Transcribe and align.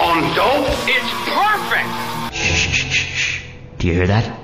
On 0.00 0.22
dope, 0.34 0.68
it's 0.88 1.12
perfect. 1.28 2.34
Shh, 2.34 2.68
shh, 2.68 2.90
shh, 2.90 3.16
shh. 3.16 3.42
Do 3.78 3.86
you 3.88 3.94
hear 3.94 4.06
that? 4.06 4.38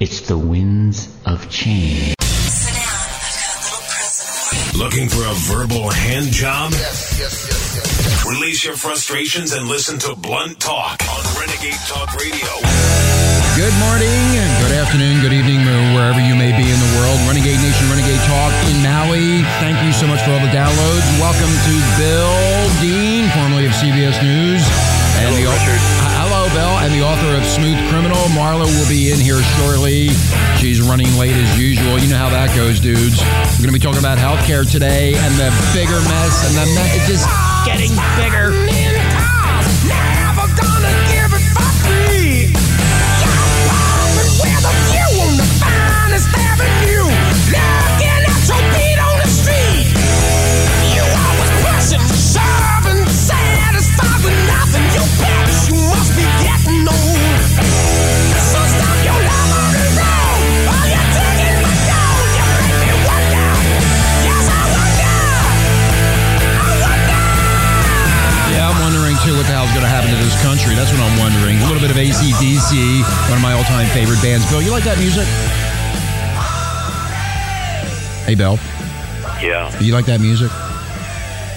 It's 0.00 0.20
the 0.22 0.36
winds 0.36 1.08
of 1.24 1.48
change. 1.50 2.14
Sit. 2.20 2.76
I've 2.76 3.40
got 3.40 3.48
a 3.48 3.64
little 3.64 3.82
present 3.88 4.28
for 4.36 4.76
you. 4.76 4.84
Looking 4.84 5.08
for 5.08 5.24
a 5.24 5.34
verbal 5.48 5.90
hand 5.90 6.26
job? 6.26 6.72
Yes, 6.72 7.16
yes, 7.18 7.48
yes, 7.48 7.76
yes. 7.76 8.26
Release 8.26 8.64
your 8.64 8.76
frustrations 8.76 9.52
and 9.52 9.68
listen 9.68 9.98
to 10.00 10.14
Blunt 10.16 10.60
Talk 10.60 11.00
on 11.08 11.22
Renegade 11.40 11.80
Talk 11.86 12.12
Radio. 12.14 12.50
Good 13.56 13.72
morning, 13.80 14.20
good 14.60 14.76
afternoon, 14.76 15.22
good 15.22 15.32
evening, 15.32 15.64
wherever 15.96 16.20
you 16.20 16.36
may 16.36 16.52
be 16.52 16.66
in 16.68 16.76
the 16.76 16.90
world. 17.00 17.16
Renegade 17.24 17.56
Nation, 17.56 17.88
Renegade 17.88 18.20
Talk 18.28 18.52
in 18.68 18.76
Maui. 18.84 19.40
Thank 19.64 19.80
you 19.80 19.96
so 19.96 20.04
much 20.06 20.20
for 20.20 20.36
all 20.36 20.44
the 20.44 20.52
downloads. 20.52 21.06
Welcome 21.16 21.48
to 21.48 21.74
Bill 21.96 22.36
Dean, 22.84 23.05
formerly 23.05 23.05
of 23.66 23.72
CBS 23.72 24.22
News. 24.22 24.62
And 25.18 25.26
Hello, 25.26 25.34
the, 25.34 25.50
Richard. 25.50 25.82
Hello, 26.14 26.46
Bill, 26.54 26.78
and 26.86 26.94
the 26.94 27.02
author 27.02 27.34
of 27.34 27.42
Smooth 27.44 27.76
Criminal. 27.90 28.16
Marla 28.30 28.62
will 28.62 28.88
be 28.88 29.10
in 29.10 29.18
here 29.18 29.42
shortly. 29.58 30.10
She's 30.56 30.80
running 30.80 31.10
late 31.18 31.34
as 31.34 31.58
usual. 31.58 31.98
You 31.98 32.08
know 32.08 32.18
how 32.18 32.30
that 32.30 32.54
goes, 32.54 32.78
dudes. 32.78 33.18
We're 33.58 33.66
going 33.66 33.74
to 33.74 33.78
be 33.78 33.82
talking 33.82 33.98
about 33.98 34.18
healthcare 34.18 34.62
today 34.62 35.14
and 35.18 35.34
the 35.34 35.50
bigger 35.74 35.98
mess, 35.98 36.46
and 36.46 36.54
the 36.54 36.66
mess 36.78 36.94
is 36.94 37.18
just 37.18 37.26
getting 37.66 37.90
bigger. 38.14 38.85
That's 70.76 70.92
what 70.92 71.00
I'm 71.00 71.18
wondering. 71.18 71.56
A 71.56 71.64
little 71.66 71.80
bit 71.80 71.90
of 71.90 71.96
ACDC, 71.96 73.02
one 73.30 73.38
of 73.38 73.42
my 73.42 73.52
all-time 73.54 73.86
favorite 73.96 74.20
bands. 74.20 74.44
Bill, 74.50 74.60
you 74.60 74.70
like 74.70 74.84
that 74.84 74.98
music? 74.98 75.24
Hey, 78.26 78.34
Bill, 78.34 78.58
Yeah. 79.40 79.70
you 79.80 79.92
like 79.94 80.04
that 80.06 80.20
music? 80.20 80.50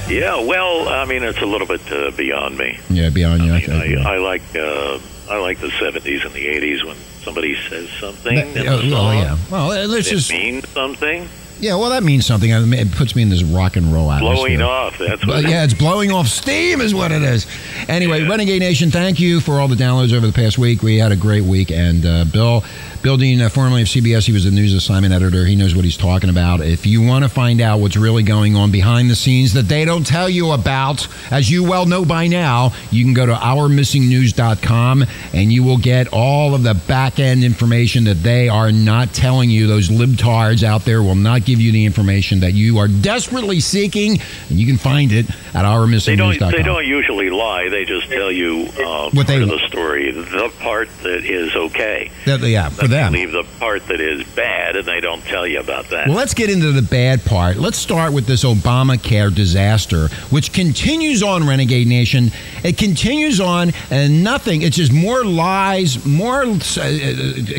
Yeah, 0.07 0.39
well, 0.41 0.87
I 0.87 1.05
mean, 1.05 1.23
it's 1.23 1.41
a 1.41 1.45
little 1.45 1.67
bit 1.67 1.81
uh, 1.91 2.11
beyond 2.11 2.57
me. 2.57 2.79
Yeah, 2.89 3.09
beyond 3.09 3.43
you. 3.43 3.51
I, 3.51 3.55
I 3.55 3.59
mean, 3.59 3.67
think. 3.67 4.05
I, 4.05 4.15
I 4.15 4.17
like 4.17 4.41
uh, 4.55 4.99
I 5.29 5.37
like 5.39 5.59
the 5.59 5.67
70s 5.67 6.25
and 6.25 6.33
the 6.33 6.45
80s 6.47 6.83
when 6.85 6.95
somebody 7.23 7.55
says 7.69 7.89
something 7.99 8.53
That- 8.53 8.67
oh, 8.67 8.79
song. 8.81 8.89
well, 8.91 9.13
yeah. 9.13 9.37
Well, 9.51 9.67
let's 9.87 10.07
It 10.07 10.11
just. 10.11 10.31
means 10.31 10.67
something. 10.69 11.27
Yeah, 11.59 11.75
well, 11.75 11.89
that 11.89 12.03
means 12.03 12.25
something. 12.25 12.53
I 12.53 12.59
mean, 12.61 12.79
It 12.79 12.91
puts 12.93 13.15
me 13.15 13.21
in 13.21 13.29
this 13.29 13.43
rock 13.43 13.75
and 13.75 13.91
roll 13.93 14.11
atmosphere. 14.11 14.35
Blowing 14.35 14.61
off. 14.61 14.97
That's 14.97 15.19
But 15.25 15.43
what 15.43 15.49
yeah, 15.49 15.63
it's 15.63 15.73
blowing 15.73 16.11
off 16.11 16.27
steam, 16.27 16.79
is 16.81 16.93
what 16.95 17.11
it 17.11 17.21
is. 17.21 17.45
Anyway, 17.87 18.21
Yeah. 18.21 18.29
Renegade 18.29 18.61
Nation, 18.61 18.91
thank 18.91 19.19
you 19.19 19.39
for 19.41 19.59
all 19.59 19.67
the 19.67 19.75
downloads 19.75 20.13
over 20.13 20.25
the 20.25 20.33
past 20.33 20.57
week. 20.57 20.81
We 20.81 20.97
had 20.97 21.11
a 21.11 21.15
great 21.17 21.43
week, 21.43 21.69
and 21.71 22.05
uh, 22.05 22.25
Bill, 22.25 22.63
Bill 23.01 23.15
Dean, 23.15 23.39
uh, 23.39 23.47
formerly 23.47 23.81
of 23.83 23.87
CBS, 23.87 24.25
he 24.25 24.33
was 24.33 24.43
the 24.43 24.51
news 24.51 24.73
assignment 24.73 25.13
editor. 25.13 25.45
He 25.45 25.55
knows 25.55 25.73
what 25.73 25.85
he's 25.85 25.95
talking 25.95 26.29
about. 26.29 26.59
If 26.59 26.85
you 26.85 27.01
want 27.01 27.23
to 27.23 27.29
find 27.29 27.61
out 27.61 27.79
what's 27.79 27.95
really 27.95 28.23
going 28.23 28.57
on 28.57 28.71
behind 28.71 29.09
the 29.09 29.15
scenes 29.15 29.53
that 29.53 29.69
they 29.69 29.85
don't 29.85 30.05
tell 30.05 30.27
you 30.29 30.51
about, 30.51 31.07
as 31.31 31.49
you 31.49 31.63
well 31.63 31.85
know 31.85 32.03
by 32.03 32.27
now, 32.27 32.73
you 32.91 33.05
can 33.05 33.13
go 33.13 33.25
to 33.25 33.33
ourmissingnews.com 33.33 35.05
and 35.33 35.53
you 35.53 35.63
will 35.63 35.77
get 35.77 36.09
all 36.11 36.53
of 36.53 36.63
the 36.63 36.73
back 36.73 37.19
end 37.19 37.45
information 37.45 38.03
that 38.03 38.15
they 38.21 38.49
are 38.49 38.69
not 38.71 39.13
telling 39.13 39.49
you. 39.49 39.65
Those 39.67 39.87
libtards 39.87 40.63
out 40.63 40.83
there 40.83 41.01
will 41.01 41.15
not 41.15 41.45
give 41.45 41.61
you 41.61 41.71
the 41.71 41.85
information 41.85 42.41
that 42.41 42.53
you 42.53 42.79
are 42.79 42.89
desperately 42.89 43.61
seeking, 43.61 44.19
and 44.49 44.59
you 44.59 44.67
can 44.67 44.77
find 44.77 45.13
it 45.13 45.29
at 45.29 45.53
they 45.53 45.59
ourmissingnews.com. 45.61 46.37
don't. 46.37 46.51
They 46.51 46.63
don't 46.63 46.85
usually 46.85 47.29
lie. 47.29 47.69
They 47.69 47.85
just 47.85 48.09
tell 48.09 48.29
you 48.31 48.67
uh, 48.77 49.09
What 49.11 49.13
part 49.13 49.27
they- 49.27 49.41
of 49.41 49.47
the 49.49 49.59
story, 49.69 50.11
the 50.11 50.51
part 50.59 50.89
that 51.03 51.23
is 51.23 51.55
okay. 51.55 52.11
That- 52.25 52.41
yeah, 52.41 52.69
But 52.79 52.88
they 52.88 52.88
them. 52.89 53.13
leave 53.13 53.31
the 53.31 53.45
part 53.59 53.85
that 53.87 53.99
is 53.99 54.27
bad, 54.35 54.75
and 54.75 54.85
they 54.87 54.99
don't 54.99 55.21
tell 55.23 55.47
you 55.47 55.59
about 55.59 55.89
that. 55.89 56.07
Well, 56.07 56.17
let's 56.17 56.33
get 56.33 56.49
into 56.49 56.71
the 56.71 56.81
bad 56.81 57.23
part. 57.25 57.57
Let's 57.57 57.77
start 57.77 58.13
with 58.13 58.25
this 58.25 58.43
Obamacare 58.43 59.33
disaster, 59.33 60.07
which 60.29 60.51
continues 60.53 61.23
on, 61.23 61.47
Renegade 61.47 61.87
Nation. 61.87 62.31
It 62.63 62.77
continues 62.77 63.39
on, 63.39 63.71
and 63.89 64.23
nothing. 64.23 64.61
It's 64.61 64.77
just 64.77 64.91
more 64.91 65.23
lies, 65.23 66.05
more 66.05 66.43
uh, 66.43 66.99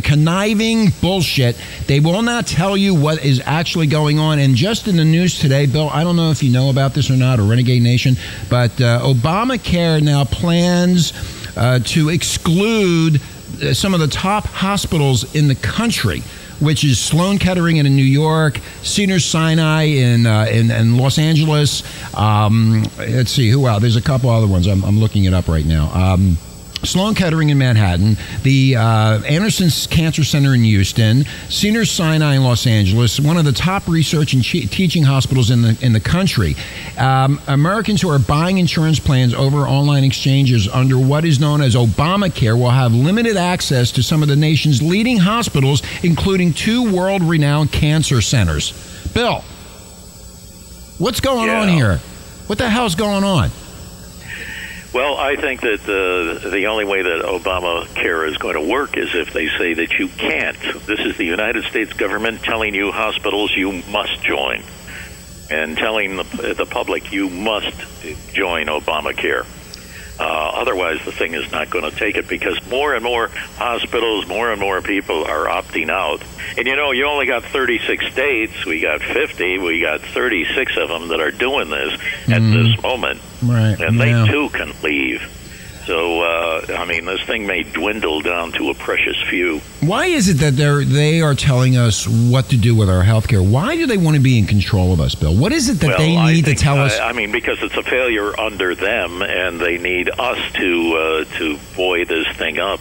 conniving 0.02 0.90
bullshit. 1.00 1.56
They 1.86 2.00
will 2.00 2.22
not 2.22 2.46
tell 2.46 2.76
you 2.76 2.94
what 2.94 3.24
is 3.24 3.40
actually 3.44 3.86
going 3.86 4.18
on. 4.18 4.38
And 4.38 4.54
just 4.54 4.88
in 4.88 4.96
the 4.96 5.04
news 5.04 5.38
today, 5.38 5.66
Bill, 5.66 5.88
I 5.90 6.04
don't 6.04 6.16
know 6.16 6.30
if 6.30 6.42
you 6.42 6.50
know 6.50 6.70
about 6.70 6.94
this 6.94 7.10
or 7.10 7.16
not, 7.16 7.38
or 7.38 7.44
Renegade 7.44 7.82
Nation, 7.82 8.16
but 8.48 8.72
uh, 8.80 9.00
Obamacare 9.02 10.02
now 10.02 10.24
plans 10.24 11.12
uh, 11.56 11.78
to 11.80 12.08
exclude 12.08 13.16
uh, 13.16 13.20
some 13.74 13.94
of 13.94 14.00
the 14.00 14.08
top 14.08 14.44
hospitals 14.46 15.34
in 15.34 15.48
the 15.48 15.54
country 15.54 16.22
which 16.60 16.84
is 16.84 16.98
Sloan 16.98 17.38
Kettering 17.38 17.78
in 17.78 17.86
New 17.96 18.02
York, 18.02 18.60
Cedar 18.82 19.18
Sinai 19.18 19.84
in 19.84 20.26
uh, 20.26 20.46
in, 20.50 20.70
in 20.70 20.96
Los 20.98 21.18
Angeles. 21.18 21.82
Um, 22.14 22.84
let's 22.98 23.32
see 23.32 23.48
who 23.48 23.66
else. 23.66 23.80
There's 23.80 23.96
a 23.96 24.02
couple 24.02 24.30
other 24.30 24.46
ones. 24.46 24.66
I'm, 24.66 24.84
I'm 24.84 24.98
looking 24.98 25.24
it 25.24 25.32
up 25.32 25.48
right 25.48 25.64
now. 25.64 25.90
Um, 25.94 26.36
Sloan 26.82 27.14
Kettering 27.14 27.50
in 27.50 27.58
Manhattan, 27.58 28.16
the 28.42 28.76
uh, 28.76 29.20
Anderson 29.22 29.68
Cancer 29.90 30.24
Center 30.24 30.54
in 30.54 30.64
Houston, 30.64 31.24
Cedar 31.50 31.84
Sinai 31.84 32.36
in 32.36 32.42
Los 32.42 32.66
Angeles, 32.66 33.20
one 33.20 33.36
of 33.36 33.44
the 33.44 33.52
top 33.52 33.86
research 33.86 34.32
and 34.32 34.42
che- 34.42 34.66
teaching 34.66 35.02
hospitals 35.02 35.50
in 35.50 35.60
the 35.62 35.76
in 35.82 35.92
the 35.92 36.00
country. 36.00 36.56
Um, 36.96 37.38
Americans 37.46 38.00
who 38.00 38.08
are 38.08 38.18
buying 38.18 38.56
insurance 38.58 38.98
plans 38.98 39.34
over 39.34 39.58
online 39.68 40.04
exchanges 40.04 40.68
under 40.68 40.98
what 40.98 41.24
is 41.26 41.38
known 41.38 41.60
as 41.60 41.74
Obamacare 41.74 42.58
will 42.58 42.70
have 42.70 42.94
limited 42.94 43.36
access 43.36 43.92
to 43.92 44.02
some 44.02 44.22
of 44.22 44.28
the 44.28 44.36
nation's 44.36 44.82
leading 44.82 45.18
hospitals, 45.18 45.82
including 46.02 46.54
two 46.54 46.90
world-renowned 46.94 47.70
cancer 47.72 48.20
centers. 48.22 48.72
Bill, 49.12 49.44
what's 50.98 51.20
going 51.20 51.48
Yeah. 51.48 51.60
on 51.60 51.68
here? 51.68 52.00
What 52.46 52.58
the 52.58 52.70
hell's 52.70 52.94
going 52.94 53.22
on? 53.22 53.50
Well, 54.92 55.16
I 55.16 55.36
think 55.36 55.60
that 55.60 55.82
uh, 55.82 56.50
the 56.50 56.66
only 56.66 56.84
way 56.84 57.02
that 57.02 57.22
Obamacare 57.24 58.28
is 58.28 58.36
going 58.38 58.54
to 58.54 58.68
work 58.68 58.96
is 58.96 59.14
if 59.14 59.32
they 59.32 59.46
say 59.46 59.74
that 59.74 59.92
you 60.00 60.08
can't. 60.08 60.58
This 60.84 60.98
is 60.98 61.16
the 61.16 61.24
United 61.24 61.62
States 61.64 61.92
government 61.92 62.42
telling 62.42 62.74
you 62.74 62.90
hospitals 62.90 63.52
you 63.56 63.70
must 63.88 64.20
join, 64.22 64.64
and 65.48 65.78
telling 65.78 66.16
the, 66.16 66.54
the 66.58 66.66
public 66.66 67.12
you 67.12 67.30
must 67.30 67.72
join 68.32 68.66
Obamacare. 68.66 69.46
Uh, 70.20 70.50
otherwise, 70.54 71.02
the 71.06 71.12
thing 71.12 71.32
is 71.34 71.50
not 71.50 71.70
going 71.70 71.90
to 71.90 71.96
take 71.96 72.16
it 72.16 72.28
because 72.28 72.58
more 72.68 72.94
and 72.94 73.02
more 73.02 73.28
hospitals, 73.56 74.26
more 74.28 74.52
and 74.52 74.60
more 74.60 74.82
people 74.82 75.24
are 75.24 75.46
opting 75.46 75.88
out. 75.88 76.22
And 76.58 76.66
you 76.66 76.76
know, 76.76 76.92
you 76.92 77.06
only 77.06 77.24
got 77.26 77.42
36 77.44 78.06
states. 78.12 78.66
We 78.66 78.80
got 78.82 79.00
50. 79.00 79.58
We 79.58 79.80
got 79.80 80.02
36 80.02 80.76
of 80.76 80.88
them 80.90 81.08
that 81.08 81.20
are 81.20 81.30
doing 81.30 81.70
this 81.70 81.94
at 82.28 82.42
this 82.42 82.82
moment 82.82 83.20
Right. 83.42 83.80
and 83.80 83.96
yeah. 83.96 84.26
they 84.26 84.30
too 84.30 84.50
can 84.50 84.72
leave. 84.82 85.22
So 85.90 86.20
uh, 86.22 86.66
I 86.78 86.84
mean, 86.84 87.04
this 87.04 87.20
thing 87.22 87.48
may 87.48 87.64
dwindle 87.64 88.20
down 88.20 88.52
to 88.52 88.70
a 88.70 88.74
precious 88.74 89.20
few. 89.28 89.58
Why 89.80 90.06
is 90.06 90.28
it 90.28 90.34
that 90.34 90.52
they're 90.52 90.84
they 90.84 91.20
are 91.20 91.34
telling 91.34 91.76
us 91.76 92.06
what 92.06 92.48
to 92.50 92.56
do 92.56 92.76
with 92.76 92.88
our 92.88 93.02
health 93.02 93.26
care? 93.26 93.42
Why 93.42 93.74
do 93.74 93.88
they 93.88 93.96
want 93.96 94.14
to 94.14 94.22
be 94.22 94.38
in 94.38 94.46
control 94.46 94.92
of 94.92 95.00
us, 95.00 95.16
Bill? 95.16 95.34
What 95.34 95.50
is 95.50 95.68
it 95.68 95.80
that 95.80 95.88
well, 95.88 95.98
they 95.98 96.32
need 96.32 96.44
to 96.44 96.54
tell 96.54 96.78
us? 96.78 96.96
I, 96.96 97.08
I 97.08 97.12
mean, 97.12 97.32
because 97.32 97.60
it's 97.60 97.76
a 97.76 97.82
failure 97.82 98.38
under 98.38 98.76
them, 98.76 99.20
and 99.20 99.58
they 99.58 99.78
need 99.78 100.10
us 100.10 100.38
to 100.52 100.94
uh, 100.94 101.38
to 101.38 101.58
buoy 101.74 102.04
this 102.04 102.28
thing 102.36 102.60
up 102.60 102.78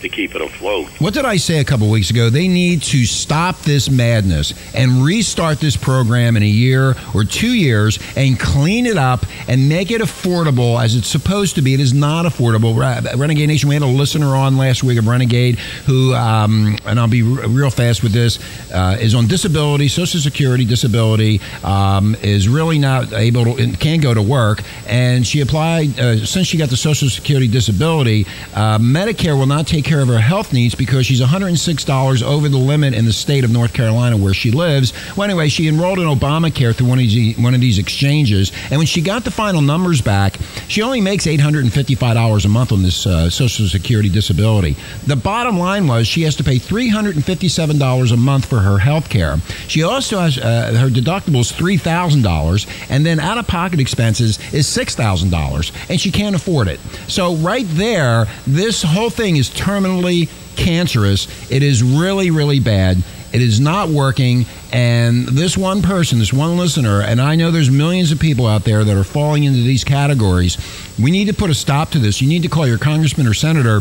to 0.00 0.08
keep 0.08 0.34
it 0.34 0.40
afloat. 0.40 0.88
What 1.00 1.14
did 1.14 1.24
I 1.24 1.36
say 1.36 1.60
a 1.60 1.64
couple 1.64 1.90
weeks 1.90 2.10
ago? 2.10 2.30
They 2.30 2.48
need 2.48 2.82
to 2.84 3.04
stop 3.04 3.60
this 3.60 3.90
madness 3.90 4.54
and 4.74 5.04
restart 5.04 5.60
this 5.60 5.76
program 5.76 6.36
in 6.36 6.42
a 6.42 6.46
year 6.46 6.94
or 7.14 7.24
two 7.24 7.52
years 7.52 7.98
and 8.16 8.38
clean 8.38 8.86
it 8.86 8.96
up 8.96 9.26
and 9.48 9.68
make 9.68 9.90
it 9.90 10.00
affordable 10.00 10.82
as 10.82 10.96
it's 10.96 11.08
supposed 11.08 11.54
to 11.56 11.62
be. 11.62 11.74
It 11.74 11.80
is 11.80 11.92
not 11.92 12.24
affordable. 12.24 12.76
Renegade 13.18 13.48
Nation, 13.48 13.68
we 13.68 13.74
had 13.74 13.82
a 13.82 13.86
listener 13.86 14.34
on 14.34 14.56
last 14.56 14.82
week 14.82 14.98
of 14.98 15.06
Renegade 15.06 15.58
who, 15.86 16.14
um, 16.14 16.76
and 16.86 16.98
I'll 16.98 17.08
be 17.08 17.22
real 17.22 17.70
fast 17.70 18.02
with 18.02 18.12
this, 18.12 18.38
uh, 18.72 18.96
is 19.00 19.14
on 19.14 19.26
disability, 19.26 19.88
Social 19.88 20.20
Security 20.20 20.64
disability, 20.64 21.40
um, 21.64 22.16
is 22.22 22.48
really 22.48 22.78
not 22.78 23.12
able 23.12 23.56
to, 23.56 23.72
can't 23.76 24.02
go 24.02 24.14
to 24.14 24.22
work. 24.22 24.62
And 24.86 25.26
she 25.26 25.40
applied, 25.40 25.98
uh, 25.98 26.24
since 26.24 26.46
she 26.46 26.56
got 26.56 26.70
the 26.70 26.76
Social 26.76 27.08
Security 27.08 27.48
disability, 27.48 28.26
uh, 28.54 28.78
Medicare 28.78 29.38
will 29.38 29.46
not 29.46 29.66
take 29.66 29.84
care 29.90 30.00
of 30.00 30.06
her 30.06 30.20
health 30.20 30.52
needs 30.52 30.76
because 30.76 31.04
she's 31.04 31.20
$106 31.20 32.22
over 32.22 32.48
the 32.48 32.56
limit 32.56 32.94
in 32.94 33.06
the 33.06 33.12
state 33.12 33.42
of 33.42 33.50
North 33.50 33.72
Carolina 33.72 34.16
where 34.16 34.32
she 34.32 34.52
lives. 34.52 34.92
Well, 35.16 35.24
anyway, 35.24 35.48
she 35.48 35.66
enrolled 35.66 35.98
in 35.98 36.04
Obamacare 36.04 36.72
through 36.72 36.86
one 36.86 37.00
of 37.00 37.02
these, 37.02 37.36
one 37.36 37.56
of 37.56 37.60
these 37.60 37.76
exchanges, 37.76 38.52
and 38.70 38.78
when 38.78 38.86
she 38.86 39.00
got 39.00 39.24
the 39.24 39.32
final 39.32 39.60
numbers 39.60 40.00
back, 40.00 40.36
she 40.68 40.80
only 40.82 41.00
makes 41.00 41.26
$855 41.26 42.44
a 42.44 42.48
month 42.48 42.70
on 42.70 42.84
this 42.84 43.04
uh, 43.04 43.28
Social 43.30 43.66
Security 43.66 44.08
disability. 44.08 44.76
The 45.08 45.16
bottom 45.16 45.58
line 45.58 45.88
was 45.88 46.06
she 46.06 46.22
has 46.22 46.36
to 46.36 46.44
pay 46.44 46.60
$357 46.60 48.12
a 48.12 48.16
month 48.16 48.46
for 48.46 48.60
her 48.60 48.78
health 48.78 49.08
care. 49.08 49.38
She 49.66 49.82
also 49.82 50.20
has 50.20 50.38
uh, 50.38 50.72
her 50.78 50.88
deductible 50.88 51.40
is 51.40 51.50
$3,000, 51.50 52.90
and 52.90 53.04
then 53.04 53.18
out 53.18 53.38
of 53.38 53.48
pocket 53.48 53.80
expenses 53.80 54.38
is 54.54 54.68
$6,000, 54.68 55.90
and 55.90 56.00
she 56.00 56.12
can't 56.12 56.36
afford 56.36 56.68
it. 56.68 56.78
So, 57.08 57.34
right 57.34 57.66
there, 57.70 58.28
this 58.46 58.84
whole 58.84 59.10
thing 59.10 59.36
is 59.36 59.50
terminally 59.80 60.28
cancerous. 60.56 61.50
It 61.50 61.62
is 61.62 61.82
really, 61.82 62.30
really 62.30 62.60
bad. 62.60 63.02
It 63.32 63.42
is 63.42 63.60
not 63.60 63.88
working. 63.88 64.46
And 64.72 65.26
this 65.26 65.56
one 65.56 65.82
person, 65.82 66.18
this 66.18 66.32
one 66.32 66.56
listener, 66.56 67.00
and 67.00 67.20
I 67.20 67.36
know 67.36 67.50
there's 67.50 67.70
millions 67.70 68.12
of 68.12 68.18
people 68.18 68.46
out 68.46 68.64
there 68.64 68.84
that 68.84 68.96
are 68.96 69.04
falling 69.04 69.44
into 69.44 69.60
these 69.60 69.84
categories. 69.84 70.58
We 70.98 71.10
need 71.10 71.26
to 71.26 71.34
put 71.34 71.50
a 71.50 71.54
stop 71.54 71.90
to 71.90 71.98
this. 71.98 72.20
You 72.20 72.28
need 72.28 72.42
to 72.42 72.48
call 72.48 72.66
your 72.66 72.78
congressman 72.78 73.26
or 73.26 73.34
senator 73.34 73.80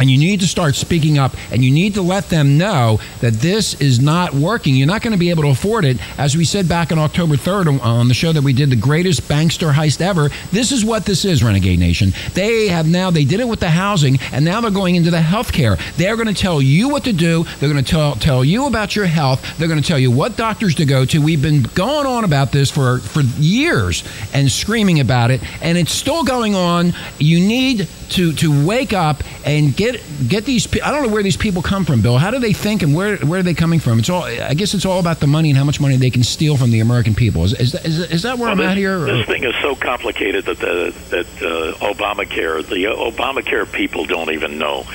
and 0.00 0.10
you 0.10 0.18
need 0.18 0.40
to 0.40 0.46
start 0.46 0.74
speaking 0.74 1.18
up 1.18 1.32
and 1.52 1.64
you 1.64 1.70
need 1.70 1.94
to 1.94 2.02
let 2.02 2.28
them 2.28 2.58
know 2.58 2.98
that 3.20 3.34
this 3.34 3.80
is 3.80 4.00
not 4.00 4.34
working. 4.34 4.74
You're 4.74 4.86
not 4.86 5.02
going 5.02 5.12
to 5.12 5.18
be 5.18 5.30
able 5.30 5.42
to 5.42 5.50
afford 5.50 5.84
it. 5.84 5.98
As 6.18 6.36
we 6.36 6.44
said 6.44 6.68
back 6.68 6.90
on 6.90 6.98
October 6.98 7.36
3rd 7.36 7.80
on 7.82 8.08
the 8.08 8.14
show 8.14 8.32
that 8.32 8.42
we 8.42 8.52
did, 8.52 8.70
the 8.70 8.76
greatest 8.76 9.22
bankster 9.22 9.72
heist 9.72 10.00
ever, 10.00 10.30
this 10.50 10.72
is 10.72 10.84
what 10.84 11.04
this 11.04 11.24
is, 11.24 11.42
Renegade 11.42 11.78
Nation. 11.78 12.12
They 12.34 12.68
have 12.68 12.88
now, 12.88 13.10
they 13.10 13.24
did 13.24 13.40
it 13.40 13.48
with 13.48 13.60
the 13.60 13.70
housing 13.70 14.18
and 14.32 14.44
now 14.44 14.60
they're 14.60 14.70
going 14.70 14.94
into 14.94 15.10
the 15.10 15.20
health 15.20 15.52
care. 15.52 15.76
They're 15.96 16.16
going 16.16 16.28
to 16.28 16.34
tell 16.34 16.62
you 16.62 16.88
what 16.88 17.04
to 17.04 17.12
do. 17.12 17.44
They're 17.58 17.70
going 17.70 17.84
to 17.84 17.90
tell, 17.90 18.14
tell 18.16 18.44
you 18.44 18.66
about 18.66 18.96
your 18.96 19.06
health. 19.06 19.58
They're 19.58 19.68
going 19.68 19.80
to 19.80 19.86
tell 19.86 19.98
you 19.98 20.10
what 20.10 20.36
doctors 20.36 20.74
to 20.76 20.86
go 20.86 21.04
to. 21.04 21.20
We've 21.20 21.42
been 21.42 21.62
going 21.62 22.06
on 22.06 22.24
about 22.24 22.52
this 22.52 22.70
for, 22.70 22.98
for 22.98 23.20
years 23.20 24.04
and 24.32 24.50
screaming 24.50 25.00
about 25.00 25.30
it, 25.30 25.42
and 25.62 25.76
it's 25.76 25.92
still 25.92 26.24
going 26.24 26.54
on. 26.54 26.94
You 27.18 27.40
need 27.40 27.88
to, 28.10 28.32
to 28.34 28.66
wake 28.66 28.92
up 28.92 29.22
and 29.44 29.76
get 29.76 30.00
get 30.28 30.44
these. 30.44 30.66
I 30.80 30.90
don't 30.90 31.02
know 31.02 31.12
where 31.12 31.22
these 31.22 31.36
people 31.36 31.62
come 31.62 31.84
from, 31.84 32.02
Bill. 32.02 32.18
How 32.18 32.30
do 32.30 32.38
they 32.38 32.52
think, 32.52 32.82
and 32.82 32.94
where 32.94 33.16
where 33.18 33.40
are 33.40 33.42
they 33.42 33.54
coming 33.54 33.80
from? 33.80 33.98
It's 33.98 34.10
all. 34.10 34.24
I 34.24 34.54
guess 34.54 34.74
it's 34.74 34.84
all 34.84 35.00
about 35.00 35.20
the 35.20 35.26
money 35.26 35.50
and 35.50 35.58
how 35.58 35.64
much 35.64 35.80
money 35.80 35.96
they 35.96 36.10
can 36.10 36.22
steal 36.22 36.56
from 36.56 36.70
the 36.70 36.80
American 36.80 37.14
people. 37.14 37.44
Is 37.44 37.54
is, 37.54 37.74
is, 37.74 37.98
is 38.10 38.22
that 38.22 38.38
where 38.38 38.46
well, 38.46 38.52
I'm 38.52 38.58
this, 38.58 38.66
at 38.68 38.76
here? 38.76 38.98
This 39.00 39.26
thing 39.26 39.44
is 39.44 39.54
so 39.62 39.74
complicated 39.74 40.44
that 40.46 40.58
the 40.58 40.94
that 41.10 41.26
uh, 41.42 41.92
Obamacare, 41.92 42.66
the 42.66 42.84
Obamacare 42.84 43.70
people 43.70 44.04
don't 44.04 44.30
even 44.30 44.58
know 44.58 44.86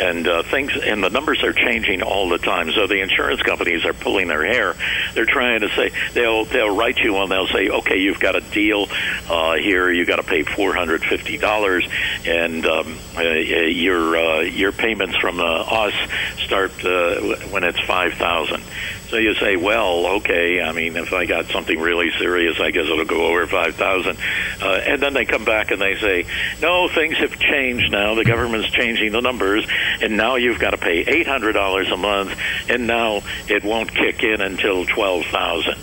and 0.00 0.26
uh, 0.26 0.42
things 0.42 0.72
and 0.76 1.02
the 1.02 1.10
numbers 1.10 1.42
are 1.42 1.52
changing 1.52 2.02
all 2.02 2.28
the 2.28 2.38
time. 2.38 2.70
So 2.72 2.86
the 2.86 3.00
insurance 3.00 3.42
companies 3.42 3.84
are 3.84 3.92
pulling 3.92 4.28
their 4.28 4.44
hair. 4.44 4.74
They're 5.14 5.26
trying 5.26 5.60
to 5.60 5.68
say 5.70 5.90
they'll 6.12 6.44
they'll 6.44 6.74
write 6.74 6.98
you 6.98 7.16
and 7.16 7.30
they'll 7.30 7.46
say, 7.48 7.68
okay, 7.68 7.98
you've 7.98 8.20
got 8.20 8.36
a 8.36 8.40
deal 8.40 8.88
uh, 9.28 9.54
here. 9.56 9.90
You 9.90 10.04
got 10.04 10.16
to 10.16 10.22
pay 10.22 10.42
four 10.42 10.74
hundred 10.74 11.04
fifty 11.04 11.38
dollars, 11.38 11.88
and 12.26 12.64
um, 12.66 12.98
uh, 13.16 13.22
your 13.22 14.16
uh, 14.16 14.40
your 14.40 14.72
payments 14.72 15.16
from 15.16 15.40
uh, 15.40 15.44
us 15.44 15.94
start 16.38 16.72
uh, 16.84 17.20
when 17.50 17.64
it's 17.64 17.80
five 17.80 18.14
thousand. 18.14 18.62
So 19.08 19.18
you 19.18 19.34
say, 19.34 19.54
well, 19.56 20.06
okay. 20.16 20.60
I 20.60 20.72
mean, 20.72 20.96
if 20.96 21.12
I 21.12 21.26
got 21.26 21.46
something 21.46 21.78
really 21.78 22.10
serious, 22.18 22.58
I 22.58 22.72
guess 22.72 22.86
it'll 22.86 23.04
go 23.04 23.26
over 23.26 23.46
five 23.46 23.76
thousand. 23.76 24.18
Uh, 24.60 24.80
and 24.84 25.00
then 25.00 25.14
they 25.14 25.24
come 25.24 25.44
back 25.44 25.70
and 25.70 25.80
they 25.80 25.94
say, 25.96 26.26
no, 26.60 26.88
things 26.88 27.16
have 27.18 27.38
changed 27.38 27.92
now. 27.92 28.14
The 28.14 28.24
government's 28.24 28.68
changing 28.70 29.12
the 29.12 29.20
numbers, 29.20 29.64
and 30.02 30.16
now 30.16 30.34
you've 30.36 30.58
got 30.58 30.70
to 30.70 30.76
pay 30.76 31.04
eight 31.06 31.26
hundred 31.26 31.52
dollars 31.52 31.90
a 31.90 31.96
month, 31.96 32.36
and 32.68 32.88
now 32.88 33.22
it 33.48 33.62
won't 33.62 33.94
kick 33.94 34.24
in 34.24 34.40
until 34.40 34.84
twelve 34.84 35.24
thousand. 35.26 35.78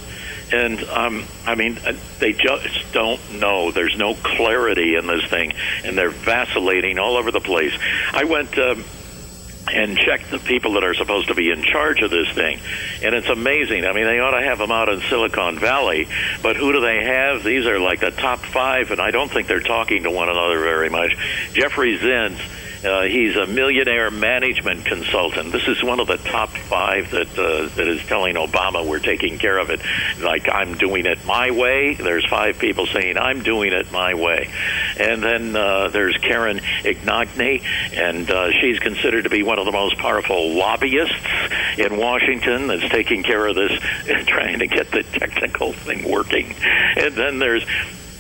And 0.52 0.84
um, 0.84 1.26
I 1.48 1.56
mean, 1.56 1.78
uh, 1.86 1.94
they 2.20 2.34
just 2.34 2.92
don't 2.92 3.40
know. 3.40 3.72
There's 3.72 3.98
no 3.98 4.16
clarity 4.16 4.96
in 4.96 5.08
this 5.08 5.24
thing, 5.26 5.54
and 5.86 5.98
they're 5.98 6.10
vacillating 6.10 7.00
all 7.00 7.16
over 7.16 7.32
the 7.32 7.42
place. 7.42 7.74
I 8.12 8.26
went. 8.26 8.58
Um, 8.58 8.84
and 9.72 9.98
check 9.98 10.28
the 10.30 10.40
people 10.40 10.74
that 10.74 10.84
are 10.84 10.94
supposed 10.94 11.30
to 11.30 11.36
be 11.36 11.50
in 11.50 11.64
charge 11.64 12.02
of 12.02 12.12
this 12.12 12.30
thing. 12.32 12.60
And 13.02 13.16
it's 13.16 13.30
amazing. 13.30 13.86
I 13.86 13.94
mean, 13.94 14.06
they 14.06 14.20
ought 14.20 14.38
to 14.38 14.46
have 14.46 14.58
them 14.58 14.72
out 14.72 14.90
in 14.90 15.02
Silicon 15.02 15.60
Valley, 15.60 16.08
but 16.42 16.56
who 16.56 16.74
do 16.74 16.82
they 16.82 17.04
have? 17.04 17.44
These 17.44 17.66
are 17.66 17.80
like 17.80 18.02
the 18.02 18.12
top 18.12 18.40
five, 18.40 18.92
and 18.92 19.00
I 19.00 19.12
don't 19.12 19.32
think 19.32 19.48
they're 19.48 19.62
talking 19.62 20.04
to 20.04 20.12
one 20.12 20.30
another 20.30 20.60
very 20.60 20.90
much. 20.90 21.16
Jeffrey 21.54 21.98
Zients 21.98 22.42
uh, 22.84 23.04
he's 23.04 23.36
a 23.36 23.48
millionaire 23.48 24.12
management 24.12 24.86
consultant. 24.86 25.52
This 25.52 25.68
is 25.68 25.82
one 25.84 26.00
of 26.00 26.08
the 26.08 26.18
top 26.18 26.50
five 26.50 27.12
that 27.12 27.30
uh, 27.38 27.68
that 27.76 27.88
is 27.88 28.06
telling 28.06 28.36
Obama 28.36 28.86
we're 28.86 29.00
taking 29.00 29.38
care 29.38 29.58
of 29.58 29.70
it. 29.70 29.80
Like 30.20 30.50
I'm 30.50 30.78
doing 30.78 31.06
it 31.06 31.26
my 31.26 31.52
way. 31.52 31.94
There's 31.94 32.26
five 32.26 32.60
people 32.60 32.86
saying 32.88 33.18
I'm 33.18 33.42
doing 33.42 33.72
it 33.72 33.92
my 33.92 34.14
way, 34.16 34.50
and 35.00 35.24
then 35.24 35.56
uh, 35.56 35.88
there's 35.90 36.18
Karen 36.18 36.60
Ignagni, 36.84 37.64
and 37.94 38.30
uh, 38.30 38.52
she's 38.52 38.80
considered 38.80 39.24
to 39.24 39.30
be 39.30 39.44
one 39.44 39.60
of 39.60 39.66
the 39.66 39.72
most 39.72 39.98
powerful 39.98 40.54
lobbyists 40.54 41.16
in 41.78 41.98
Washington 41.98 42.68
that's 42.68 42.90
taking 42.90 43.24
care 43.24 43.46
of 43.46 43.56
this, 43.56 43.72
trying 44.28 44.60
to 44.60 44.68
get 44.68 44.92
the 44.92 45.04
technical 45.04 45.72
thing 45.72 46.10
working. 46.10 46.54
And 46.98 47.14
then 47.16 47.40
there's 47.40 47.64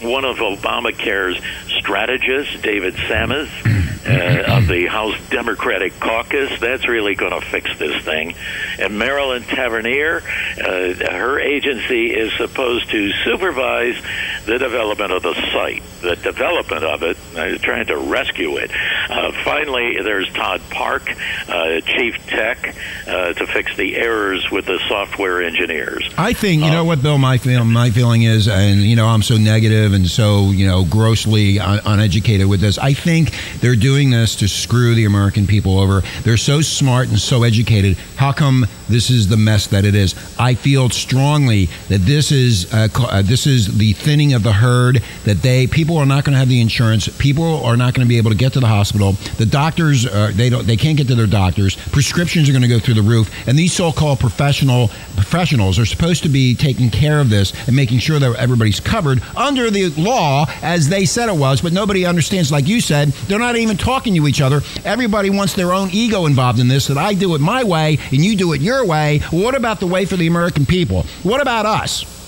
one 0.02 0.26
of 0.26 0.38
Obamacare's 0.38 1.42
strategists, 1.68 2.62
David 2.62 2.94
Samis 2.94 3.73
uh, 4.06 4.58
of 4.58 4.68
the 4.68 4.88
House 4.88 5.16
Democratic 5.30 6.00
Caucus. 6.00 6.60
That's 6.60 6.88
really 6.88 7.16
going 7.16 7.32
to 7.32 7.42
fix 7.42 7.78
this 7.78 8.04
thing. 8.04 8.36
And 8.80 8.98
Marilyn 9.00 9.44
Tavenner, 9.44 10.22
uh, 10.22 11.12
her 11.12 11.40
agency 11.40 12.12
is 12.12 12.34
supposed 12.34 12.90
to 12.90 13.12
supervise 13.24 14.02
the 14.46 14.60
development 14.60 15.12
of 15.12 15.24
the 15.24 15.34
site, 15.52 15.82
the 16.02 16.16
development 16.16 16.84
of 16.84 17.04
it, 17.04 17.18
uh, 17.36 17.58
trying 17.60 17.86
to 17.88 17.98
rescue 17.98 18.58
it. 18.58 18.72
Uh, 19.10 19.32
finally, 19.44 20.02
there's 20.02 20.30
Todd 20.34 20.62
Park, 20.70 21.10
uh, 21.48 21.80
chief 21.82 22.16
tech, 22.28 22.76
uh, 23.08 23.34
to 23.34 23.48
fix 23.48 23.76
the 23.78 23.96
errors 23.96 24.50
with 24.52 24.66
the 24.66 24.80
software 24.88 25.42
engineers. 25.42 26.10
I 26.18 26.34
think 26.34 26.64
you 26.64 26.72
know 26.72 26.84
what, 26.84 27.02
Bill. 27.02 27.18
My 27.18 27.38
feel, 27.38 27.64
my 27.64 27.90
feeling 27.90 28.24
is, 28.24 28.48
and 28.48 28.82
you 28.82 28.96
know, 28.96 29.08
I'm 29.08 29.22
so 29.22 29.38
negative 29.38 29.94
and 29.94 30.08
so 30.08 30.52
you 30.52 30.68
know 30.68 30.84
grossly 30.86 31.60
un- 31.60 31.82
uneducated 31.86 32.48
with 32.48 32.60
this. 32.60 32.78
I 32.78 32.94
think 32.94 33.32
they're 33.60 33.76
doing 33.76 34.10
this 34.10 34.36
to 34.38 34.48
screw 34.48 34.96
the 34.96 35.06
American 35.06 35.48
people 35.48 35.80
over. 35.80 36.02
They're 36.24 36.38
so 36.38 36.62
smart 36.62 37.08
and 37.08 37.20
so 37.20 37.44
educated. 37.44 37.98
How 38.18 38.32
come 38.32 38.66
this 38.90 39.10
is 39.10 39.28
the 39.30 39.38
mess 39.38 39.68
that 39.68 39.86
it 39.86 39.96
is? 39.96 40.16
I 40.38 40.56
feel 40.56 40.90
strongly 40.90 41.66
that 41.88 42.00
this 42.00 42.32
is 42.32 42.74
uh, 42.74 43.22
this 43.24 43.48
is 43.48 43.78
the 43.78 43.94
thinning 43.94 44.33
of 44.34 44.44
the 44.44 44.54
herd. 44.54 45.04
That 45.26 45.42
they 45.42 45.68
people 45.68 45.98
are 45.98 46.06
not 46.06 46.24
going 46.24 46.34
to 46.34 46.40
have 46.40 46.50
the 46.50 46.62
insurance. 46.62 47.08
People 47.18 47.64
are 47.64 47.78
not 47.78 47.94
going 47.94 48.06
to 48.06 48.10
be 48.10 48.18
able 48.18 48.32
to 48.32 48.38
get 48.38 48.54
to 48.54 48.60
the 48.60 48.68
hospital. 48.68 49.14
The 49.38 49.46
doctors 49.46 50.06
uh, 50.06 50.32
they 50.34 50.50
don't 50.50 50.66
they 50.66 50.78
can't 50.78 50.98
get 50.98 51.08
to 51.08 51.16
their 51.16 51.28
doctors. 51.28 51.76
Prescriptions 51.76 52.50
are 52.50 52.52
going 52.52 52.62
to 52.62 52.68
go 52.68 52.80
through 52.80 52.96
the 52.96 53.02
roof. 53.02 53.32
And 53.48 53.58
these 53.58 53.74
so-called 53.74 54.20
professional 54.20 54.90
professionals 55.16 55.80
are 55.80 55.86
supposed 55.86 56.24
to 56.24 56.30
be 56.30 56.56
taking 56.56 56.90
care 56.90 57.20
of 57.20 57.30
this 57.30 57.54
and 57.68 57.76
making 57.76 58.00
sure 58.00 58.20
that 58.20 58.36
everybody's 58.36 58.80
covered 58.80 59.22
under 59.36 59.70
the 59.70 59.90
law 59.90 60.46
as 60.62 60.90
they 60.90 61.06
said 61.06 61.30
it 61.30 61.36
was. 61.36 61.62
But 61.62 61.74
nobody 61.74 62.06
understands. 62.06 62.52
Like 62.52 62.68
you 62.68 62.82
said, 62.82 63.10
they're 63.28 63.40
not 63.40 63.56
even 63.56 63.78
talking 63.78 64.16
to 64.16 64.28
each 64.28 64.42
other. 64.42 64.62
Everybody 64.86 65.30
wants 65.30 65.54
their 65.54 65.74
own 65.74 65.90
ego 65.92 66.26
involved 66.26 66.60
in 66.60 66.68
this 66.68 66.88
that 66.88 66.98
I 66.98 67.14
do 67.14 67.36
it 67.36 67.42
my 67.42 67.64
way 67.64 67.98
and 68.12 68.24
you 68.24 68.36
do 68.36 68.54
it 68.54 68.62
your 68.62 68.86
way. 68.86 69.20
What 69.32 69.56
about 69.56 69.80
the 69.80 69.88
way 69.88 70.06
for 70.06 70.16
the 70.16 70.28
American 70.28 70.66
people? 70.66 71.04
What 71.24 71.42
about 71.42 71.66
us? 71.66 72.23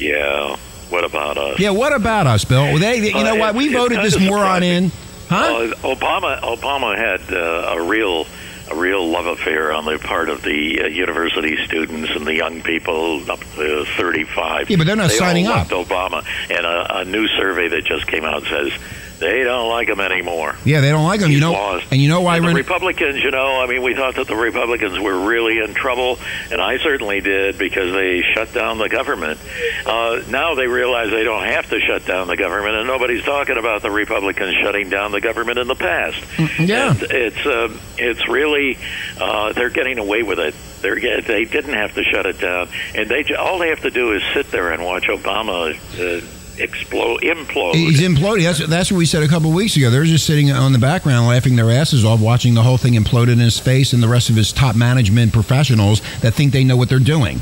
Yeah. 0.00 0.56
What 0.90 1.04
about 1.04 1.36
us? 1.36 1.58
Yeah, 1.60 1.70
what 1.70 1.92
about 1.94 2.26
us, 2.26 2.44
Bill? 2.46 2.78
They, 2.78 2.96
you 3.08 3.12
know 3.12 3.34
Uh, 3.34 3.38
what? 3.38 3.54
We 3.54 3.72
voted 3.72 3.98
this 3.98 4.18
moron 4.18 4.62
in. 4.62 4.90
Huh? 5.28 5.36
Uh, 5.36 5.94
Obama 5.94 6.40
Obama 6.40 6.96
had 6.96 7.20
uh, 7.34 7.74
a 7.76 7.82
real 7.82 8.26
a 8.70 8.74
real 8.74 9.06
love 9.06 9.26
affair 9.26 9.72
on 9.72 9.84
the 9.84 9.98
part 9.98 10.28
of 10.30 10.42
the 10.42 10.82
uh, 10.82 10.86
university 10.86 11.56
students 11.66 12.10
and 12.14 12.26
the 12.26 12.34
young 12.34 12.62
people 12.62 13.30
up 13.30 13.40
to 13.56 13.84
35. 13.96 14.68
Yeah, 14.70 14.76
but 14.76 14.86
they're 14.86 14.96
not 14.96 15.08
they 15.10 15.16
signing 15.16 15.46
up. 15.46 15.68
Obama, 15.68 16.24
and 16.50 16.64
a, 16.66 16.98
a 16.98 17.04
new 17.04 17.26
survey 17.28 17.68
that 17.68 17.84
just 17.84 18.06
came 18.06 18.24
out 18.24 18.44
says 18.44 18.72
they 19.18 19.42
don't 19.44 19.68
like 19.68 19.88
him 19.88 20.00
anymore. 20.00 20.54
Yeah, 20.64 20.80
they 20.80 20.90
don't 20.90 21.04
like 21.04 21.20
him. 21.20 21.30
You 21.30 21.40
know, 21.40 21.52
lost. 21.52 21.86
and 21.90 22.00
you 22.00 22.08
know 22.08 22.20
why? 22.20 22.36
And 22.36 22.44
the 22.44 22.48
Ren- 22.48 22.56
Republicans, 22.56 23.22
you 23.22 23.30
know, 23.30 23.60
I 23.60 23.66
mean, 23.66 23.82
we 23.82 23.94
thought 23.94 24.14
that 24.16 24.26
the 24.28 24.36
Republicans 24.36 24.98
were 24.98 25.26
really 25.26 25.58
in 25.58 25.74
trouble, 25.74 26.18
and 26.50 26.60
I 26.60 26.78
certainly 26.78 27.20
did 27.20 27.58
because 27.58 27.92
they 27.92 28.22
shut 28.34 28.52
down 28.52 28.78
the 28.78 28.88
government. 28.88 29.40
Uh, 29.84 30.22
now 30.28 30.54
they 30.54 30.66
realize 30.66 31.10
they 31.10 31.24
don't 31.24 31.44
have 31.44 31.68
to 31.70 31.80
shut 31.80 32.06
down 32.06 32.28
the 32.28 32.36
government, 32.36 32.76
and 32.76 32.86
nobody's 32.86 33.24
talking 33.24 33.56
about 33.56 33.82
the 33.82 33.90
Republicans 33.90 34.54
shutting 34.62 34.88
down 34.90 35.12
the 35.12 35.20
government 35.20 35.58
in 35.58 35.66
the 35.66 35.74
past. 35.74 36.22
yeah. 36.60 36.90
And 36.90 37.02
it's 37.02 37.46
uh, 37.46 37.76
it's 37.96 38.28
really 38.28 38.78
uh, 39.20 39.52
they're 39.52 39.70
getting 39.70 39.98
away 39.98 40.22
with 40.22 40.38
it. 40.38 40.54
They're 40.80 41.20
they 41.22 41.44
didn't 41.44 41.74
have 41.74 41.94
to 41.94 42.04
shut 42.04 42.26
it 42.26 42.38
down, 42.40 42.68
and 42.94 43.08
they 43.08 43.24
all 43.34 43.58
they 43.58 43.70
have 43.70 43.80
to 43.80 43.90
do 43.90 44.12
is 44.12 44.22
sit 44.32 44.50
there 44.50 44.72
and 44.72 44.84
watch 44.84 45.04
Obama. 45.08 45.74
Uh, 45.98 46.24
explode, 46.60 47.22
implode. 47.22 47.74
He's 47.74 48.00
imploding. 48.00 48.44
That's, 48.44 48.66
that's 48.66 48.92
what 48.92 48.98
we 48.98 49.06
said 49.06 49.22
a 49.22 49.28
couple 49.28 49.50
of 49.50 49.54
weeks 49.54 49.76
ago. 49.76 49.90
They're 49.90 50.04
just 50.04 50.26
sitting 50.26 50.50
on 50.50 50.72
the 50.72 50.78
background 50.78 51.26
laughing 51.26 51.56
their 51.56 51.70
asses 51.70 52.04
off, 52.04 52.20
watching 52.20 52.54
the 52.54 52.62
whole 52.62 52.76
thing 52.76 52.94
implode 52.94 53.28
in 53.28 53.38
his 53.38 53.58
face 53.58 53.92
and 53.92 54.02
the 54.02 54.08
rest 54.08 54.30
of 54.30 54.36
his 54.36 54.52
top 54.52 54.76
management 54.76 55.32
professionals 55.32 56.00
that 56.20 56.34
think 56.34 56.52
they 56.52 56.64
know 56.64 56.76
what 56.76 56.88
they're 56.88 56.98
doing. 56.98 57.40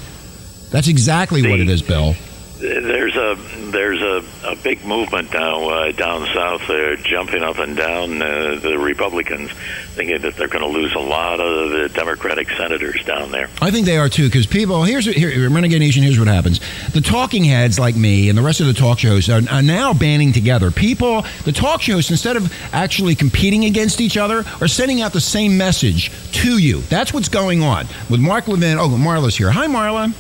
That's 0.71 0.89
exactly 0.89 1.43
what 1.43 1.61
it 1.61 1.69
is, 1.69 1.83
Bill. 1.83 2.15
There's 2.67 3.17
a 3.17 3.37
there's 3.71 4.03
a, 4.03 4.25
a 4.45 4.57
big 4.57 4.85
movement 4.85 5.33
now 5.33 5.69
uh, 5.69 5.93
down 5.93 6.27
south. 6.35 6.67
They're 6.67 6.97
jumping 6.97 7.43
up 7.43 7.59
and 7.59 7.77
down. 7.77 8.21
Uh, 8.21 8.59
the 8.61 8.79
Republicans 8.79 9.51
thinking 9.95 10.21
that 10.21 10.37
they're 10.37 10.49
going 10.49 10.65
to 10.65 10.79
lose 10.79 10.95
a 10.95 10.99
lot 10.99 11.41
of 11.41 11.71
the 11.71 11.89
Democratic 11.89 12.51
senators 12.51 13.03
down 13.05 13.31
there. 13.31 13.49
I 13.63 13.71
think 13.71 13.87
they 13.87 13.97
are 13.97 14.09
too, 14.09 14.27
because 14.27 14.47
people 14.47 14.85
here's 14.85 15.07
here, 15.07 15.49
Renegade 15.49 15.81
Nation. 15.81 16.03
Here's 16.03 16.19
what 16.19 16.29
happens: 16.29 16.61
the 16.93 17.01
talking 17.01 17.45
heads 17.45 17.79
like 17.79 17.97
me 17.97 18.29
and 18.29 18.37
the 18.37 18.43
rest 18.43 18.61
of 18.61 18.67
the 18.67 18.75
talk 18.75 18.99
shows 18.99 19.29
are, 19.31 19.43
are 19.51 19.63
now 19.63 19.95
banding 19.95 20.33
together. 20.33 20.71
People, 20.71 21.25
the 21.45 21.53
talk 21.53 21.81
shows, 21.83 22.11
instead 22.11 22.37
of 22.37 22.53
actually 22.73 23.15
competing 23.15 23.65
against 23.65 24.01
each 24.01 24.17
other, 24.17 24.45
are 24.61 24.69
sending 24.69 25.03
out 25.03 25.13
the 25.13 25.21
same 25.21 25.57
message 25.57 26.11
to 26.33 26.59
you. 26.59 26.81
That's 26.83 27.13
what's 27.15 27.29
going 27.29 27.63
on 27.63 27.87
with 28.11 28.21
Mark 28.21 28.49
Levin. 28.49 28.79
Oh, 28.79 28.89
Marla's 28.89 29.37
here. 29.37 29.51
Hi, 29.51 29.67
Marla. 29.67 30.15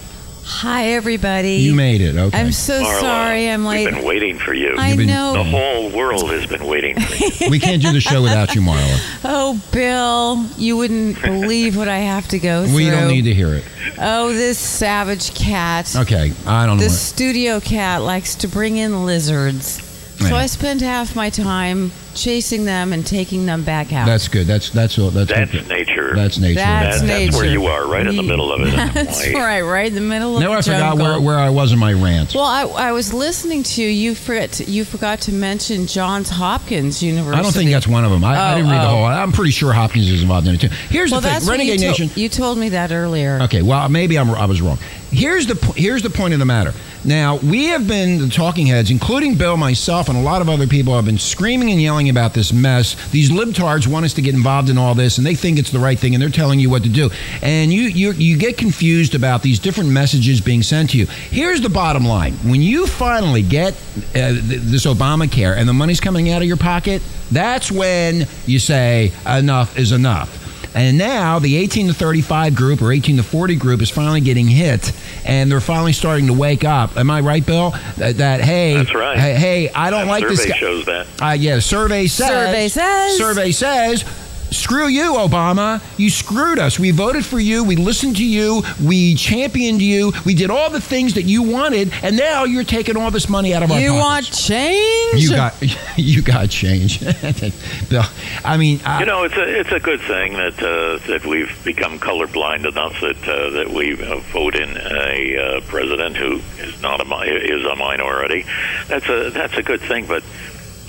Hi, 0.49 0.91
everybody. 0.93 1.57
You 1.57 1.75
made 1.75 2.01
it. 2.01 2.15
Okay. 2.17 2.39
I'm 2.39 2.53
so 2.53 2.81
Marla, 2.81 3.01
sorry 3.01 3.51
I'm 3.51 3.65
We've 3.67 3.85
been 3.91 4.05
waiting 4.05 4.39
for 4.39 4.55
you. 4.55 4.77
I 4.79 4.95
been- 4.97 5.09
know. 5.09 5.33
the 5.33 5.43
whole 5.43 5.91
world 5.91 6.31
has 6.31 6.47
been 6.47 6.65
waiting 6.65 6.99
for 7.01 7.17
you. 7.45 7.51
we 7.51 7.59
can't 7.59 7.83
do 7.83 7.93
the 7.93 8.01
show 8.01 8.23
without 8.23 8.55
you, 8.55 8.61
Marla. 8.61 8.97
Oh, 9.25 9.61
Bill, 9.73 10.47
you 10.57 10.77
wouldn't 10.77 11.21
believe 11.21 11.77
what 11.77 11.89
I 11.89 11.99
have 11.99 12.29
to 12.29 12.39
go 12.39 12.65
through. 12.65 12.77
We 12.77 12.89
don't 12.91 13.09
need 13.09 13.23
to 13.23 13.35
hear 13.35 13.55
it. 13.55 13.65
Oh, 13.99 14.33
this 14.33 14.57
savage 14.59 15.35
cat. 15.35 15.95
Okay, 15.97 16.33
I 16.47 16.65
don't 16.67 16.77
know. 16.77 16.83
The 16.85 16.89
what- 16.91 16.97
studio 16.97 17.59
cat 17.59 18.03
likes 18.03 18.37
to 18.37 18.49
bring 18.49 18.77
in 18.77 19.05
lizards. 19.05 19.83
So 20.21 20.29
Yeah. 20.29 20.37
I 20.37 20.47
spend 20.47 20.81
half 20.81 21.17
my 21.17 21.29
time 21.29 21.91
chasing 22.17 22.65
them 22.65 22.93
and 22.93 23.07
taking 23.07 23.47
them 23.47 23.63
back 23.63 23.93
out. 23.93 24.07
That's 24.07 24.29
good. 24.29 24.47
That's 24.47 24.71
that's 24.71 24.99
all. 24.99 25.11
That's 25.11 25.31
That's 25.31 25.51
good. 25.53 25.69
nature. 25.69 26.15
That's 26.15 26.39
nature. 26.39 26.55
That's 26.57 27.01
That- 27.03 27.07
that's 27.07 27.37
where 27.37 27.47
you 27.47 27.67
are, 27.67 27.87
right 27.87 28.07
in 28.07 28.17
the 28.17 28.23
middle 28.23 28.53
of 28.53 28.61
it. 28.63 28.75
That's 28.95 29.27
Why- 29.27 29.41
right, 29.41 29.61
right 29.63 29.87
in 29.87 29.95
the 29.95 30.01
middle 30.01 30.37
of 30.37 30.43
now 30.43 30.51
the 30.51 30.57
I 30.59 30.63
forgot 30.63 30.97
where, 30.99 31.21
where 31.21 31.39
I 31.39 31.51
was 31.51 31.73
in 31.73 31.79
my 31.79 31.93
rant. 31.93 32.35
Well, 32.35 32.45
I, 32.45 32.63
I 32.89 32.93
was 32.93 33.13
listening 33.15 33.63
to 33.65 33.83
you. 33.83 33.89
You 33.89 34.15
forgot 34.15 34.53
to, 34.53 34.65
you 34.65 34.85
forgot 34.85 35.21
to 35.23 35.33
mention 35.33 35.87
Johns 35.87 36.31
Hopkins 36.31 37.03
University. 37.03 37.39
I 37.39 37.43
don't 37.43 37.53
think 37.53 37.71
that's 37.71 37.87
one 37.87 38.05
of 38.05 38.11
them. 38.11 38.25
I, 38.25 38.37
I 38.37 38.53
Oh, 38.53 38.57
didn't 38.57 38.71
read 38.71 38.81
the 38.81 38.87
oh. 38.87 38.89
whole. 38.91 39.03
Oh. 39.05 39.07
I'm 39.07 39.33
pretty 39.33 39.51
sure 39.53 39.73
Hopkins 39.73 40.09
is 40.11 40.23
involved 40.23 40.47
in 40.49 40.55
it 40.55 40.61
too. 40.61 40.69
Here's 40.69 41.11
Well, 41.11 41.21
the 41.21 41.27
thing, 41.29 41.35
that's 41.35 41.47
what 41.47 41.59
you, 41.61 41.71
Renegade 41.73 41.81
to- 41.81 41.87
Nation. 42.05 42.11
you 42.21 42.29
told 42.29 42.59
me 42.59 42.71
that 42.71 42.93
earlier. 42.93 43.41
Okay, 43.43 43.63
well 43.63 43.89
maybe 43.89 44.19
I'm, 44.19 44.31
I 44.31 44.47
was 44.47 44.61
wrong. 44.63 44.79
Here's 45.11 45.47
the 45.47 45.55
here's 45.77 46.03
the 46.03 46.11
point 46.11 46.33
of 46.35 46.39
the 46.41 46.45
matter. 46.45 46.73
Now 47.05 47.37
we 47.37 47.67
have 47.67 47.87
been 47.87 48.19
the 48.19 48.29
talking 48.29 48.67
heads, 48.67 48.91
including 48.91 49.37
Bill, 49.37 49.57
myself, 49.57 50.09
and 50.09 50.19
a 50.19 50.21
lot 50.21 50.43
of 50.43 50.49
other 50.49 50.67
people 50.67 50.95
have 50.97 51.05
been 51.05 51.19
screaming 51.19 51.71
and 51.71 51.81
yelling 51.81 52.06
about 52.11 52.35
this 52.35 52.53
mess. 52.53 52.95
These 53.11 53.31
libtards 53.31 53.87
want 53.87 54.05
us 54.05 54.15
to 54.15 54.23
get 54.23 54.35
involved 54.35 54.71
in 54.71 54.79
all 54.79 54.95
this, 54.95 55.19
and 55.19 55.27
they 55.27 55.35
think 55.35 55.59
it's 55.59 55.71
the 55.71 55.79
right 55.79 55.99
thing, 55.99 56.15
and 56.15 56.23
they're 56.23 56.31
telling 56.31 56.61
you 56.61 56.71
what 56.71 56.83
to 56.83 56.89
do. 56.89 57.11
And 57.43 57.73
you 57.73 57.83
you 57.83 58.13
you 58.13 58.37
get 58.37 58.57
confused 58.57 59.15
about 59.15 59.43
these 59.43 59.59
different 59.59 59.91
messages 59.91 60.41
being 60.41 60.63
sent 60.63 60.91
to 60.91 60.99
you. 60.99 61.07
Here's 61.07 61.61
the 61.61 61.69
bottom 61.69 62.05
line: 62.05 62.35
when 62.45 62.63
you 62.63 62.87
finally 62.87 63.43
get 63.43 63.75
uh, 63.75 64.33
th- 64.33 64.43
this 64.43 64.87
Obamacare 64.87 65.57
and 65.57 65.69
the 65.69 65.75
money's 65.75 66.01
coming 66.01 66.31
out 66.31 66.43
of 66.43 66.49
your 66.49 66.57
pocket, 66.57 67.03
that's 67.31 67.71
when 67.71 68.27
you 68.47 68.59
say 68.59 69.13
enough 69.27 69.79
is 69.79 69.93
enough. 69.93 70.46
And 70.77 70.99
now 70.99 71.39
the 71.39 71.57
18 71.57 71.89
to 71.89 71.95
35 71.95 72.55
group 72.55 72.83
or 72.83 72.93
18 72.93 73.17
to 73.17 73.23
40 73.23 73.57
group 73.57 73.81
is 73.81 73.89
finally 73.89 74.21
getting 74.21 74.47
hit, 74.47 74.93
and 75.25 75.51
they're 75.51 75.59
finally 75.61 75.95
starting 75.95 76.27
to 76.27 76.35
wake 76.35 76.65
up. 76.65 76.99
Am 76.99 77.11
I 77.11 77.21
right, 77.23 77.45
Bill? 77.45 77.71
That, 77.97 78.19
that 78.19 78.43
hey, 78.43 78.75
That's 78.75 78.95
right. 78.95 79.19
Hey, 79.19 79.35
hey, 79.37 79.69
I 79.71 79.89
don't 79.89 80.07
That 80.07 80.09
like 80.09 80.29
this 80.29 80.41
survey 80.41 80.51
guy. 80.53 80.57
shows 80.59 80.85
that. 80.85 81.07
Uh, 81.21 81.31
yeah, 81.33 81.61
survey 81.61 82.07
says. 82.07 82.29
Survey 82.29 82.69
says. 82.69 83.17
Survey 83.19 83.53
says. 83.53 84.26
Screw 84.51 84.87
you, 84.87 85.13
Obama. 85.15 85.81
You 85.99 86.11
screwed 86.11 86.59
us. 86.59 86.79
We 86.79 86.91
voted 86.91 87.25
for 87.25 87.39
you. 87.39 87.63
We 87.65 87.77
listened 87.77 88.17
to 88.17 88.25
you. 88.25 88.63
We 88.83 89.15
championed 89.15 89.83
you. 89.83 90.13
We 90.25 90.35
did 90.35 90.51
all 90.51 90.71
the 90.71 90.81
things 90.81 91.15
that 91.15 91.23
you 91.23 91.43
wanted, 91.43 91.93
and 92.03 92.17
now 92.17 92.45
you're 92.45 92.65
taking 92.65 92.97
all 92.97 93.11
this 93.11 93.29
money 93.29 93.55
out 93.55 93.63
of 93.63 93.71
our 93.71 93.79
You 93.81 93.91
pockets. 93.91 94.03
want 94.03 94.33
change? 94.33 95.23
You 95.23 95.31
got 95.31 95.55
you 95.99 96.23
got 96.23 96.49
change, 96.51 97.01
Bill. 97.91 98.03
I 98.45 98.57
mean, 98.57 98.81
I, 98.85 99.01
You 99.01 99.07
know, 99.07 99.25
it's 99.25 99.37
a 99.37 99.61
it's 99.61 99.73
a 99.73 99.81
good 99.81 100.01
thing 100.01 100.35
that 100.35 100.59
uh, 100.63 101.07
that 101.09 101.25
we've 101.27 101.53
become 101.65 101.99
colorblind 101.99 102.67
enough 102.69 103.01
that 103.01 103.29
uh, 103.29 103.51
that 103.51 103.71
we 103.71 103.93
vote 103.95 104.55
in 104.57 104.77
a 104.77 105.37
uh, 105.57 105.61
president 105.69 106.17
who 106.17 106.41
is 106.59 106.81
not 106.83 107.01
a 107.01 107.05
mi- 107.05 107.29
is 107.31 107.65
a 107.65 107.77
minority. 107.77 108.47
That's 108.89 109.09
a 109.09 109.31
that's 109.31 109.57
a 109.57 109.63
good 109.63 109.81
thing, 109.81 110.07
but. 110.07 110.23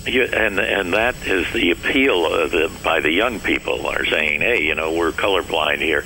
You, 0.07 0.23
and 0.23 0.59
and 0.59 0.93
that 0.93 1.15
is 1.27 1.51
the 1.53 1.71
appeal 1.71 2.25
of 2.33 2.51
the, 2.51 2.71
by 2.83 3.01
the 3.01 3.11
young 3.11 3.39
people 3.39 3.85
are 3.87 4.05
saying, 4.05 4.41
hey, 4.41 4.63
you 4.63 4.75
know, 4.75 4.93
we're 4.93 5.11
colorblind 5.11 5.79
here, 5.79 6.03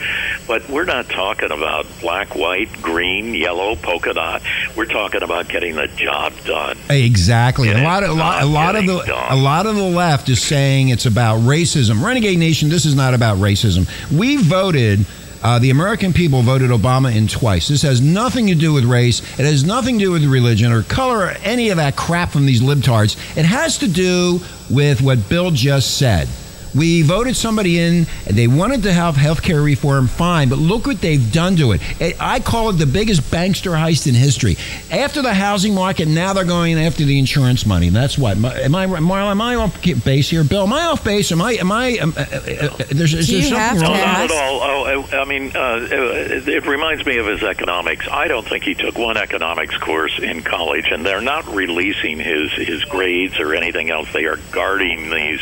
but 0.48 0.68
we're 0.70 0.86
not 0.86 1.10
talking 1.10 1.52
about 1.52 1.86
black, 2.00 2.36
white, 2.36 2.82
green, 2.82 3.36
yellow, 3.36 3.76
polka 3.76 4.14
dot. 4.14 4.42
We're 4.76 4.86
talking 4.86 5.22
about 5.22 5.50
getting 5.50 5.76
the 5.76 5.88
job 5.88 6.34
done. 6.46 6.78
Exactly. 6.90 7.70
And 7.70 7.80
a 7.80 7.84
lot 7.84 8.04
of 8.04 8.10
a 8.10 8.14
lot, 8.14 8.44
a 8.44 8.46
lot 8.46 8.76
of 8.76 8.86
the 8.86 9.04
done. 9.04 9.32
a 9.32 9.36
lot 9.36 9.66
of 9.66 9.76
the 9.76 9.90
left 9.90 10.30
is 10.30 10.42
saying 10.42 10.90
it's 10.90 11.06
about 11.06 11.40
racism. 11.42 12.04
Renegade 12.04 12.40
Nation, 12.40 12.70
this 12.70 12.86
is 12.86 12.96
not 12.96 13.14
about 13.14 13.38
racism. 13.38 13.88
We 14.16 14.38
voted 14.38 15.06
uh, 15.44 15.60
the 15.60 15.70
American 15.70 16.14
people 16.14 16.42
voted 16.42 16.70
Obama 16.70 17.16
in 17.16 17.28
twice. 17.28 17.68
This 17.68 17.82
has 17.82 18.02
nothing 18.02 18.48
to 18.48 18.56
do 18.56 18.74
with 18.74 18.86
race. 18.86 19.22
It 19.40 19.46
has 19.46 19.64
nothing 19.64 19.98
to 20.00 20.06
do 20.06 20.12
with 20.12 20.24
religion 20.26 20.72
or 20.72 20.84
color 20.84 21.26
or 21.26 21.30
any 21.44 21.70
of 21.70 21.78
that 21.78 21.96
crap 21.96 22.30
from 22.30 22.46
these 22.46 22.62
libtards. 22.62 23.16
It 23.36 23.46
has 23.46 23.78
to 23.80 23.88
do 23.88 24.40
with 24.70 25.02
what 25.02 25.28
Bill 25.30 25.52
just 25.52 25.98
said. 25.98 26.28
We 26.76 27.02
voted 27.02 27.36
somebody 27.36 27.80
in, 27.80 28.08
and 28.26 28.38
they 28.38 28.48
wanted 28.48 28.84
to 28.84 28.94
have 28.94 29.16
health 29.16 29.42
care 29.42 29.62
reform, 29.62 30.08
fine, 30.08 30.50
but 30.50 30.58
look 30.58 30.86
what 30.88 31.02
they've 31.02 31.32
done 31.32 31.56
to 31.58 31.74
it. 31.74 31.82
It- 32.00 32.16
I 32.20 32.40
call 32.40 32.70
it 32.70 32.74
the 32.74 32.86
biggest 32.86 33.22
bankster 33.32 33.72
heist 33.78 34.08
in 34.08 34.16
history. 34.16 34.58
After 34.92 35.22
the 35.22 35.34
housing 35.34 35.74
market, 35.74 36.08
now 36.08 36.34
they're 36.34 36.44
going 36.46 36.78
after 36.80 37.04
the 37.04 37.18
insurance 37.20 37.66
money. 37.66 37.90
That's 37.90 38.18
what. 38.18 38.38
Am 38.38 38.76
I, 38.76 38.86
Marla, 38.86 39.32
am 39.32 39.42
I 39.42 39.56
off 39.56 39.82
base 40.04 40.30
here? 40.30 40.44
Bill, 40.44 40.64
am 40.64 40.74
I 40.74 40.86
off 40.86 41.04
base? 41.04 41.32
Am 41.32 41.42
I, 41.42 41.54
am 41.54 41.72
I, 41.72 41.88
am, 41.90 42.14
uh, 42.16 42.22
uh, 42.22 42.24
uh, 42.24 42.84
there's, 42.92 43.14
is 43.14 43.28
there 43.28 43.42
something 43.42 43.80
to 43.80 43.84
No, 43.84 43.90
wrong? 43.90 43.98
not 43.98 44.22
at 44.22 44.32
all. 44.32 44.60
Oh, 44.62 45.08
I, 45.12 45.18
I 45.22 45.26
mean, 45.26 45.56
uh, 45.56 45.88
it, 45.90 46.48
it 46.48 46.66
reminds 46.66 47.06
me 47.06 47.18
of 47.18 47.26
his 47.26 47.44
economics. 47.44 48.08
I 48.10 48.28
don't 48.28 48.48
think 48.48 48.64
he 48.64 48.76
took 48.76 48.98
one 48.98 49.18
economics 49.18 49.76
course 49.78 50.20
in 50.20 50.42
college, 50.44 50.88
and 50.92 51.06
they're 51.06 51.22
not 51.22 51.48
releasing 51.54 52.20
his 52.20 52.52
his 52.54 52.84
grades 52.86 53.40
or 53.40 53.54
anything 53.54 53.90
else. 53.90 54.12
They 54.14 54.26
are 54.26 54.38
guarding 54.52 55.10
these, 55.10 55.42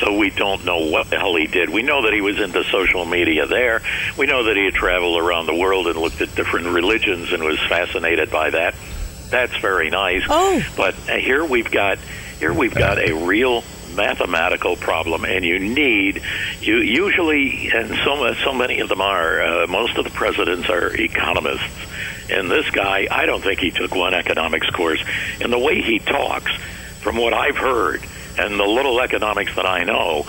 so 0.00 0.16
we 0.16 0.30
don't 0.30 0.63
know 0.64 0.90
what 0.90 1.10
the 1.10 1.18
hell 1.18 1.36
he 1.36 1.46
did. 1.46 1.70
We 1.70 1.82
know 1.82 2.02
that 2.02 2.12
he 2.12 2.20
was 2.20 2.40
into 2.40 2.64
social 2.64 3.04
media 3.04 3.46
there. 3.46 3.82
We 4.16 4.26
know 4.26 4.44
that 4.44 4.56
he 4.56 4.64
had 4.64 4.74
traveled 4.74 5.18
around 5.18 5.46
the 5.46 5.54
world 5.54 5.86
and 5.86 5.96
looked 5.96 6.20
at 6.20 6.34
different 6.34 6.66
religions 6.68 7.32
and 7.32 7.42
was 7.42 7.58
fascinated 7.68 8.30
by 8.30 8.50
that. 8.50 8.74
That's 9.30 9.56
very 9.56 9.90
nice. 9.90 10.22
Oh. 10.28 10.62
But 10.76 10.94
here 10.94 11.44
we've 11.44 11.70
got 11.70 11.98
here 12.38 12.52
we've 12.52 12.74
got 12.74 12.98
a 12.98 13.12
real 13.12 13.64
mathematical 13.94 14.76
problem, 14.76 15.24
and 15.24 15.44
you 15.44 15.58
need 15.58 16.22
you 16.60 16.78
usually, 16.78 17.70
and 17.72 17.96
so 18.04 18.34
so 18.44 18.52
many 18.52 18.80
of 18.80 18.88
them 18.88 19.00
are. 19.00 19.42
Uh, 19.42 19.66
most 19.66 19.96
of 19.96 20.04
the 20.04 20.10
presidents 20.10 20.68
are 20.68 20.94
economists, 20.94 21.86
and 22.30 22.50
this 22.50 22.68
guy, 22.70 23.06
I 23.10 23.26
don't 23.26 23.42
think 23.42 23.60
he 23.60 23.70
took 23.70 23.94
one 23.94 24.14
economics 24.14 24.68
course. 24.70 25.02
And 25.40 25.52
the 25.52 25.58
way 25.58 25.80
he 25.82 25.98
talks, 25.98 26.52
from 27.00 27.16
what 27.16 27.32
I've 27.32 27.56
heard, 27.56 28.04
and 28.38 28.58
the 28.58 28.64
little 28.64 29.00
economics 29.00 29.54
that 29.56 29.66
I 29.66 29.84
know. 29.84 30.26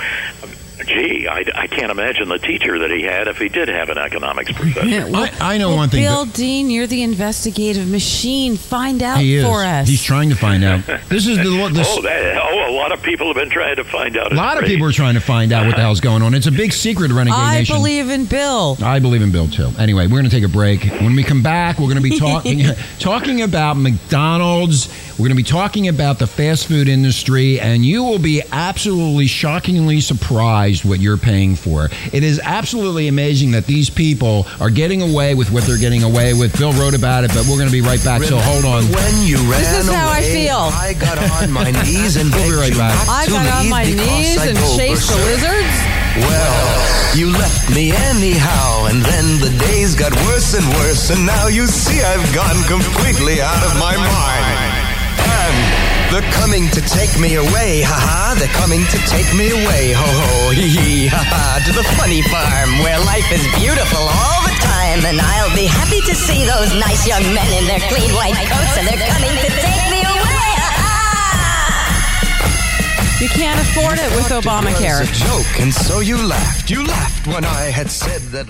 Gee, 0.85 1.25
I, 1.25 1.45
I 1.55 1.67
can't 1.67 1.89
imagine 1.89 2.27
the 2.27 2.37
teacher 2.37 2.77
that 2.79 2.91
he 2.91 3.01
had 3.01 3.29
if 3.29 3.37
he 3.37 3.47
did 3.47 3.69
have 3.69 3.87
an 3.89 3.97
economics 3.97 4.51
professor. 4.51 4.87
I, 5.15 5.31
I 5.39 5.57
know 5.57 5.69
Well, 5.69 5.77
one 5.77 5.89
thing. 5.89 6.03
Bill 6.03 6.25
that- 6.25 6.35
Dean, 6.35 6.69
you're 6.69 6.85
the 6.85 7.01
investigative 7.01 7.89
machine. 7.89 8.57
Find 8.57 9.01
out 9.01 9.19
he 9.19 9.35
is. 9.37 9.45
for 9.45 9.63
us. 9.63 9.87
He's 9.87 10.03
trying 10.03 10.29
to 10.29 10.35
find 10.35 10.65
out. 10.65 10.85
This 11.07 11.27
is 11.27 11.37
the. 11.37 11.69
This, 11.73 11.87
oh, 11.97 12.01
that, 12.01 12.37
oh, 12.37 12.69
a 12.69 12.75
lot 12.75 12.91
of 12.91 13.01
people 13.01 13.27
have 13.27 13.37
been 13.37 13.49
trying 13.49 13.77
to 13.77 13.85
find 13.85 14.17
out. 14.17 14.33
a 14.33 14.35
lot 14.35 14.57
of 14.61 14.65
people 14.65 14.85
are 14.85 14.91
trying 14.91 15.13
to 15.13 15.21
find 15.21 15.53
out 15.53 15.65
what 15.65 15.77
the 15.77 15.81
hell's 15.81 16.01
going 16.01 16.21
on. 16.21 16.33
It's 16.33 16.47
a 16.47 16.51
big 16.51 16.73
secret, 16.73 17.09
Renegade 17.09 17.39
I 17.39 17.59
Nation. 17.59 17.73
I 17.73 17.79
believe 17.79 18.09
in 18.09 18.25
Bill. 18.25 18.77
I 18.83 18.99
believe 18.99 19.21
in 19.21 19.31
Bill 19.31 19.47
too. 19.47 19.71
Anyway, 19.79 20.07
we're 20.07 20.19
going 20.19 20.25
to 20.25 20.29
take 20.29 20.43
a 20.43 20.49
break. 20.49 20.83
When 20.83 21.15
we 21.15 21.23
come 21.23 21.41
back, 21.41 21.79
we're 21.79 21.85
going 21.85 22.03
to 22.03 22.07
be 22.09 22.19
talking 22.19 22.63
talking 22.99 23.41
about 23.43 23.77
McDonald's. 23.77 24.89
We're 25.15 25.31
going 25.31 25.37
to 25.37 25.43
be 25.43 25.47
talking 25.47 25.87
about 25.87 26.19
the 26.19 26.27
fast 26.27 26.67
food 26.67 26.89
industry, 26.89 27.57
and 27.57 27.85
you 27.85 28.03
will 28.03 28.19
be 28.19 28.43
absolutely 28.51 29.27
shockingly 29.27 30.01
surprised 30.01 30.83
what 30.83 30.99
you're 30.99 31.15
paying 31.15 31.55
for. 31.55 31.87
It 32.11 32.21
is 32.21 32.41
absolutely 32.43 33.07
amazing 33.07 33.51
that 33.51 33.65
these 33.65 33.89
people 33.89 34.45
are 34.59 34.69
getting 34.69 35.01
away 35.01 35.33
with 35.33 35.51
what 35.51 35.63
they're 35.63 35.79
getting 35.79 36.03
away 36.03 36.33
with. 36.33 36.59
Bill 36.59 36.73
wrote 36.73 36.93
about 36.93 37.23
it, 37.23 37.29
but 37.29 37.47
we're 37.47 37.55
going 37.55 37.69
to 37.69 37.71
be 37.71 37.79
right 37.79 38.03
back. 38.03 38.23
So 38.23 38.35
hold 38.35 38.65
on. 38.65 38.83
When 38.91 39.23
you 39.23 39.37
ran 39.47 39.63
This 39.63 39.87
is 39.87 39.89
how 39.89 40.09
I 40.09 40.21
feel. 40.21 40.67
I 40.75 40.91
got 40.99 41.15
on 41.15 41.49
my 41.49 41.71
knees 41.71 42.17
and 42.17 42.27
We'll 42.35 42.51
be 42.51 42.51
begged 42.51 42.59
right 42.59 42.71
you 42.75 42.77
back. 42.77 43.07
I 43.07 43.23
to 43.23 43.31
got 43.31 43.47
on 43.47 43.61
leave 43.63 43.71
my 43.71 43.85
because 43.85 44.03
knees 44.03 44.37
I'd 44.37 44.49
and 44.49 44.57
go 44.57 44.75
chased 44.75 45.07
the 45.07 45.15
lizards. 45.15 45.75
Well, 46.27 47.15
you 47.15 47.31
left 47.31 47.71
me 47.71 47.95
anyhow, 48.11 48.91
and 48.91 48.99
then 48.99 49.39
the 49.39 49.55
days 49.63 49.95
got 49.95 50.11
worse 50.27 50.59
and 50.59 50.67
worse, 50.75 51.09
and 51.09 51.25
now 51.25 51.47
you 51.47 51.67
see 51.67 52.03
I've 52.03 52.27
gone 52.35 52.59
completely 52.67 53.39
out 53.39 53.63
of 53.63 53.79
my 53.79 53.95
mind. 53.95 54.74
And 56.05 56.13
They're 56.13 56.31
coming 56.33 56.69
to 56.69 56.81
take 56.81 57.17
me 57.19 57.35
away, 57.35 57.81
haha. 57.81 58.35
They're 58.37 58.47
coming 58.53 58.85
to 58.85 58.97
take 59.09 59.25
me 59.33 59.49
away, 59.49 59.93
ho 59.93 60.05
ho, 60.05 60.51
hee 60.51 60.69
hee, 60.69 61.07
haha. 61.07 61.59
To 61.65 61.71
the 61.73 61.83
funny 61.97 62.21
farm 62.21 62.79
where 62.85 62.99
life 63.05 63.25
is 63.33 63.41
beautiful 63.57 64.05
all 64.05 64.41
the 64.45 64.55
time. 64.61 65.05
And 65.05 65.17
I'll 65.19 65.55
be 65.55 65.65
happy 65.65 66.01
to 66.05 66.13
see 66.15 66.45
those 66.45 66.73
nice 66.77 67.07
young 67.07 67.23
men 67.33 67.49
in 67.57 67.65
their 67.65 67.81
clean 67.89 68.11
white 68.13 68.37
coats, 68.37 68.77
and 68.77 68.87
they're 68.87 69.07
coming 69.09 69.33
to 69.33 69.49
take 69.49 69.85
me 69.89 70.01
away, 70.05 70.49
ha 70.61 70.93
You 73.19 73.29
can't 73.29 73.59
afford 73.59 73.97
it 73.97 74.09
with 74.13 74.29
Obamacare. 74.29 75.01
It 75.01 75.09
was 75.09 75.21
a 75.21 75.25
joke, 75.25 75.53
and 75.59 75.73
so 75.73 75.99
you 75.99 76.21
laughed. 76.21 76.69
You 76.69 76.85
laughed 76.85 77.27
when 77.27 77.45
I 77.45 77.73
had 77.73 77.89
said 77.89 78.21
that. 78.33 78.47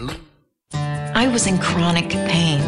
I 1.15 1.27
was 1.27 1.47
in 1.47 1.57
chronic 1.59 2.09
pain, 2.09 2.59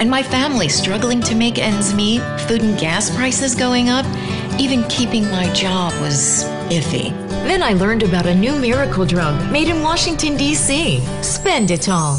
and 0.00 0.10
my 0.10 0.22
family 0.22 0.68
struggling 0.68 1.20
to 1.20 1.34
make 1.34 1.58
ends 1.58 1.94
meet, 1.94 2.20
food 2.48 2.62
and 2.62 2.78
gas 2.78 3.14
prices 3.14 3.54
going 3.54 3.90
up, 3.90 4.06
even 4.58 4.82
keeping 4.88 5.24
my 5.30 5.52
job 5.52 5.92
was 6.00 6.44
iffy. 6.70 7.10
Then 7.44 7.62
I 7.62 7.74
learned 7.74 8.02
about 8.02 8.26
a 8.26 8.34
new 8.34 8.58
miracle 8.58 9.04
drug 9.04 9.52
made 9.52 9.68
in 9.68 9.82
Washington, 9.82 10.36
D.C. 10.36 11.00
Spenditol. 11.20 12.16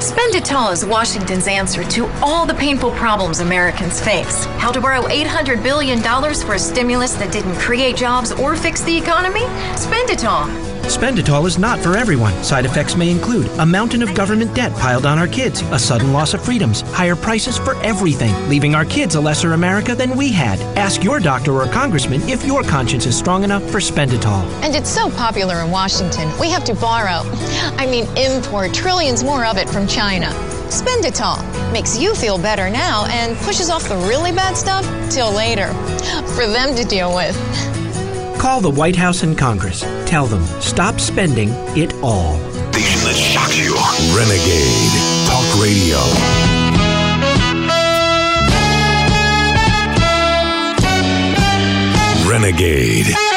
Spenditol 0.00 0.72
is 0.72 0.84
Washington's 0.86 1.46
answer 1.46 1.84
to 1.84 2.06
all 2.22 2.46
the 2.46 2.54
painful 2.54 2.90
problems 2.92 3.40
Americans 3.40 4.00
face. 4.00 4.46
How 4.56 4.72
to 4.72 4.80
borrow 4.80 5.02
$800 5.02 5.62
billion 5.62 6.00
for 6.00 6.54
a 6.54 6.58
stimulus 6.58 7.12
that 7.14 7.32
didn't 7.32 7.56
create 7.56 7.96
jobs 7.96 8.32
or 8.32 8.56
fix 8.56 8.82
the 8.82 8.96
economy? 8.96 9.42
Spenditol. 9.76 10.69
Spenditol 10.84 11.46
is 11.46 11.58
not 11.58 11.78
for 11.80 11.96
everyone. 11.96 12.32
Side 12.42 12.64
effects 12.64 12.96
may 12.96 13.10
include 13.10 13.46
a 13.58 13.66
mountain 13.66 14.02
of 14.02 14.14
government 14.14 14.54
debt 14.54 14.72
piled 14.76 15.06
on 15.06 15.18
our 15.18 15.28
kids, 15.28 15.62
a 15.70 15.78
sudden 15.78 16.12
loss 16.12 16.34
of 16.34 16.44
freedoms, 16.44 16.80
higher 16.92 17.16
prices 17.16 17.56
for 17.56 17.74
everything, 17.82 18.34
leaving 18.48 18.74
our 18.74 18.84
kids 18.84 19.14
a 19.14 19.20
lesser 19.20 19.52
America 19.52 19.94
than 19.94 20.16
we 20.16 20.30
had. 20.30 20.60
Ask 20.76 21.04
your 21.04 21.20
doctor 21.20 21.52
or 21.52 21.66
congressman 21.66 22.20
if 22.28 22.44
your 22.44 22.62
conscience 22.62 23.06
is 23.06 23.16
strong 23.16 23.44
enough 23.44 23.62
for 23.70 23.78
Spenditol. 23.78 24.42
And 24.62 24.74
it's 24.74 24.90
so 24.90 25.10
popular 25.10 25.60
in 25.60 25.70
Washington, 25.70 26.30
we 26.38 26.50
have 26.50 26.64
to 26.64 26.74
borrow, 26.74 27.22
I 27.76 27.86
mean, 27.86 28.04
import 28.16 28.74
trillions 28.74 29.22
more 29.22 29.44
of 29.44 29.56
it 29.56 29.68
from 29.68 29.86
China. 29.86 30.28
Spenditol 30.70 31.42
makes 31.72 31.98
you 31.98 32.14
feel 32.14 32.38
better 32.38 32.70
now 32.70 33.06
and 33.06 33.36
pushes 33.38 33.70
off 33.70 33.88
the 33.88 33.96
really 33.96 34.30
bad 34.30 34.56
stuff 34.56 34.84
till 35.10 35.32
later 35.32 35.66
for 36.36 36.46
them 36.46 36.76
to 36.76 36.84
deal 36.84 37.14
with. 37.14 37.36
Call 38.40 38.62
the 38.62 38.70
White 38.70 38.96
House 38.96 39.22
and 39.22 39.36
Congress. 39.36 39.82
Tell 40.06 40.24
them, 40.24 40.42
stop 40.62 40.98
spending 40.98 41.50
it 41.76 41.92
all. 42.02 42.38
Station 42.72 43.00
that 43.04 43.14
shocks 43.14 43.58
you. 43.58 43.74
Renegade 44.16 44.96
Talk 45.28 45.44
Radio. 45.60 46.00
Renegade. 52.26 53.29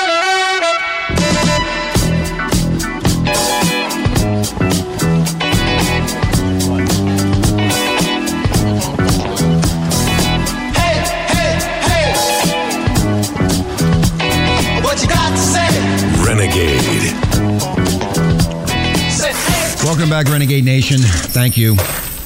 Back, 20.14 20.32
Renegade 20.32 20.64
Nation. 20.64 21.00
Thank 21.00 21.58
you. 21.58 21.72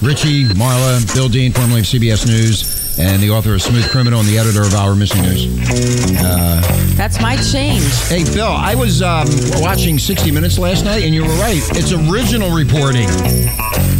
Richie, 0.02 0.44
Marla, 0.44 1.00
Bill 1.16 1.30
Dean, 1.30 1.54
formerly 1.54 1.80
of 1.80 1.86
CBS 1.86 2.28
News, 2.28 2.77
and 3.00 3.22
the 3.22 3.30
author 3.30 3.54
of 3.54 3.62
Smooth 3.62 3.90
Criminal 3.90 4.20
and 4.20 4.28
the 4.28 4.38
editor 4.38 4.64
of 4.64 4.74
Our 4.74 4.96
Missing 4.96 5.22
News. 5.22 6.20
Uh, 6.20 6.62
That's 6.96 7.22
my 7.22 7.36
change. 7.38 7.84
hey, 8.08 8.24
Phil, 8.24 8.46
I 8.46 8.76
was 8.76 9.02
um, 9.02 9.28
watching 9.62 10.00
60 10.00 10.32
Minutes 10.32 10.58
last 10.58 10.84
night, 10.86 11.04
and 11.04 11.14
you 11.14 11.24
were 11.24 11.36
right. 11.36 11.62
It's 11.76 11.92
original 11.92 12.52
reporting. 12.52 13.08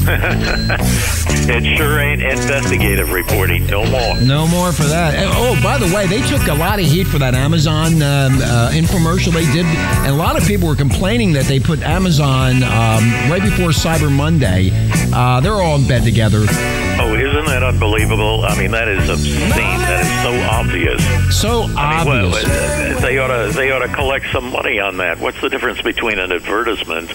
It 1.50 1.78
sure 1.78 2.00
ain't 2.00 2.22
investigative 2.22 3.14
reporting. 3.14 3.66
No 3.68 3.86
more. 3.86 4.20
No 4.20 4.48
more 4.48 4.74
for 4.74 4.84
that. 4.84 5.16
And, 5.16 5.30
oh, 5.34 5.58
by 5.64 5.78
the 5.78 5.94
way, 5.96 6.06
they 6.06 6.22
took 6.28 6.46
a 6.48 6.54
lot 6.54 6.80
of 6.80 6.86
heat 6.86 7.06
for 7.06 7.20
that 7.20 7.34
Amazon 7.36 7.94
um, 8.02 8.40
uh, 8.42 8.72
infomercial 8.74 9.32
they 9.32 9.46
did, 9.54 9.66
and 9.66 10.08
a 10.08 10.16
lot 10.16 10.38
of 10.38 10.46
people 10.46 10.68
were 10.68 10.76
complaining 10.76 11.32
that 11.34 11.46
they 11.46 11.60
put 11.60 11.82
Amazon 11.84 12.64
um, 12.64 13.32
right 13.32 13.42
before 13.42 13.70
Cyber 13.70 14.12
Monday. 14.12 14.72
Uh, 15.14 15.40
they're 15.40 15.54
all 15.54 15.78
in 15.78 15.88
bed 15.88 16.04
together. 16.04 16.46
That 17.58 17.74
unbelievable? 17.74 18.46
I 18.46 18.56
mean, 18.56 18.70
that 18.70 18.88
is 18.88 19.10
obscene. 19.10 19.50
That 19.50 20.06
is 20.06 20.22
so 20.22 20.32
obvious. 20.48 21.42
So 21.42 21.64
I 21.76 22.06
mean, 22.06 22.08
well, 22.08 22.28
obvious. 22.28 22.46
uh, 22.46 23.00
they 23.02 23.18
ought 23.18 23.30
to 23.30 23.52
they 23.52 23.72
ought 23.72 23.80
to 23.80 23.92
collect 23.92 24.28
some 24.32 24.52
money 24.52 24.80
on 24.80 24.98
that. 24.98 25.18
What's 25.20 25.42
the 25.42 25.50
difference 25.50 25.82
between 25.82 26.20
an 26.20 26.32
advertisement, 26.32 27.12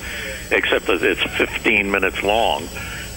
except 0.50 0.87
that 0.87 1.00
it's 1.05 1.22
15 1.22 1.88
minutes 1.92 2.24
long, 2.24 2.66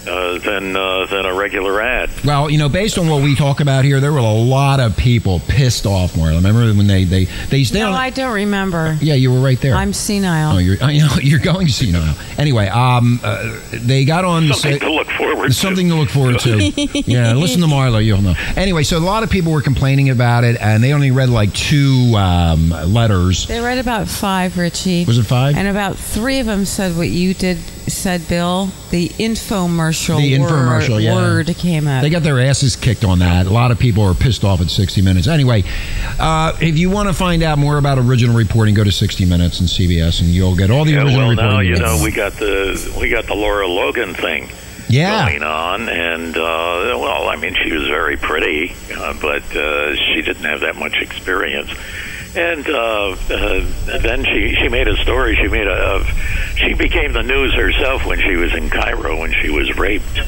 uh, 0.08 0.38
than 0.38 0.74
uh, 0.76 1.06
than 1.06 1.24
a 1.26 1.34
regular 1.34 1.80
ad? 1.80 2.10
Well, 2.24 2.50
you 2.50 2.58
know, 2.58 2.68
based 2.68 2.98
on 2.98 3.08
what 3.08 3.22
we 3.22 3.34
talk 3.34 3.60
about 3.60 3.84
here, 3.84 4.00
there 4.00 4.12
were 4.12 4.18
a 4.18 4.32
lot 4.32 4.80
of 4.80 4.96
people 4.96 5.40
pissed 5.40 5.86
off. 5.86 6.12
Marla, 6.12 6.36
remember 6.36 6.60
when 6.74 6.86
they 6.86 7.04
they 7.04 7.24
they 7.50 7.64
stay 7.64 7.80
No. 7.80 7.92
I 7.92 8.10
don't 8.10 8.32
remember. 8.34 8.96
yeah, 9.00 9.14
you 9.14 9.32
were 9.32 9.40
right 9.40 9.60
there. 9.60 9.74
I'm 9.74 9.92
senile. 9.92 10.54
Oh, 10.56 10.58
you're 10.58 10.76
I 10.82 10.98
know, 10.98 11.14
you're 11.22 11.40
going 11.40 11.68
senile. 11.68 12.14
Anyway, 12.38 12.66
um, 12.68 13.20
uh, 13.22 13.58
they 13.72 14.04
got 14.04 14.24
on 14.24 14.48
Something 14.48 14.72
say- 14.72 14.78
to 14.78 14.92
look 14.92 15.08
forward 15.08 15.48
to. 15.48 15.52
Something 15.54 15.88
to 15.88 15.94
look 15.94 16.08
forward 16.10 16.38
to. 16.40 16.58
yeah, 17.06 17.32
listen 17.34 17.60
to 17.60 17.66
Marlo, 17.66 18.04
you'll 18.04 18.22
know. 18.22 18.34
Anyway, 18.56 18.82
so 18.82 18.98
a 18.98 19.00
lot 19.00 19.22
of 19.22 19.30
people 19.30 19.52
were 19.52 19.62
complaining 19.62 20.10
about 20.10 20.44
it, 20.44 20.56
and 20.60 20.82
they 20.82 20.92
only 20.92 21.10
read 21.10 21.28
like 21.28 21.52
two 21.52 22.12
um, 22.16 22.70
letters. 22.70 23.46
They 23.46 23.60
read 23.60 23.78
about 23.78 24.08
five, 24.08 24.56
Richie. 24.58 25.04
Was 25.04 25.18
it 25.18 25.24
five? 25.24 25.56
And 25.56 25.68
about 25.68 25.96
three 25.96 26.40
of 26.40 26.46
them 26.46 26.64
said 26.64 26.96
what 26.96 27.08
you 27.08 27.32
did, 27.34 27.58
said, 27.88 28.26
Bill. 28.28 28.70
The 28.90 29.08
infomercial. 29.10 30.18
The 30.18 30.34
infomercial, 30.34 30.90
word, 30.94 31.02
yeah. 31.02 31.14
word 31.14 31.46
came 31.56 31.86
up. 31.86 32.02
They 32.02 32.10
got 32.10 32.22
their 32.22 32.40
asses 32.40 32.76
kicked 32.76 33.04
on 33.04 33.18
that. 33.20 33.46
A 33.46 33.50
lot 33.50 33.70
of 33.70 33.78
people 33.78 34.02
are 34.02 34.14
pissed 34.14 34.44
off 34.44 34.60
at 34.60 34.70
60 34.70 35.02
Minutes. 35.02 35.26
Anyway, 35.28 35.62
uh, 36.18 36.56
if 36.60 36.78
you 36.78 36.90
want 36.90 37.08
to 37.08 37.14
find 37.14 37.42
out 37.42 37.58
more 37.58 37.78
about 37.78 37.98
original 37.98 38.34
reporting, 38.36 38.74
go 38.74 38.84
to 38.84 38.92
60 38.92 39.24
Minutes 39.24 39.60
and 39.60 39.68
CBS, 39.68 40.20
and 40.20 40.30
you'll 40.30 40.56
get 40.56 40.70
all 40.70 40.84
the 40.84 40.92
Yeah, 40.92 41.04
original 41.04 41.18
well, 41.20 41.30
reporting. 41.30 41.52
now 41.54 41.60
you 41.60 41.74
you 41.74 41.80
know 41.80 42.00
we 42.02 42.10
got 42.10 42.32
the 42.34 42.96
we 43.00 43.08
got 43.08 43.26
the 43.26 43.34
Laura 43.34 43.66
Logan 43.66 44.14
thing 44.14 44.50
yeah. 44.88 45.28
going 45.28 45.42
on, 45.42 45.88
and 45.88 46.36
uh, 46.36 46.40
well, 46.98 47.28
I 47.28 47.36
mean, 47.36 47.54
she 47.62 47.72
was 47.72 47.86
very 47.86 48.16
pretty, 48.16 48.74
uh, 48.94 49.14
but 49.20 49.42
uh, 49.56 49.96
she 49.96 50.22
didn't 50.22 50.44
have 50.44 50.60
that 50.60 50.76
much 50.76 50.96
experience. 51.00 51.70
And 52.36 52.68
uh, 52.68 53.16
uh, 53.30 53.98
then 54.02 54.22
she 54.24 54.54
she 54.60 54.68
made 54.68 54.88
a 54.88 54.96
story. 54.98 55.36
She 55.36 55.48
made 55.48 55.66
a 55.66 55.72
of, 55.72 56.06
she 56.56 56.74
became 56.74 57.12
the 57.12 57.22
news 57.22 57.54
herself 57.54 58.04
when 58.04 58.20
she 58.20 58.36
was 58.36 58.54
in 58.54 58.68
Cairo 58.68 59.18
when 59.18 59.32
she 59.32 59.48
was 59.48 59.74
raped. 59.78 60.20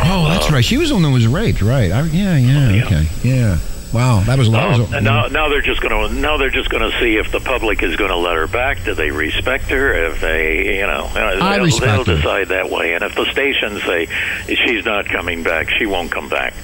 Oh, 0.00 0.28
that's 0.28 0.50
right. 0.50 0.64
She 0.64 0.76
was 0.76 0.90
the 0.90 0.94
one 0.94 1.02
that 1.02 1.10
was 1.10 1.26
raped, 1.26 1.62
right? 1.62 1.90
I, 1.90 2.02
yeah, 2.02 2.36
yeah, 2.36 2.70
yeah. 2.70 2.84
okay, 2.84 3.08
yeah. 3.22 3.58
Wow, 3.92 4.20
that 4.20 4.38
was 4.38 4.50
that 4.50 4.78
was. 4.78 4.92
Uh, 4.92 4.96
and 4.96 5.04
now, 5.04 5.26
now 5.26 5.48
they're 5.48 5.62
just 5.62 5.80
going 5.80 6.08
to 6.08 6.14
now 6.14 6.36
they're 6.36 6.50
just 6.50 6.68
going 6.68 6.88
to 6.88 6.98
see 7.00 7.16
if 7.16 7.32
the 7.32 7.40
public 7.40 7.82
is 7.82 7.96
going 7.96 8.10
to 8.10 8.16
let 8.16 8.36
her 8.36 8.46
back. 8.46 8.84
Do 8.84 8.94
they 8.94 9.10
respect 9.10 9.64
her? 9.64 10.10
If 10.10 10.20
they, 10.20 10.76
you 10.76 10.86
know, 10.86 11.10
uh, 11.14 11.38
I 11.40 11.58
they'll, 11.58 11.78
they'll 11.78 12.04
decide 12.04 12.48
that 12.48 12.70
way. 12.70 12.94
And 12.94 13.02
if 13.02 13.14
the 13.14 13.24
stations 13.32 13.82
say 13.84 14.06
she's 14.46 14.84
not 14.84 15.06
coming 15.06 15.42
back, 15.42 15.70
she 15.70 15.86
won't 15.86 16.12
come 16.12 16.28
back. 16.28 16.54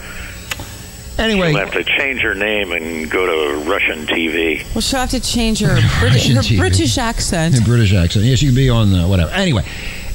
Anyway, 1.22 1.50
She'll 1.52 1.60
have 1.60 1.72
to 1.72 1.84
change 1.84 2.20
her 2.20 2.34
name 2.34 2.72
and 2.72 3.10
go 3.10 3.26
to 3.26 3.70
Russian 3.70 4.06
TV. 4.06 4.64
well, 4.74 4.80
she'll 4.82 5.00
have 5.00 5.10
to 5.10 5.20
change 5.20 5.60
her, 5.60 5.74
Brit- 6.00 6.12
her 6.12 6.40
TV. 6.42 6.58
British 6.58 6.98
accent. 6.98 7.56
in 7.56 7.64
British 7.64 7.92
accent. 7.94 8.24
Yeah, 8.24 8.34
she 8.34 8.46
can 8.46 8.54
be 8.54 8.68
on 8.70 8.94
uh, 8.94 9.06
whatever. 9.08 9.30
Anyway, 9.32 9.62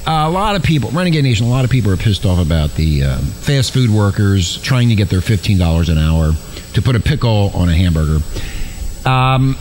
uh, 0.05 0.11
a 0.11 0.29
lot 0.29 0.55
of 0.55 0.63
people, 0.63 0.89
Renegade 0.91 1.23
Nation, 1.23 1.45
a 1.47 1.49
lot 1.49 1.65
of 1.65 1.71
people 1.71 1.91
are 1.91 1.97
pissed 1.97 2.25
off 2.25 2.39
about 2.39 2.75
the 2.75 3.03
um, 3.03 3.19
fast 3.21 3.73
food 3.73 3.89
workers 3.89 4.57
trying 4.61 4.89
to 4.89 4.95
get 4.95 5.09
their 5.09 5.21
fifteen 5.21 5.57
dollars 5.57 5.89
an 5.89 5.97
hour 5.97 6.33
to 6.73 6.81
put 6.81 6.95
a 6.95 6.99
pickle 6.99 7.51
on 7.53 7.69
a 7.69 7.73
hamburger. 7.75 8.19
Um, 9.05 9.57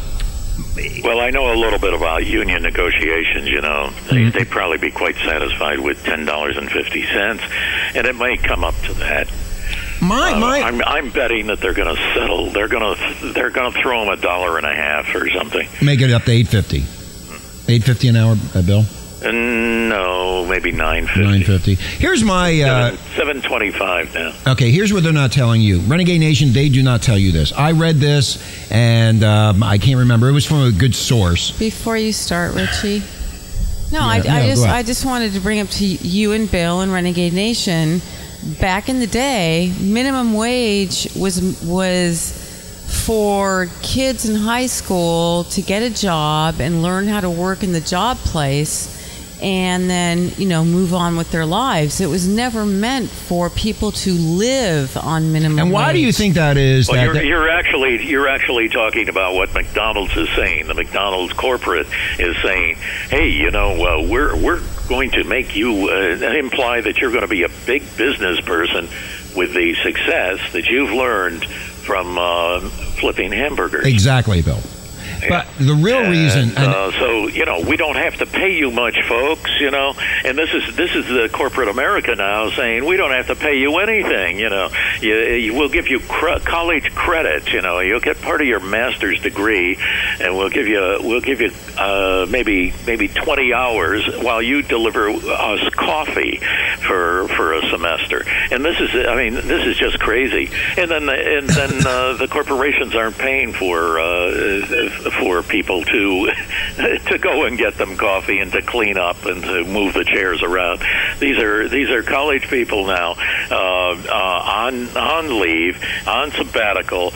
Well, 1.05 1.21
I 1.21 1.31
know 1.31 1.53
a 1.53 1.57
little 1.57 1.79
bit 1.79 1.93
about 1.95 2.25
union 2.27 2.63
negotiations. 2.63 3.49
You 3.49 3.61
know, 3.61 3.91
they, 4.11 4.17
Mm-hmm. 4.17 4.39
they'd 4.39 4.49
probably 4.51 4.79
be 4.79 4.91
quite 4.91 5.17
satisfied 5.17 5.79
with 5.81 6.03
ten 6.05 6.25
dollars 6.25 6.57
and 6.57 6.71
fifty 6.71 7.05
cents, 7.07 7.43
and 7.95 8.07
it 8.07 8.17
may 8.17 8.37
come 8.37 8.65
up 8.65 8.75
to 8.87 8.95
that. 8.95 9.29
My 10.01 10.33
Uh, 10.33 10.39
my. 10.41 10.61
I'm, 10.63 10.83
I'm 10.83 11.11
betting 11.11 11.47
that 11.49 11.61
they're 11.61 11.75
going 11.75 11.95
to 11.95 12.01
settle. 12.15 12.51
They're 12.51 12.69
going 12.69 12.97
to 12.97 13.33
they're 13.33 13.51
going 13.51 13.73
to 13.73 13.79
throw 13.81 14.05
them 14.05 14.13
a 14.19 14.21
dollar 14.21 14.57
and 14.57 14.67
a 14.67 14.75
half 14.75 15.15
or 15.15 15.29
something. 15.31 15.69
Make 15.83 16.01
it 16.01 16.11
up 16.11 16.25
to 16.25 16.33
eight 16.33 16.49
fifty. 16.49 16.85
Eight 17.69 17.83
fifty 17.83 18.09
an 18.09 18.17
hour, 18.17 18.37
uh, 18.55 18.63
Bill. 18.63 18.85
Uh, 19.25 19.31
no, 19.33 20.47
maybe 20.47 20.71
nine 20.71 21.07
fifty. 21.07 21.23
Nine 21.23 21.43
fifty. 21.43 21.75
Here's 21.75 22.23
my. 22.23 22.61
Uh, 22.61 22.97
Seven 23.17 23.41
twenty-five 23.43 24.15
now. 24.15 24.53
Okay, 24.53 24.71
here's 24.71 24.93
what 24.93 25.03
they're 25.03 25.13
not 25.13 25.33
telling 25.33 25.63
you. 25.63 25.81
Renegade 25.81 26.21
Nation, 26.21 26.53
they 26.53 26.69
do 26.69 26.83
not 26.83 27.03
tell 27.03 27.19
you 27.19 27.33
this. 27.33 27.53
I 27.53 27.73
read 27.73 27.97
this, 27.97 28.71
and 28.71 29.25
um, 29.25 29.63
I 29.63 29.79
can't 29.79 29.99
remember. 29.99 30.29
It 30.29 30.33
was 30.33 30.45
from 30.47 30.63
a 30.63 30.71
good 30.71 30.95
source. 30.95 31.51
Before 31.59 31.97
you 31.97 32.13
start, 32.13 32.55
Richie. 32.55 33.03
No, 33.91 34.01
I, 34.01 34.19
Yeah, 34.19 34.35
I 34.35 34.41
no, 34.41 34.47
just. 34.49 34.67
I 34.67 34.83
just 34.83 35.05
wanted 35.05 35.33
to 35.33 35.41
bring 35.41 35.61
up 35.61 35.69
to 35.71 35.85
you 35.85 36.33
and 36.33 36.49
Bill 36.51 36.81
and 36.83 36.93
Renegade 36.93 37.33
Nation. 37.33 38.03
Back 38.61 38.89
in 38.89 39.01
the 39.01 39.07
day, 39.09 39.73
minimum 39.81 40.35
wage 40.35 41.09
was 41.17 41.41
was 41.65 42.43
for 42.87 43.69
kids 43.83 44.29
in 44.29 44.37
high 44.37 44.67
school 44.67 45.45
to 45.45 45.61
get 45.63 45.83
a 45.83 45.91
job 45.91 46.61
and 46.61 46.83
learn 46.83 47.09
how 47.09 47.21
to 47.21 47.29
work 47.31 47.63
in 47.65 47.73
the 47.73 47.81
job 47.81 48.17
place 48.19 48.93
and 49.43 49.91
then 49.91 50.31
you 50.39 50.47
know 50.49 50.65
move 50.65 50.95
on 50.95 51.15
with 51.17 51.31
their 51.31 51.45
lives 51.45 52.01
it 52.01 52.07
was 52.07 52.27
never 52.27 52.65
meant 52.65 53.11
for 53.11 53.51
people 53.51 53.93
to 53.93 54.13
live 54.15 54.97
on 54.97 55.31
minimum 55.31 55.59
And 55.59 55.71
why 55.73 55.93
do 55.93 55.99
you 55.99 56.11
think 56.11 56.37
that 56.37 56.57
is? 56.57 56.89
Well, 56.89 56.97
that 56.97 57.05
you're, 57.05 57.15
that- 57.15 57.25
you're 57.27 57.49
actually 57.51 58.07
you're 58.07 58.29
actually 58.29 58.69
talking 58.71 59.09
about 59.09 59.35
what 59.35 59.53
McDonald's 59.53 60.17
is 60.17 60.29
saying. 60.31 60.69
The 60.69 60.75
McDonald's 60.75 61.33
corporate 61.35 61.87
is 62.19 62.37
saying, 62.43 62.77
"Hey, 63.11 63.29
you 63.29 63.51
know, 63.51 63.73
uh, 63.75 64.03
we're 64.09 64.35
we're 64.37 64.63
going 64.89 65.11
to 65.13 65.25
make 65.25 65.57
you 65.57 65.89
uh, 65.89 65.95
imply 66.39 66.81
that 66.81 66.99
you're 66.99 67.11
going 67.11 67.23
to 67.23 67.29
be 67.29 67.43
a 67.43 67.51
big 67.67 67.83
business 67.97 68.41
person 68.41 68.89
with 69.37 69.53
the 69.53 69.75
success 69.83 70.41
that 70.53 70.67
you've 70.67 70.93
learned 70.93 71.45
from 71.45 72.19
uh, 72.19 72.61
flipping 72.61 73.33
hamburgers." 73.33 73.87
exactly, 73.87 74.43
Bill. 74.43 74.61
But 75.29 75.47
the 75.59 75.75
real 75.75 75.99
And, 75.99 76.11
reason, 76.11 76.49
and 76.51 76.59
uh, 76.59 76.93
so 76.93 77.29
you 77.29 77.45
know, 77.45 77.61
we 77.61 77.77
don't 77.77 77.97
have 77.97 78.17
to 78.19 78.27
pay 78.27 78.57
you 78.57 78.71
much, 78.71 78.97
folks. 79.09 79.51
You 79.61 79.71
know, 79.71 79.95
and 80.25 80.37
this 80.37 80.51
is 80.53 80.77
this 80.77 80.95
is 80.95 81.07
the 81.07 81.29
corporate 81.33 81.69
America 81.69 82.15
now 82.15 82.51
saying 82.51 82.85
we 82.85 82.97
don't 82.97 83.13
have 83.13 83.27
to 83.29 83.37
pay 83.37 83.59
you 83.59 83.79
anything. 83.79 84.39
You 84.39 84.51
know, 84.51 84.69
you, 85.01 85.15
you, 85.15 85.55
we'll 85.55 85.69
give 85.69 85.89
you 85.89 86.01
cre- 86.01 86.39
college 86.45 86.95
credit. 86.95 87.53
You 87.53 87.63
know, 87.63 87.81
you'll 87.81 88.01
get 88.01 88.21
part 88.21 88.41
of 88.41 88.47
your 88.47 88.61
master's 88.61 89.21
degree, 89.21 89.79
and 90.21 90.37
we'll 90.37 90.51
give 90.51 90.67
you 90.67 90.99
we'll 91.01 91.21
give 91.21 91.41
you 91.41 91.51
uh, 91.79 92.27
maybe 92.29 92.73
maybe 92.87 93.09
twenty 93.09 93.53
hours 93.53 94.07
while 94.23 94.43
you 94.43 94.63
deliver 94.63 95.09
us 95.11 95.69
coffee 95.75 96.41
for 96.87 97.29
for 97.29 97.55
a 97.55 97.63
semester. 97.71 98.25
And 98.51 98.65
this 98.65 98.79
is, 98.81 99.07
I 99.07 99.17
mean, 99.17 99.35
this 99.35 99.67
is 99.67 99.77
just 99.77 99.99
crazy. 99.99 100.51
And 100.77 100.91
then 100.91 101.09
and 101.09 101.49
then 101.49 101.87
uh, 101.87 102.15
the 102.15 102.29
corporations 102.29 102.95
aren't 102.95 103.19
paying 103.19 103.53
for 103.53 103.99
uh, 103.99 105.06
for 105.11 105.43
people 105.43 105.83
to 105.83 106.27
to 107.07 107.19
go 107.19 107.45
and 107.45 107.59
get 107.59 107.77
them 107.77 107.97
coffee 107.97 108.39
and 108.39 108.53
to 108.53 108.63
clean 108.63 108.99
up 108.99 109.25
and 109.25 109.43
to 109.43 109.65
move 109.65 109.95
the 109.95 110.05
chairs 110.05 110.43
around. 110.43 110.83
These 111.19 111.39
are 111.39 111.69
these 111.69 111.91
are 111.91 112.03
college 112.03 112.49
people 112.49 112.87
now 112.87 113.13
uh, 113.51 113.97
uh, 114.09 114.65
on 114.67 114.97
on 114.97 115.41
leave, 115.41 115.83
on 116.07 116.31
sabbatical, 116.33 117.13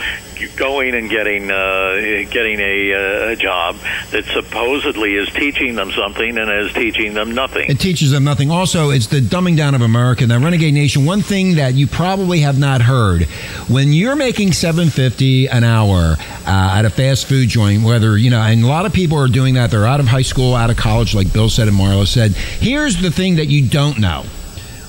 going 0.48 0.94
and 0.94 1.10
getting 1.10 1.50
uh, 1.50 1.94
getting 2.30 2.60
a, 2.60 2.92
uh, 2.92 3.28
a 3.30 3.36
job 3.36 3.76
that 4.10 4.24
supposedly 4.26 5.14
is 5.14 5.28
teaching 5.30 5.74
them 5.74 5.90
something 5.92 6.36
and 6.38 6.50
is 6.50 6.72
teaching 6.72 7.14
them 7.14 7.32
nothing. 7.34 7.70
It 7.70 7.80
teaches 7.80 8.10
them 8.10 8.24
nothing. 8.24 8.50
Also, 8.50 8.90
it's 8.90 9.06
the 9.06 9.20
dumbing 9.20 9.56
down 9.56 9.74
of 9.74 9.80
America. 9.80 10.26
Now, 10.26 10.38
Renegade 10.38 10.74
Nation, 10.74 11.04
one 11.04 11.22
thing 11.22 11.56
that 11.56 11.74
you 11.74 11.86
probably 11.86 12.40
have 12.40 12.58
not 12.58 12.82
heard, 12.82 13.24
when 13.68 13.92
you're 13.92 14.16
making 14.16 14.52
seven 14.52 14.90
fifty 14.90 15.48
an 15.48 15.64
hour 15.64 16.16
uh, 16.46 16.74
at 16.76 16.84
a 16.84 16.90
fast 16.90 17.26
food 17.26 17.48
joint, 17.48 17.82
whether 17.82 18.16
you 18.16 18.30
know, 18.30 18.40
and 18.40 18.62
a 18.62 18.66
lot 18.66 18.86
of 18.86 18.92
people 18.92 19.18
are 19.18 19.28
doing 19.28 19.54
that. 19.54 19.70
They're 19.70 19.86
out 19.86 20.00
of 20.00 20.06
high 20.06 20.22
school, 20.22 20.54
out 20.54 20.70
of 20.70 20.76
college, 20.76 21.14
like 21.14 21.32
Bill 21.32 21.48
said 21.48 21.68
and 21.68 21.76
Marlo 21.76 22.06
said. 22.06 22.32
Here's 22.32 23.00
the 23.00 23.10
thing 23.10 23.36
that 23.36 23.46
you 23.46 23.68
don't 23.68 23.98
know: 23.98 24.24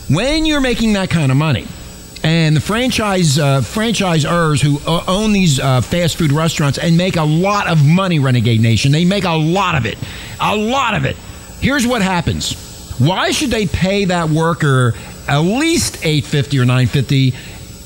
when 0.10 0.46
you're 0.46 0.62
making 0.62 0.94
that 0.94 1.10
kind 1.10 1.32
of 1.32 1.38
money. 1.38 1.68
And 2.24 2.56
the 2.56 2.62
franchise 2.62 3.40
uh, 3.40 3.62
who 3.62 4.80
o- 4.86 5.04
own 5.08 5.34
these 5.34 5.60
uh, 5.60 5.82
fast 5.82 6.18
food 6.18 6.32
restaurants 6.32 6.78
and 6.78 6.96
make 6.96 7.16
a 7.16 7.24
lot 7.24 7.68
of 7.68 7.84
money, 7.84 8.20
Renegade 8.20 8.62
Nation, 8.62 8.92
they 8.92 9.06
make 9.06 9.24
a 9.24 9.32
lot 9.32 9.76
of 9.76 9.86
it, 9.86 9.98
a 10.40 10.56
lot 10.56 10.94
of 10.94 11.06
it. 11.06 11.16
Here's 11.62 11.88
what 11.88 12.02
happens: 12.02 12.96
Why 13.00 13.32
should 13.32 13.50
they 13.50 13.66
pay 13.66 14.06
that 14.06 14.30
worker 14.30 14.94
at 15.28 15.40
least 15.40 16.06
eight 16.06 16.26
fifty 16.26 16.60
or 16.60 16.66
nine 16.66 16.88
fifty 16.88 17.34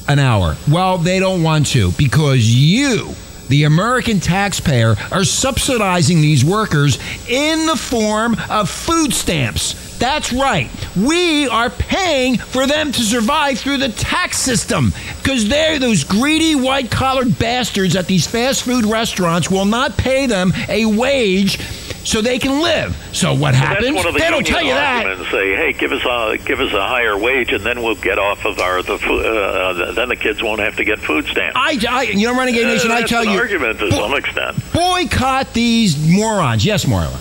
an 0.08 0.20
hour? 0.20 0.58
Well, 0.70 0.98
they 0.98 1.20
don't 1.20 1.42
want 1.42 1.68
to 1.68 1.92
because 1.94 2.46
you. 2.46 3.14
The 3.48 3.66
American 3.66 4.20
taxpayer 4.20 4.96
are 5.12 5.24
subsidizing 5.24 6.20
these 6.20 6.44
workers 6.44 6.98
in 7.30 7.68
the 7.68 7.76
form 7.76 8.36
of 8.50 8.70
food 8.70 9.14
stamps. 9.14 9.85
That's 10.00 10.34
right. 10.34 10.70
We 10.96 11.48
are 11.48 11.70
paying 11.70 12.38
for 12.38 12.68
them 12.68 12.92
to 12.92 13.02
survive 13.02 13.60
through 13.60 13.78
the 13.78 13.90
tax 13.90 14.38
system 14.38 14.94
because 15.22 15.48
they're 15.48 15.80
those 15.80 16.04
greedy 16.04 16.56
white 16.56 16.92
collared 16.92 17.38
bastards 17.40 17.96
at 17.96 18.06
these 18.06 18.28
fast 18.28 18.64
food 18.64 18.86
restaurants 18.86 19.50
will 19.50 19.66
not 19.66 19.98
pay 19.98 20.26
them 20.28 20.52
a 20.70 20.86
wage 20.86 21.60
so 22.06 22.22
they 22.22 22.38
can 22.38 22.62
live. 22.62 22.96
So 23.14 23.34
what 23.34 23.56
happens? 23.56 23.86
That's 23.86 23.96
one 23.98 24.08
of 24.08 24.14
the 24.14 24.20
they 24.20 24.30
don't 24.30 24.46
tell 24.46 24.62
you 24.62 24.74
that. 24.74 25.06
arguments. 25.06 25.32
Say, 25.32 25.56
hey, 25.56 25.74
give 25.74 25.92
us 25.92 26.04
a 26.06 26.38
give 26.46 26.60
us 26.60 26.72
a 26.72 26.86
higher 26.88 27.18
wage, 27.18 27.52
and 27.52 27.64
then 27.64 27.82
we'll 27.82 27.96
get 27.96 28.20
off 28.20 28.46
of 28.46 28.60
our 28.60 28.84
the 28.84 29.00
fo- 29.00 29.20
uh, 29.20 29.92
then 29.94 30.10
the 30.10 30.16
kids 30.16 30.44
won't 30.44 30.60
have 30.60 30.76
to 30.76 30.84
get 30.86 31.00
food 31.00 31.26
stamps. 31.26 31.56
I, 31.56 31.80
I 31.90 32.02
you 32.04 32.28
know, 32.28 32.38
Renegade 32.38 32.68
Nation, 32.68 32.92
Uh, 32.92 32.96
I 32.96 33.02
tell 33.04 33.24
an 33.24 33.30
you, 33.32 33.40
argument 33.40 33.80
to 33.80 33.92
some 33.92 34.14
extent. 34.14 34.58
boycott 34.72 35.54
these 35.54 35.98
morons. 36.08 36.64
Yes, 36.64 36.86
Marla. 36.86 37.18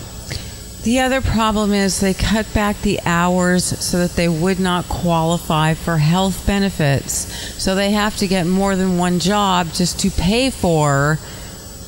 The 0.85 1.01
other 1.01 1.23
problem 1.23 1.73
is 1.73 2.01
they 2.01 2.13
cut 2.13 2.53
back 2.53 2.83
the 2.83 3.01
hours 3.07 3.65
so 3.65 4.01
that 4.01 4.17
they 4.17 4.29
would 4.29 4.61
not 4.61 4.87
qualify 4.87 5.73
for 5.73 5.97
health 5.97 6.47
benefits. 6.47 7.15
So 7.63 7.75
they 7.75 7.93
have 7.93 8.19
to 8.19 8.29
get 8.29 8.47
more 8.47 8.77
than 8.77 8.99
one 8.99 9.19
job 9.19 9.73
just 9.73 9.99
to 10.01 10.11
pay 10.11 10.51
for 10.51 11.19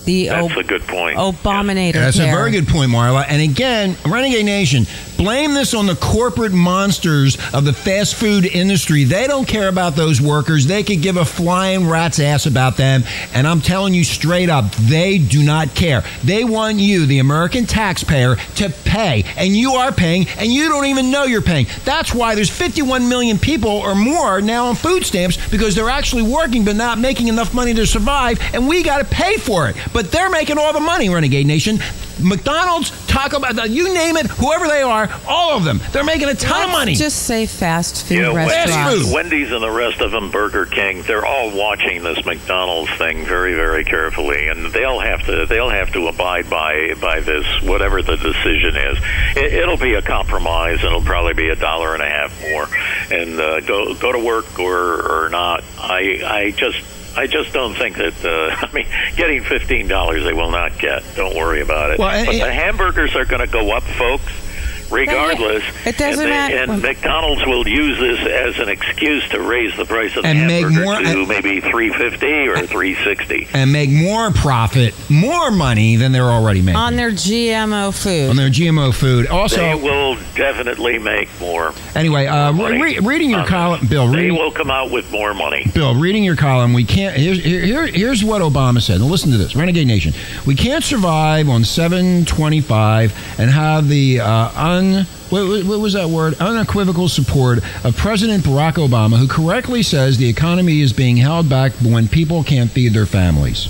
the 0.06 0.28
That's 0.28 0.52
Ob- 0.52 0.58
a 0.58 0.64
good 0.64 0.82
point. 0.86 1.18
Obamator 1.18 1.92
That's 1.94 2.16
care. 2.16 2.32
a 2.32 2.36
very 2.36 2.50
good 2.50 2.66
point, 2.66 2.90
Marla. 2.90 3.24
And 3.28 3.42
again, 3.42 3.96
Renegade 4.06 4.46
Nation, 4.46 4.86
blame 5.18 5.52
this 5.52 5.74
on 5.74 5.86
the 5.86 5.96
corporate 5.96 6.52
monsters 6.52 7.36
of 7.52 7.64
the 7.64 7.72
fast 7.72 8.14
food 8.14 8.46
industry. 8.46 9.04
They 9.04 9.26
don't 9.26 9.46
care 9.46 9.68
about 9.68 9.96
those 9.96 10.20
workers. 10.20 10.66
They 10.66 10.82
could 10.82 11.02
give 11.02 11.16
a 11.16 11.24
flying 11.24 11.88
rat's 11.88 12.18
ass 12.20 12.46
about 12.46 12.76
them. 12.76 13.02
And 13.34 13.46
I'm 13.46 13.60
telling 13.60 13.92
you 13.94 14.04
straight 14.04 14.48
up, 14.48 14.72
they 14.76 15.18
do 15.18 15.42
not 15.42 15.74
care. 15.74 16.04
They 16.24 16.44
want 16.44 16.78
you, 16.78 17.06
the 17.06 17.18
American 17.18 17.66
taxpayer, 17.66 18.36
to 18.56 18.70
pay. 18.84 19.24
And 19.36 19.56
you 19.56 19.72
are 19.72 19.92
paying, 19.92 20.28
and 20.38 20.52
you 20.52 20.68
don't 20.68 20.86
even 20.86 21.10
know 21.10 21.24
you're 21.24 21.42
paying. 21.42 21.66
That's 21.84 22.14
why 22.14 22.34
there's 22.34 22.50
51 22.50 23.08
million 23.08 23.38
people 23.38 23.70
or 23.70 23.94
more 23.94 24.40
now 24.40 24.66
on 24.66 24.76
food 24.76 25.04
stamps 25.04 25.36
because 25.50 25.74
they're 25.74 25.90
actually 25.90 26.22
working 26.22 26.64
but 26.64 26.76
not 26.76 26.98
making 26.98 27.28
enough 27.28 27.52
money 27.52 27.74
to 27.74 27.86
survive, 27.86 28.38
and 28.54 28.68
we 28.68 28.82
got 28.82 28.98
to 28.98 29.04
pay 29.04 29.36
for 29.36 29.68
it. 29.68 29.76
But 29.96 30.12
they're 30.12 30.28
making 30.28 30.58
all 30.58 30.74
the 30.74 30.80
money, 30.80 31.08
Renegade 31.08 31.46
Nation. 31.46 31.78
McDonald's, 32.20 32.90
Taco 33.06 33.40
Bell, 33.40 33.66
you 33.66 33.94
name 33.94 34.18
it, 34.18 34.26
whoever 34.26 34.68
they 34.68 34.82
are, 34.82 35.08
all 35.26 35.56
of 35.56 35.64
them, 35.64 35.80
they're 35.92 36.04
making 36.04 36.28
a 36.28 36.34
ton 36.34 36.64
of 36.64 36.66
Let's 36.66 36.78
money. 36.78 36.94
Just 36.96 37.22
say 37.22 37.46
fast 37.46 38.04
food 38.04 38.18
Yeah, 38.18 38.34
restaurants. 38.34 38.76
Wendy's, 38.76 39.14
Wendy's 39.14 39.52
and 39.52 39.62
the 39.62 39.70
rest 39.70 40.02
of 40.02 40.10
them, 40.10 40.30
Burger 40.30 40.66
King, 40.66 41.00
they're 41.00 41.24
all 41.24 41.50
watching 41.56 42.02
this 42.02 42.22
McDonald's 42.26 42.90
thing 42.98 43.24
very, 43.24 43.54
very 43.54 43.84
carefully, 43.86 44.48
and 44.48 44.66
they'll 44.66 45.00
have 45.00 45.24
to 45.24 45.46
they'll 45.46 45.70
have 45.70 45.90
to 45.94 46.08
abide 46.08 46.50
by 46.50 46.92
by 47.00 47.20
this, 47.20 47.46
whatever 47.62 48.02
the 48.02 48.16
decision 48.16 48.76
is. 48.76 48.98
It, 49.34 49.54
it'll 49.54 49.78
be 49.78 49.94
a 49.94 50.02
compromise, 50.02 50.80
and 50.80 50.88
it'll 50.88 51.00
probably 51.00 51.32
be 51.32 51.48
a 51.48 51.56
dollar 51.56 51.94
and 51.94 52.02
a 52.02 52.08
half 52.08 52.38
more, 52.42 52.68
and 53.10 53.40
uh, 53.40 53.60
go 53.60 53.94
go 53.94 54.12
to 54.12 54.18
work 54.18 54.58
or 54.58 55.24
or 55.24 55.30
not. 55.30 55.64
I 55.78 56.20
I 56.22 56.50
just. 56.50 56.82
I 57.16 57.26
just 57.26 57.52
don't 57.52 57.74
think 57.74 57.96
that. 57.96 58.24
Uh, 58.24 58.54
I 58.66 58.72
mean, 58.72 58.86
getting 59.16 59.42
fifteen 59.42 59.88
dollars 59.88 60.24
they 60.24 60.32
will 60.32 60.50
not 60.50 60.78
get. 60.78 61.02
Don't 61.16 61.34
worry 61.34 61.62
about 61.62 61.90
it. 61.92 61.98
Well, 61.98 62.24
but 62.24 62.32
the 62.32 62.52
hamburgers 62.52 63.16
are 63.16 63.24
going 63.24 63.40
to 63.40 63.52
go 63.52 63.74
up, 63.74 63.82
folks. 63.82 64.45
Regardless, 64.90 65.62
It 65.84 65.98
doesn't 65.98 66.24
and, 66.24 66.52
they- 66.52 66.56
matter. 66.56 66.72
and 66.72 66.82
McDonald's 66.82 67.44
will 67.46 67.66
use 67.66 67.98
this 67.98 68.20
as 68.26 68.58
an 68.58 68.68
excuse 68.68 69.28
to 69.30 69.40
raise 69.40 69.76
the 69.76 69.84
price 69.84 70.16
of 70.16 70.22
the 70.22 70.28
And 70.28 70.46
make 70.46 70.62
hamburger 70.64 70.84
more- 70.84 71.00
to 71.00 71.06
and- 71.20 71.28
maybe 71.28 71.60
three 71.60 71.90
fifty 71.92 72.46
or 72.48 72.66
three 72.66 72.96
sixty. 73.04 73.48
and 73.52 73.72
make 73.72 73.90
more 73.90 74.30
profit, 74.30 74.94
more 75.08 75.50
money 75.50 75.96
than 75.96 76.12
they're 76.12 76.30
already 76.30 76.62
making 76.62 76.76
on 76.80 76.96
their 76.96 77.10
GMO 77.10 77.90
food. 77.92 78.30
on 78.30 78.36
their 78.36 78.48
GMO 78.50 78.92
food. 78.92 79.26
Also, 79.26 79.56
they 79.56 79.74
will 79.74 80.16
definitely 80.34 80.98
make 80.98 81.28
more. 81.40 81.72
anyway, 81.94 82.26
uh, 82.26 82.52
money 82.52 82.80
re- 82.80 82.98
reading 83.00 83.30
your 83.30 83.40
on 83.40 83.46
column, 83.46 83.80
this. 83.80 83.90
Bill, 83.90 84.08
They 84.12 84.30
will 84.30 84.50
come 84.50 84.70
out 84.70 84.90
with 84.90 85.10
more 85.10 85.34
money. 85.34 85.70
Bill, 85.74 85.94
reading 85.94 86.22
your 86.24 86.36
column, 86.36 86.72
we 86.72 86.84
can't. 86.84 87.16
Here's, 87.16 87.42
here, 87.42 87.86
here's 87.86 88.22
what 88.24 88.42
Obama 88.42 88.80
said. 88.80 89.00
Now 89.00 89.06
listen 89.06 89.30
to 89.32 89.38
this, 89.38 89.56
Renegade 89.56 89.86
Nation. 89.86 90.12
We 90.44 90.54
can't 90.54 90.84
survive 90.84 91.48
on 91.48 91.64
725 91.64 93.12
and 93.38 93.50
have 93.50 93.88
the 93.88 94.20
uh, 94.20 94.50
un. 94.76 95.04
What, 95.30 95.48
what- 95.48 95.64
what 95.64 95.80
was 95.80 95.94
that 95.94 96.08
word? 96.08 96.34
Unequivocal 96.40 97.08
support 97.08 97.58
of 97.84 97.96
President 97.96 98.44
Barack 98.44 98.74
Obama, 98.74 99.16
who 99.18 99.26
correctly 99.26 99.82
says 99.82 100.18
the 100.18 100.28
economy 100.28 100.80
is 100.80 100.92
being 100.92 101.16
held 101.16 101.48
back 101.48 101.72
when 101.82 102.06
people 102.08 102.44
can't 102.44 102.70
feed 102.70 102.92
their 102.92 103.06
families. 103.06 103.68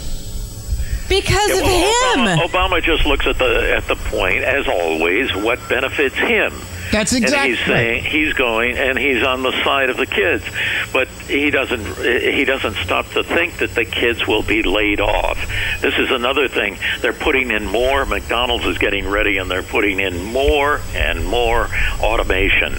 Because 1.09 1.51
Yeah, 1.51 1.59
of 1.61 1.67
him. 1.69 2.27
Obama, 2.39 2.49
Obama 2.49 2.83
just 2.83 3.07
looks 3.07 3.27
at 3.27 3.39
the 3.39 3.75
at 3.77 3.87
the 3.87 3.95
point, 3.97 4.43
as 4.43 4.67
always, 4.67 5.33
what 5.37 5.59
benefits 5.69 6.17
him. 6.17 6.53
That's 6.93 7.13
And 7.13 7.25
exactly. 7.25 7.57
he's 7.57 7.67
saying 7.67 8.05
he's 8.05 8.33
going 8.35 8.77
and 8.77 8.99
he's 8.99 9.23
on 9.23 9.43
the 9.43 9.53
side 9.65 9.91
of 9.91 9.97
the 9.97 10.07
kids, 10.07 10.45
but 10.93 11.09
he 11.09 11.51
doesn't. 11.51 11.85
He 11.97 12.45
doesn't 12.45 12.75
stop 12.77 13.09
to 13.11 13.25
think 13.25 13.59
that 13.59 13.75
the 13.75 13.85
kids 13.85 14.27
will 14.27 14.43
be 14.43 14.63
laid 14.63 15.01
off. 15.01 15.39
This 15.81 15.95
is 15.99 16.11
another 16.11 16.49
thing. 16.49 16.79
They're 17.01 17.13
putting 17.13 17.51
in 17.51 17.67
more. 17.67 18.07
McDonald's 18.07 18.67
is 18.67 18.79
getting 18.79 19.09
ready, 19.09 19.39
and 19.39 19.51
they're 19.51 19.63
putting 19.63 20.01
in 20.01 20.25
more 20.25 20.81
and 20.95 21.27
more 21.27 21.69
automation. 22.01 22.77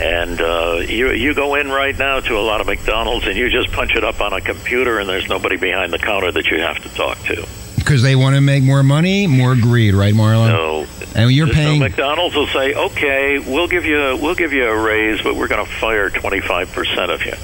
And 0.00 0.40
uh, 0.40 0.76
you 0.86 1.12
you 1.12 1.34
go 1.34 1.54
in 1.56 1.68
right 1.68 1.96
now 1.96 2.20
to 2.20 2.38
a 2.38 2.40
lot 2.40 2.60
of 2.60 2.66
McDonald's 2.66 3.26
and 3.26 3.36
you 3.36 3.50
just 3.50 3.72
punch 3.72 3.94
it 3.94 4.04
up 4.04 4.20
on 4.20 4.32
a 4.32 4.40
computer, 4.40 4.98
and 4.98 5.08
there's 5.08 5.28
nobody 5.28 5.56
behind 5.56 5.92
the 5.92 5.98
counter 5.98 6.32
that 6.32 6.46
you 6.46 6.60
have 6.60 6.82
to 6.82 6.88
talk 6.94 7.18
to. 7.24 7.46
Because 7.82 8.02
they 8.02 8.16
want 8.16 8.36
to 8.36 8.40
make 8.40 8.62
more 8.62 8.82
money, 8.82 9.26
more 9.26 9.54
greed, 9.54 9.94
right, 9.94 10.14
Marlon? 10.14 10.48
No. 10.48 10.86
And 11.14 11.30
you're 11.30 11.48
paying. 11.48 11.80
McDonald's 11.80 12.34
will 12.34 12.46
say, 12.46 12.74
"Okay, 12.74 13.38
we'll 13.38 13.68
give 13.68 13.84
you 13.84 14.18
we'll 14.20 14.34
give 14.34 14.52
you 14.52 14.66
a 14.66 14.82
raise, 14.82 15.20
but 15.20 15.34
we're 15.34 15.48
going 15.48 15.64
to 15.64 15.70
fire 15.70 16.08
25 16.08 16.72
percent 16.72 17.10
of 17.10 17.24
you." 17.24 17.34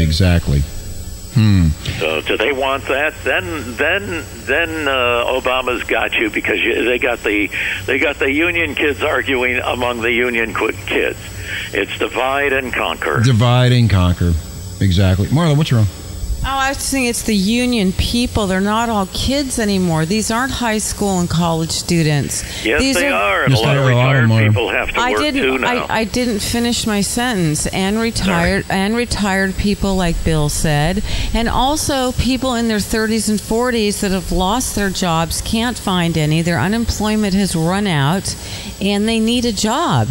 Exactly. 0.00 0.62
Hmm. 1.34 1.68
So 1.98 2.20
do 2.22 2.36
they 2.36 2.52
want 2.52 2.84
that? 2.86 3.14
Then 3.24 3.76
then 3.76 4.24
then 4.46 4.88
uh, 4.88 5.24
Obama's 5.40 5.84
got 5.84 6.12
you 6.14 6.28
because 6.28 6.58
you, 6.60 6.84
they 6.84 6.98
got 6.98 7.22
the 7.22 7.50
they 7.86 7.98
got 7.98 8.16
the 8.16 8.30
union 8.30 8.74
kids 8.74 9.02
arguing 9.02 9.58
among 9.58 10.00
the 10.00 10.12
union 10.12 10.54
kids. 10.54 11.18
It's 11.72 11.96
divide 11.98 12.52
and 12.52 12.72
conquer. 12.72 13.20
Divide 13.20 13.72
and 13.72 13.88
conquer. 13.88 14.32
Exactly. 14.80 15.28
Marlon, 15.28 15.56
what's 15.56 15.72
wrong? 15.72 15.86
Oh, 16.42 16.46
I 16.46 16.70
was 16.70 16.78
saying 16.78 17.04
it's 17.04 17.22
the 17.22 17.36
union 17.36 17.92
people. 17.92 18.46
They're 18.46 18.62
not 18.62 18.88
all 18.88 19.06
kids 19.12 19.58
anymore. 19.58 20.06
These 20.06 20.30
aren't 20.30 20.52
high 20.52 20.78
school 20.78 21.20
and 21.20 21.28
college 21.28 21.70
students. 21.70 22.64
Yes, 22.64 22.80
These 22.80 22.96
they 22.96 23.08
are, 23.08 23.44
and 23.44 23.52
a 23.52 23.58
lot 23.58 23.76
of 23.76 23.84
are. 23.84 23.90
A 23.90 23.94
lot 23.94 24.16
of 24.16 24.22
retired 24.30 24.48
people 24.48 24.68
have 24.70 24.90
to 24.94 24.98
I 25.00 25.10
work 25.12 25.20
didn't. 25.20 25.42
too 25.42 25.58
now. 25.58 25.84
I, 25.84 25.98
I 26.00 26.04
didn't 26.04 26.40
finish 26.40 26.86
my 26.86 27.02
sentence. 27.02 27.66
And 27.66 27.98
retired 27.98 28.64
and 28.70 28.96
retired 28.96 29.56
people, 29.56 29.96
like 29.96 30.24
Bill 30.24 30.48
said, 30.48 31.04
and 31.34 31.46
also 31.46 32.12
people 32.12 32.54
in 32.54 32.68
their 32.68 32.78
30s 32.78 33.28
and 33.28 33.38
40s 33.38 34.00
that 34.00 34.10
have 34.10 34.32
lost 34.32 34.74
their 34.74 34.88
jobs, 34.90 35.42
can't 35.42 35.78
find 35.78 36.16
any. 36.16 36.40
Their 36.40 36.58
unemployment 36.58 37.34
has 37.34 37.54
run 37.54 37.86
out, 37.86 38.34
and 38.80 39.06
they 39.06 39.20
need 39.20 39.44
a 39.44 39.52
job. 39.52 40.08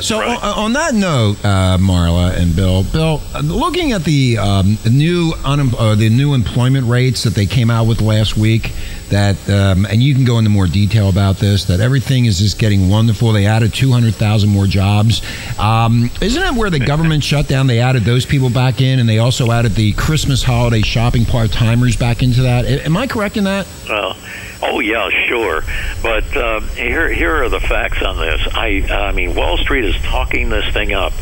So 0.00 0.20
on, 0.20 0.36
on 0.36 0.72
that 0.74 0.94
note, 0.94 1.38
uh, 1.44 1.78
Marla 1.78 2.36
and 2.36 2.54
Bill, 2.54 2.84
Bill, 2.84 3.22
looking 3.42 3.92
at 3.92 4.04
the 4.04 4.36
um, 4.38 4.78
new 4.90 5.32
unem- 5.44 5.74
uh, 5.78 5.94
the 5.94 6.10
new 6.10 6.34
employment 6.34 6.86
rates 6.86 7.22
that 7.24 7.34
they 7.34 7.46
came 7.46 7.70
out 7.70 7.86
with 7.86 8.00
last 8.02 8.36
week, 8.36 8.72
that 9.10 9.36
um, 9.48 9.86
and 9.86 10.02
you 10.02 10.14
can 10.14 10.24
go 10.24 10.38
into 10.38 10.50
more 10.50 10.66
detail 10.66 11.08
about 11.08 11.36
this. 11.36 11.64
That 11.64 11.80
everything 11.80 12.26
is 12.26 12.38
just 12.38 12.58
getting 12.58 12.88
wonderful. 12.88 13.32
They 13.32 13.46
added 13.46 13.74
two 13.74 13.92
hundred 13.92 14.14
thousand 14.14 14.50
more 14.50 14.66
jobs. 14.66 15.22
Um, 15.58 16.10
isn't 16.20 16.42
it 16.42 16.54
where 16.54 16.70
the 16.70 16.80
government 16.80 17.24
shut 17.24 17.48
down? 17.48 17.66
They 17.66 17.80
added 17.80 18.04
those 18.04 18.26
people 18.26 18.50
back 18.50 18.80
in, 18.80 18.98
and 18.98 19.08
they 19.08 19.18
also 19.18 19.50
added 19.52 19.74
the 19.74 19.92
Christmas 19.92 20.42
holiday 20.42 20.82
shopping 20.82 21.24
part 21.24 21.52
timers 21.52 21.96
back 21.96 22.22
into 22.22 22.42
that. 22.42 22.66
Am 22.66 22.96
I 22.96 23.06
correct 23.06 23.36
in 23.36 23.44
that? 23.44 23.66
Well, 23.88 24.16
oh 24.62 24.80
yeah, 24.80 25.08
sure. 25.28 25.62
But 26.02 26.36
uh, 26.36 26.60
here, 26.60 27.08
here 27.12 27.42
are 27.42 27.48
the 27.48 27.60
facts 27.60 28.02
on 28.02 28.16
this. 28.18 28.40
I, 28.52 28.86
I 28.90 29.12
mean, 29.12 29.34
Wall 29.34 29.56
Street 29.58 29.84
is 29.84 29.96
talking 30.02 30.48
this 30.48 30.72
thing 30.72 30.92
up, 30.92 31.12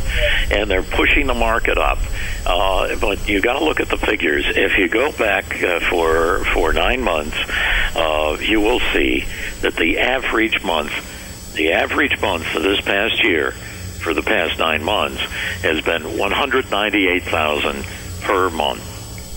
and 0.50 0.70
they're 0.70 0.82
pushing 0.82 1.26
the 1.26 1.34
market 1.34 1.78
up. 1.78 1.98
Uh, 2.46 2.96
but 2.96 3.26
you 3.28 3.40
got 3.40 3.58
to 3.58 3.64
look 3.64 3.80
at 3.80 3.88
the 3.88 3.96
figures. 3.96 4.44
If 4.46 4.76
you 4.78 4.88
go 4.88 5.12
back 5.12 5.62
uh, 5.62 5.80
for 5.88 6.44
for 6.52 6.72
nine 6.72 7.00
months, 7.00 7.36
uh, 7.94 8.36
you 8.40 8.60
will 8.60 8.80
see 8.92 9.24
that 9.60 9.74
the 9.76 9.98
average 9.98 10.62
month, 10.62 11.54
the 11.54 11.72
average 11.72 12.20
month 12.20 12.44
for 12.44 12.60
this 12.60 12.80
past 12.80 13.22
year, 13.24 13.52
for 13.52 14.14
the 14.14 14.22
past 14.22 14.58
nine 14.58 14.82
months, 14.82 15.20
has 15.62 15.80
been 15.80 16.18
one 16.18 16.32
hundred 16.32 16.70
ninety-eight 16.70 17.24
thousand 17.24 17.84
per 18.22 18.50
month. 18.50 18.90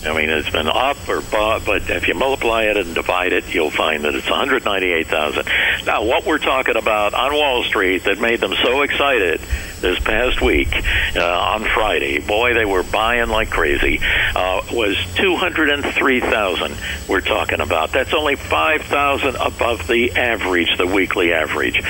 I 0.05 0.15
mean, 0.15 0.29
it's 0.29 0.49
been 0.49 0.67
up 0.67 0.97
or 1.09 1.21
bu- 1.21 1.65
but 1.65 1.89
if 1.89 2.07
you 2.07 2.13
multiply 2.13 2.63
it 2.63 2.77
and 2.77 2.93
divide 2.93 3.33
it, 3.33 3.53
you'll 3.53 3.71
find 3.71 4.03
that 4.03 4.13
it's 4.13 4.29
198,000. 4.29 5.45
Now, 5.85 6.03
what 6.03 6.25
we're 6.25 6.37
talking 6.37 6.77
about 6.77 7.13
on 7.15 7.33
Wall 7.33 7.63
Street 7.63 8.03
that 8.03 8.19
made 8.19 8.39
them 8.39 8.53
so 8.63 8.83
excited 8.83 9.41
this 9.81 9.99
past 9.99 10.41
week 10.41 10.69
uh, 11.15 11.21
on 11.21 11.63
Friday, 11.63 12.19
boy, 12.19 12.53
they 12.53 12.65
were 12.65 12.83
buying 12.83 13.29
like 13.29 13.49
crazy, 13.49 13.99
uh, 14.35 14.61
was 14.71 14.97
203,000 15.15 16.75
we're 17.07 17.21
talking 17.21 17.61
about. 17.61 17.91
That's 17.91 18.13
only 18.13 18.35
5,000 18.35 19.35
above 19.35 19.87
the 19.87 20.11
average, 20.11 20.77
the 20.77 20.87
weekly 20.87 21.33
average. 21.33 21.81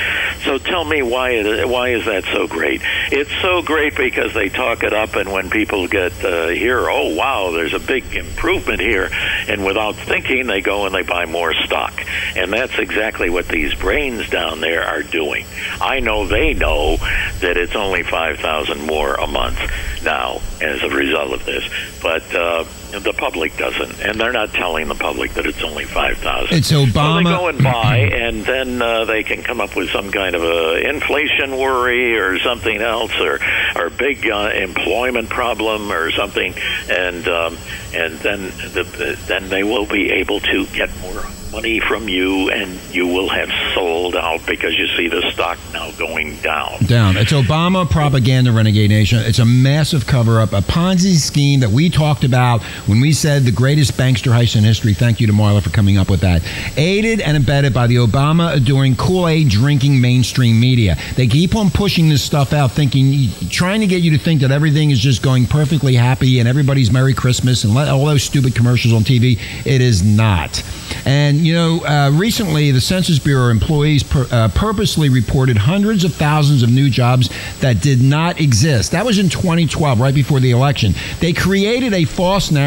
So 0.43 0.57
tell 0.57 0.83
me 0.83 1.01
why 1.01 1.31
it, 1.31 1.67
why 1.67 1.89
is 1.89 2.05
that 2.05 2.23
so 2.25 2.47
great? 2.47 2.81
It's 3.11 3.31
so 3.41 3.61
great 3.61 3.95
because 3.95 4.33
they 4.33 4.49
talk 4.49 4.83
it 4.83 4.93
up, 4.93 5.15
and 5.15 5.31
when 5.31 5.49
people 5.49 5.87
get 5.87 6.13
uh, 6.23 6.47
here, 6.47 6.89
oh 6.89 7.15
wow, 7.15 7.51
there's 7.51 7.73
a 7.73 7.79
big 7.79 8.15
improvement 8.15 8.79
here, 8.79 9.09
and 9.47 9.65
without 9.65 9.95
thinking, 9.95 10.47
they 10.47 10.61
go 10.61 10.85
and 10.85 10.93
they 10.93 11.03
buy 11.03 11.25
more 11.25 11.53
stock, 11.53 11.93
and 12.35 12.51
that's 12.51 12.77
exactly 12.77 13.29
what 13.29 13.47
these 13.47 13.73
brains 13.73 14.29
down 14.29 14.61
there 14.61 14.83
are 14.83 15.03
doing. 15.03 15.45
I 15.81 15.99
know 15.99 16.27
they 16.27 16.53
know 16.53 16.97
that 17.39 17.57
it's 17.57 17.75
only 17.77 18.03
five 18.03 18.39
thousand 18.39 18.81
more 18.85 19.15
a 19.15 19.27
month 19.27 19.59
now 20.03 20.41
as 20.61 20.83
a 20.83 20.89
result 20.89 21.33
of 21.33 21.45
this, 21.45 21.63
but 22.01 22.23
uh, 22.35 22.65
the 22.91 23.13
public 23.13 23.55
doesn't, 23.57 23.99
and 24.01 24.19
they're 24.19 24.31
not 24.33 24.51
telling 24.53 24.87
the 24.87 24.95
public 24.95 25.33
that 25.33 25.45
it's 25.45 25.61
only 25.63 25.85
five 25.85 26.17
thousand. 26.17 26.57
It's 26.57 26.67
So 26.67 26.85
they 26.85 26.91
Obama. 26.91 27.37
go 27.37 27.47
and 27.47 27.63
buy, 27.63 27.97
and 27.97 28.45
then 28.45 28.81
uh, 28.81 29.05
they 29.05 29.23
can 29.23 29.43
come 29.43 29.59
up 29.61 29.75
with 29.75 29.89
some 29.89 30.11
kind 30.11 30.35
of 30.35 30.43
a 30.43 30.89
inflation 30.89 31.57
worry 31.57 32.17
or 32.17 32.39
something 32.39 32.81
else, 32.81 33.11
or 33.19 33.39
or 33.75 33.89
big 33.89 34.29
uh, 34.29 34.51
employment 34.53 35.29
problem 35.29 35.91
or 35.91 36.11
something, 36.11 36.53
and 36.89 37.27
um, 37.27 37.57
and 37.93 38.17
then 38.19 38.41
the, 38.73 39.17
then 39.27 39.49
they 39.49 39.63
will 39.63 39.85
be 39.85 40.09
able 40.11 40.39
to 40.39 40.65
get 40.67 40.89
more 41.01 41.23
money 41.51 41.79
from 41.79 42.09
you, 42.09 42.49
and 42.51 42.77
you 42.93 43.07
will 43.07 43.29
have 43.29 43.49
sold 43.73 44.15
out 44.17 44.45
because 44.45 44.73
you 44.77 44.85
see 44.97 45.07
the 45.07 45.31
stock 45.31 45.57
now 45.71 45.89
going 45.91 46.35
down. 46.41 46.77
Down. 46.85 47.15
It's 47.15 47.31
Obama 47.31 47.89
propaganda, 47.89 48.51
Renegade 48.51 48.89
Nation. 48.89 49.19
It's 49.19 49.39
a 49.39 49.45
massive 49.45 50.05
cover 50.05 50.41
up, 50.41 50.51
a 50.51 50.59
Ponzi 50.59 51.15
scheme 51.15 51.61
that 51.61 51.69
we 51.69 51.89
talked 51.89 52.25
about 52.25 52.61
when 52.85 53.01
we 53.01 53.13
said 53.13 53.43
the 53.43 53.51
greatest 53.51 53.93
bankster 53.93 54.31
heist 54.31 54.55
in 54.55 54.63
history. 54.63 54.93
Thank 54.93 55.19
you 55.19 55.27
to 55.27 55.33
Marla 55.33 55.61
for 55.61 55.69
coming 55.69 55.97
up 55.97 56.09
with 56.09 56.21
that. 56.21 56.43
Aided 56.77 57.21
and 57.21 57.37
abetted 57.37 57.73
by 57.73 57.87
the 57.87 57.95
Obama 57.95 58.53
adoring 58.53 58.95
Kool 58.95 59.27
Aid 59.27 59.49
drinking 59.49 59.99
mainstream 59.99 60.59
media. 60.59 60.97
They 61.15 61.27
keep 61.27 61.55
on 61.55 61.69
pushing 61.69 62.09
this 62.09 62.23
stuff 62.23 62.53
out, 62.53 62.71
thinking, 62.71 63.29
trying 63.49 63.81
to 63.81 63.87
get 63.87 64.01
you 64.01 64.11
to 64.11 64.17
think 64.17 64.41
that 64.41 64.51
everything 64.51 64.91
is 64.91 64.99
just 64.99 65.21
going 65.21 65.45
perfectly 65.45 65.95
happy 65.95 66.39
and 66.39 66.47
everybody's 66.47 66.91
Merry 66.91 67.13
Christmas 67.13 67.63
and 67.63 67.77
all 67.77 68.05
those 68.05 68.23
stupid 68.23 68.55
commercials 68.55 68.93
on 68.93 69.01
TV. 69.01 69.39
It 69.65 69.81
is 69.81 70.03
not. 70.03 70.63
And, 71.05 71.37
you 71.37 71.53
know, 71.53 71.85
uh, 71.85 72.11
recently 72.13 72.71
the 72.71 72.81
Census 72.81 73.19
Bureau 73.19 73.49
employees 73.49 74.03
uh, 74.15 74.49
purposely 74.53 75.09
reported 75.09 75.57
hundreds 75.57 76.03
of 76.03 76.13
thousands 76.13 76.63
of 76.63 76.69
new 76.69 76.89
jobs 76.89 77.29
that 77.61 77.81
did 77.81 78.01
not 78.01 78.39
exist. 78.41 78.91
That 78.91 79.05
was 79.05 79.17
in 79.17 79.29
2012, 79.29 79.99
right 79.99 80.13
before 80.13 80.39
the 80.39 80.51
election. 80.51 80.93
They 81.19 81.33
created 81.33 81.93
a 81.93 82.05
false 82.05 82.51
narrative 82.51 82.66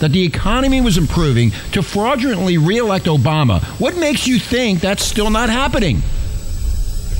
that 0.00 0.12
the 0.12 0.24
economy 0.24 0.80
was 0.80 0.96
improving 0.96 1.52
to 1.72 1.82
fraudulently 1.82 2.56
reelect 2.58 3.06
Obama. 3.06 3.62
What 3.78 3.96
makes 3.96 4.26
you 4.26 4.38
think 4.38 4.80
that's 4.80 5.04
still 5.04 5.30
not 5.30 5.50
happening? 5.50 6.02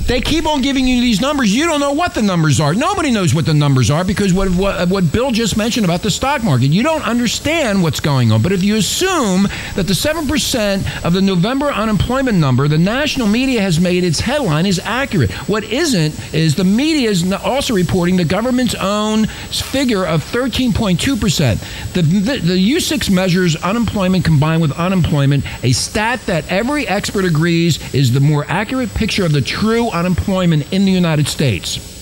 They 0.07 0.21
keep 0.21 0.45
on 0.45 0.61
giving 0.61 0.87
you 0.87 1.01
these 1.01 1.19
numbers. 1.19 1.53
You 1.53 1.65
don't 1.65 1.79
know 1.79 1.93
what 1.93 2.13
the 2.13 2.21
numbers 2.21 2.59
are. 2.59 2.75
Nobody 2.75 3.09
knows 3.09 3.33
what 3.33 3.47
the 3.47 3.55
numbers 3.55 3.89
are 3.89 4.03
because 4.03 4.33
what, 4.33 4.49
what, 4.49 4.87
what 4.87 5.11
Bill 5.11 5.31
just 5.31 5.57
mentioned 5.57 5.83
about 5.83 6.03
the 6.03 6.11
stock 6.11 6.43
market. 6.43 6.67
You 6.67 6.83
don't 6.83 7.01
understand 7.01 7.81
what's 7.81 7.99
going 7.99 8.31
on. 8.31 8.43
But 8.43 8.51
if 8.51 8.63
you 8.63 8.75
assume 8.75 9.43
that 9.75 9.87
the 9.87 9.93
7% 9.93 11.03
of 11.03 11.13
the 11.13 11.21
November 11.21 11.71
unemployment 11.71 12.37
number, 12.37 12.67
the 12.67 12.77
national 12.77 13.27
media 13.27 13.61
has 13.61 13.79
made 13.79 14.03
its 14.03 14.19
headline 14.19 14.67
is 14.67 14.77
accurate. 14.79 15.31
What 15.49 15.63
isn't 15.63 16.33
is 16.33 16.53
the 16.53 16.63
media 16.63 17.09
is 17.09 17.31
also 17.33 17.73
reporting 17.73 18.15
the 18.15 18.25
government's 18.25 18.75
own 18.75 19.25
figure 19.25 20.05
of 20.05 20.23
13.2%. 20.23 21.93
The, 21.93 22.01
the, 22.03 22.37
the 22.37 22.73
U6 22.73 23.09
measures 23.09 23.55
unemployment 23.55 24.23
combined 24.23 24.61
with 24.61 24.71
unemployment, 24.73 25.45
a 25.63 25.71
stat 25.71 26.19
that 26.27 26.51
every 26.51 26.87
expert 26.87 27.25
agrees 27.25 27.79
is 27.93 28.11
the 28.13 28.19
more 28.19 28.45
accurate 28.47 28.93
picture 28.93 29.25
of 29.25 29.31
the 29.31 29.41
true 29.41 29.89
unemployment 29.95 30.71
in 30.73 30.85
the 30.85 30.91
United 30.91 31.27
States. 31.27 31.93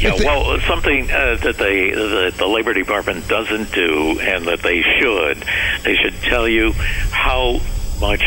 Yeah, 0.00 0.14
well, 0.14 0.60
something 0.60 1.10
uh, 1.10 1.36
that 1.42 1.56
they 1.56 1.90
that 1.90 2.34
the 2.36 2.46
Labor 2.46 2.72
Department 2.72 3.26
doesn't 3.26 3.72
do, 3.72 4.20
and 4.20 4.44
that 4.46 4.60
they 4.60 4.82
should, 4.82 5.44
they 5.82 5.96
should 5.96 6.14
tell 6.22 6.48
you 6.48 6.72
how 7.10 7.60
much 8.00 8.22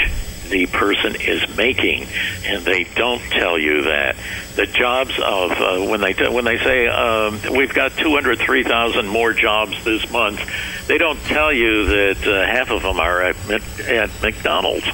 the 0.49 0.65
person 0.67 1.15
is 1.15 1.55
making, 1.55 2.07
and 2.45 2.63
they 2.63 2.83
don't 2.95 3.21
tell 3.21 3.57
you 3.57 3.83
that. 3.83 4.17
The 4.55 4.65
jobs 4.67 5.17
of 5.17 5.51
uh, 5.51 5.89
when 5.89 6.01
they 6.01 6.13
when 6.29 6.43
they 6.43 6.57
say 6.57 6.87
um, 6.87 7.39
we've 7.55 7.73
got 7.73 7.93
two 7.93 8.11
hundred 8.11 8.39
three 8.39 8.65
thousand 8.65 9.07
more 9.07 9.31
jobs 9.31 9.81
this 9.85 10.11
month, 10.11 10.41
they 10.87 10.97
don't 10.97 11.19
tell 11.21 11.53
you 11.53 11.85
that 11.85 12.27
uh, 12.27 12.45
half 12.45 12.69
of 12.69 12.81
them 12.81 12.99
are 12.99 13.21
at 13.21 13.37
at 13.79 14.09
McDonald's. 14.21 14.87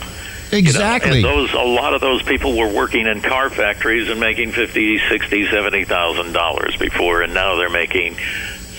Exactly. 0.52 1.18
You 1.18 1.24
know, 1.24 1.40
and 1.40 1.50
those 1.50 1.54
a 1.54 1.58
lot 1.58 1.94
of 1.94 2.02
those 2.02 2.24
people 2.24 2.58
were 2.58 2.74
working 2.74 3.08
in 3.08 3.22
car 3.22 3.50
factories 3.50 4.10
and 4.10 4.20
making 4.20 4.52
fifty, 4.52 5.00
sixty, 5.10 5.48
seventy 5.50 5.86
thousand 5.86 6.34
dollars 6.34 6.76
before, 6.78 7.22
and 7.22 7.34
now 7.34 7.56
they're 7.56 7.70
making 7.70 8.18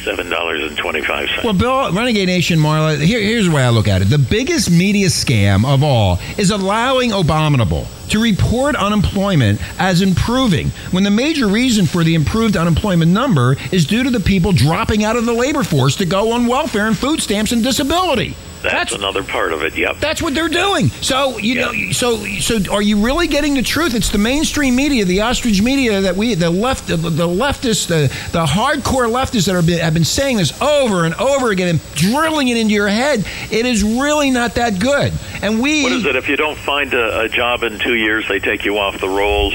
seven 0.04 0.30
dollars 0.30 0.62
and 0.62 0.76
twenty 0.76 1.02
five 1.02 1.28
cents. 1.28 1.44
Well, 1.44 1.52
Bill, 1.52 1.92
Renegade 1.92 2.28
Nation, 2.28 2.58
Marla, 2.58 2.98
here, 2.98 3.20
here's 3.20 3.46
the 3.46 3.52
way 3.52 3.62
I 3.62 3.68
look 3.68 3.88
at 3.88 4.00
it. 4.00 4.06
The 4.06 4.18
biggest 4.18 4.70
media 4.70 5.08
scam 5.08 5.66
of 5.66 5.82
all 5.82 6.18
is 6.38 6.50
allowing 6.50 7.12
Abominable 7.12 7.86
to 8.08 8.22
report 8.22 8.74
unemployment 8.74 9.60
as 9.78 10.00
improving 10.00 10.68
when 10.92 11.04
the 11.04 11.10
major 11.10 11.46
reason 11.46 11.84
for 11.84 12.04
the 12.04 12.14
improved 12.14 12.56
unemployment 12.56 13.12
number 13.12 13.56
is 13.70 13.84
due 13.86 14.02
to 14.02 14.10
the 14.10 14.20
people 14.20 14.52
dropping 14.52 15.04
out 15.04 15.16
of 15.16 15.26
the 15.26 15.32
labor 15.32 15.62
force 15.62 15.96
to 15.96 16.06
go 16.06 16.32
on 16.32 16.46
welfare 16.46 16.86
and 16.86 16.96
food 16.96 17.20
stamps 17.20 17.52
and 17.52 17.62
disability. 17.62 18.34
That's, 18.62 18.92
another 18.92 19.22
part 19.22 19.52
of 19.52 19.62
it. 19.62 19.76
Yep. 19.76 19.98
That's 19.98 20.20
what 20.22 20.34
they're 20.34 20.48
doing. 20.48 20.88
So 20.88 21.38
you 21.38 21.56
know, 21.56 21.72
so 21.92 22.24
so 22.40 22.58
are 22.72 22.82
you 22.82 23.04
really 23.04 23.26
getting 23.28 23.54
the 23.54 23.62
truth? 23.62 23.94
It's 23.94 24.10
the 24.10 24.18
mainstream 24.18 24.76
media, 24.76 25.04
the 25.04 25.20
ostrich 25.22 25.62
media 25.62 26.00
that 26.00 26.16
we, 26.16 26.34
the 26.34 26.50
left, 26.50 26.88
the, 26.88 26.96
the 26.96 27.26
leftists, 27.26 27.86
the 27.86 28.08
the 28.32 28.44
hardcore 28.46 29.10
leftists 29.10 29.46
that 29.46 29.54
are 29.54 29.62
been, 29.62 29.78
have 29.78 29.94
been 29.94 30.04
saying 30.04 30.38
this 30.38 30.60
over 30.60 31.04
and 31.04 31.14
over 31.14 31.50
again 31.50 31.68
and 31.68 31.94
drilling 31.94 32.48
it 32.48 32.56
into 32.56 32.74
your 32.74 32.88
head. 32.88 33.24
It 33.50 33.66
is 33.66 33.82
really 33.82 34.30
not 34.30 34.54
that 34.56 34.78
good. 34.80 35.12
And 35.42 35.60
we 35.60 35.82
What 35.82 35.92
is 35.92 36.04
it? 36.04 36.16
If 36.16 36.28
you 36.28 36.36
don't 36.36 36.58
find 36.58 36.92
a, 36.94 37.20
a 37.22 37.28
job 37.28 37.62
in 37.62 37.78
two 37.78 37.94
years, 37.94 38.26
they 38.28 38.38
take 38.38 38.64
you 38.64 38.78
off 38.78 39.00
the 39.00 39.08
rolls. 39.08 39.54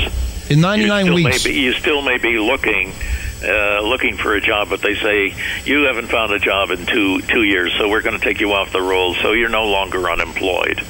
in 0.49 0.61
99 0.61 1.13
weeks. 1.13 1.43
May 1.45 1.51
be, 1.51 1.59
you 1.59 1.73
still 1.73 2.01
may 2.01 2.17
be 2.17 2.37
looking. 2.37 2.93
Uh, 3.43 3.81
looking 3.81 4.15
for 4.15 4.35
a 4.35 4.41
job, 4.41 4.69
but 4.69 4.81
they 4.81 4.95
say 4.95 5.35
you 5.65 5.83
haven't 5.83 6.07
found 6.07 6.31
a 6.31 6.39
job 6.39 6.71
in 6.71 6.85
two 6.85 7.19
two 7.23 7.43
years, 7.43 7.73
so 7.77 7.89
we're 7.89 8.01
going 8.01 8.17
to 8.17 8.23
take 8.23 8.39
you 8.39 8.53
off 8.53 8.71
the 8.71 8.81
rolls, 8.81 9.17
so 9.17 9.33
you're 9.33 9.49
no 9.49 9.65
longer 9.65 10.09
unemployed. 10.09 10.81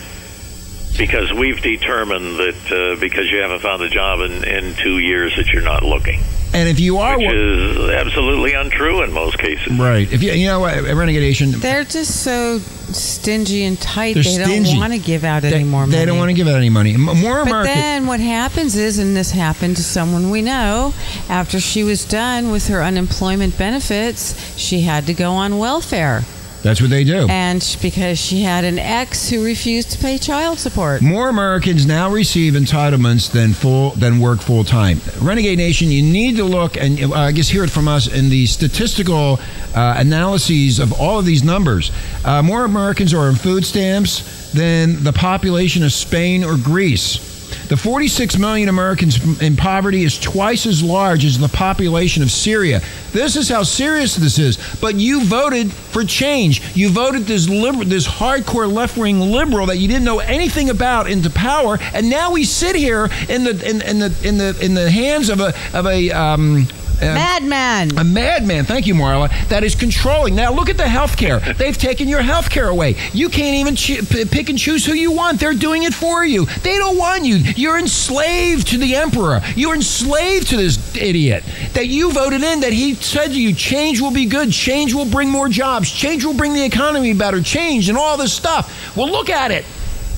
Because 0.95 1.33
we've 1.33 1.59
determined 1.63 2.37
that 2.37 2.71
uh, 2.71 2.99
because 2.99 3.31
you 3.31 3.39
haven't 3.39 3.61
found 3.61 3.81
a 3.81 3.89
job 3.89 4.19
in, 4.19 4.43
in 4.43 4.75
two 4.75 4.99
years 4.99 5.35
that 5.37 5.47
you're 5.47 5.63
not 5.63 5.81
looking, 5.81 6.21
And 6.53 6.69
if 6.69 6.79
you 6.79 6.99
are 6.99 7.17
which 7.17 7.31
is 7.31 7.89
absolutely 7.89 8.53
untrue 8.53 9.01
in 9.01 9.11
most 9.11 9.39
cases. 9.39 9.77
right, 9.79 10.11
if 10.13 10.21
you 10.21 10.31
you 10.33 10.45
know 10.47 10.59
what, 10.59 10.77
uh, 10.77 10.95
Renegade 10.95 11.21
Nation, 11.23 11.55
uh, 11.55 11.57
They're 11.57 11.83
just 11.83 12.23
so 12.23 12.59
stingy 12.59 13.63
and 13.63 13.79
tight. 13.81 14.13
They're 14.13 14.23
they 14.23 14.43
stingy. 14.43 14.69
don't 14.71 14.79
want 14.79 14.93
to 14.93 14.99
give 14.99 15.23
out 15.23 15.41
they, 15.41 15.53
any 15.53 15.63
more 15.63 15.81
money. 15.81 15.91
they 15.97 16.05
don't 16.05 16.17
want 16.19 16.29
to 16.29 16.35
give 16.35 16.47
out 16.47 16.55
any 16.57 16.69
money. 16.69 16.95
More 16.95 17.43
But 17.43 17.47
American. 17.47 17.73
then 17.75 18.05
what 18.07 18.19
happens 18.19 18.75
is, 18.75 18.99
and 18.99 19.15
this 19.15 19.31
happened 19.31 19.77
to 19.77 19.83
someone 19.83 20.29
we 20.29 20.41
know, 20.43 20.93
after 21.27 21.59
she 21.59 21.83
was 21.83 22.05
done 22.05 22.51
with 22.51 22.67
her 22.67 22.83
unemployment 22.83 23.57
benefits, 23.57 24.55
she 24.55 24.81
had 24.81 25.07
to 25.07 25.13
go 25.13 25.31
on 25.31 25.57
welfare. 25.57 26.23
That's 26.63 26.79
what 26.79 26.89
they 26.89 27.03
do. 27.03 27.27
And 27.29 27.77
because 27.81 28.17
she 28.17 28.41
had 28.41 28.63
an 28.63 28.79
ex 28.79 29.29
who 29.29 29.43
refused 29.43 29.91
to 29.91 29.97
pay 29.97 30.17
child 30.17 30.59
support. 30.59 31.01
More 31.01 31.27
Americans 31.27 31.85
now 31.85 32.09
receive 32.09 32.53
entitlements 32.53 33.29
than 33.29 33.53
full 33.53 33.91
than 33.91 34.19
work 34.19 34.39
full 34.39 34.63
time. 34.63 35.01
Renegade 35.21 35.57
Nation, 35.57 35.89
you 35.91 36.01
need 36.01 36.37
to 36.37 36.45
look 36.45 36.77
and 36.77 37.03
uh, 37.03 37.13
I 37.13 37.31
guess 37.33 37.49
hear 37.49 37.65
it 37.65 37.69
from 37.69 37.89
us 37.89 38.07
in 38.07 38.29
the 38.29 38.45
statistical 38.45 39.41
uh, 39.75 39.95
analyses 39.97 40.79
of 40.79 40.93
all 40.93 41.19
of 41.19 41.25
these 41.25 41.43
numbers. 41.43 41.91
Uh, 42.23 42.41
more 42.41 42.63
Americans 42.63 43.13
are 43.13 43.27
on 43.27 43.35
food 43.35 43.65
stamps 43.65 44.51
than 44.53 45.03
the 45.03 45.11
population 45.11 45.83
of 45.83 45.91
Spain 45.91 46.45
or 46.45 46.55
Greece. 46.55 47.32
The 47.67 47.77
46 47.77 48.37
million 48.37 48.69
Americans 48.69 49.41
in 49.41 49.55
poverty 49.55 50.03
is 50.03 50.19
twice 50.19 50.65
as 50.65 50.83
large 50.83 51.25
as 51.25 51.37
the 51.39 51.47
population 51.47 52.23
of 52.23 52.31
Syria. 52.31 52.81
This 53.11 53.35
is 53.35 53.49
how 53.49 53.63
serious 53.63 54.15
this 54.15 54.39
is. 54.39 54.57
But 54.81 54.95
you 54.95 55.23
voted 55.23 55.71
for 55.71 56.03
change. 56.03 56.61
You 56.75 56.89
voted 56.89 57.23
this 57.23 57.47
liber- 57.47 57.85
this 57.85 58.07
hardcore 58.07 58.71
left-wing 58.71 59.19
liberal 59.19 59.67
that 59.67 59.77
you 59.77 59.87
didn't 59.87 60.05
know 60.05 60.19
anything 60.19 60.69
about 60.69 61.09
into 61.09 61.29
power, 61.29 61.79
and 61.93 62.09
now 62.09 62.31
we 62.31 62.43
sit 62.43 62.75
here 62.75 63.09
in 63.29 63.43
the 63.43 63.69
in, 63.69 63.81
in 63.81 63.99
the 63.99 64.15
in 64.23 64.37
the 64.37 64.57
in 64.63 64.73
the 64.73 64.89
hands 64.89 65.29
of 65.29 65.39
a 65.39 65.53
of 65.73 65.85
a 65.85 66.11
um, 66.11 66.67
Madman. 67.05 67.97
a 67.97 68.03
madman, 68.03 68.65
thank 68.65 68.87
you, 68.87 68.93
Marla, 68.93 69.29
that 69.49 69.63
is 69.63 69.75
controlling. 69.75 70.35
Now, 70.35 70.53
look 70.53 70.69
at 70.69 70.77
the 70.77 70.87
health 70.87 71.17
care. 71.17 71.39
They've 71.39 71.77
taken 71.77 72.07
your 72.07 72.21
health 72.21 72.49
care 72.49 72.67
away. 72.67 72.95
You 73.13 73.29
can't 73.29 73.55
even 73.55 73.75
ch- 73.75 74.07
p- 74.09 74.25
pick 74.25 74.49
and 74.49 74.57
choose 74.57 74.85
who 74.85 74.93
you 74.93 75.11
want. 75.11 75.39
They're 75.39 75.53
doing 75.53 75.83
it 75.83 75.93
for 75.93 76.25
you. 76.25 76.45
They 76.63 76.77
don't 76.77 76.97
want 76.97 77.25
you. 77.25 77.35
You're 77.35 77.77
enslaved 77.79 78.67
to 78.67 78.77
the 78.77 78.95
emperor. 78.95 79.41
You're 79.55 79.75
enslaved 79.75 80.49
to 80.49 80.57
this 80.57 80.95
idiot 80.95 81.43
that 81.73 81.87
you 81.87 82.11
voted 82.11 82.43
in, 82.43 82.61
that 82.61 82.73
he 82.73 82.95
said 82.95 83.27
to 83.27 83.41
you, 83.41 83.53
change 83.53 84.01
will 84.01 84.11
be 84.11 84.25
good. 84.25 84.51
Change 84.51 84.93
will 84.93 85.05
bring 85.05 85.29
more 85.29 85.49
jobs. 85.49 85.91
Change 85.91 86.23
will 86.25 86.33
bring 86.35 86.53
the 86.53 86.63
economy 86.63 87.13
better. 87.13 87.41
Change 87.41 87.89
and 87.89 87.97
all 87.97 88.17
this 88.17 88.33
stuff. 88.33 88.95
Well, 88.95 89.09
look 89.09 89.29
at 89.29 89.51
it. 89.51 89.65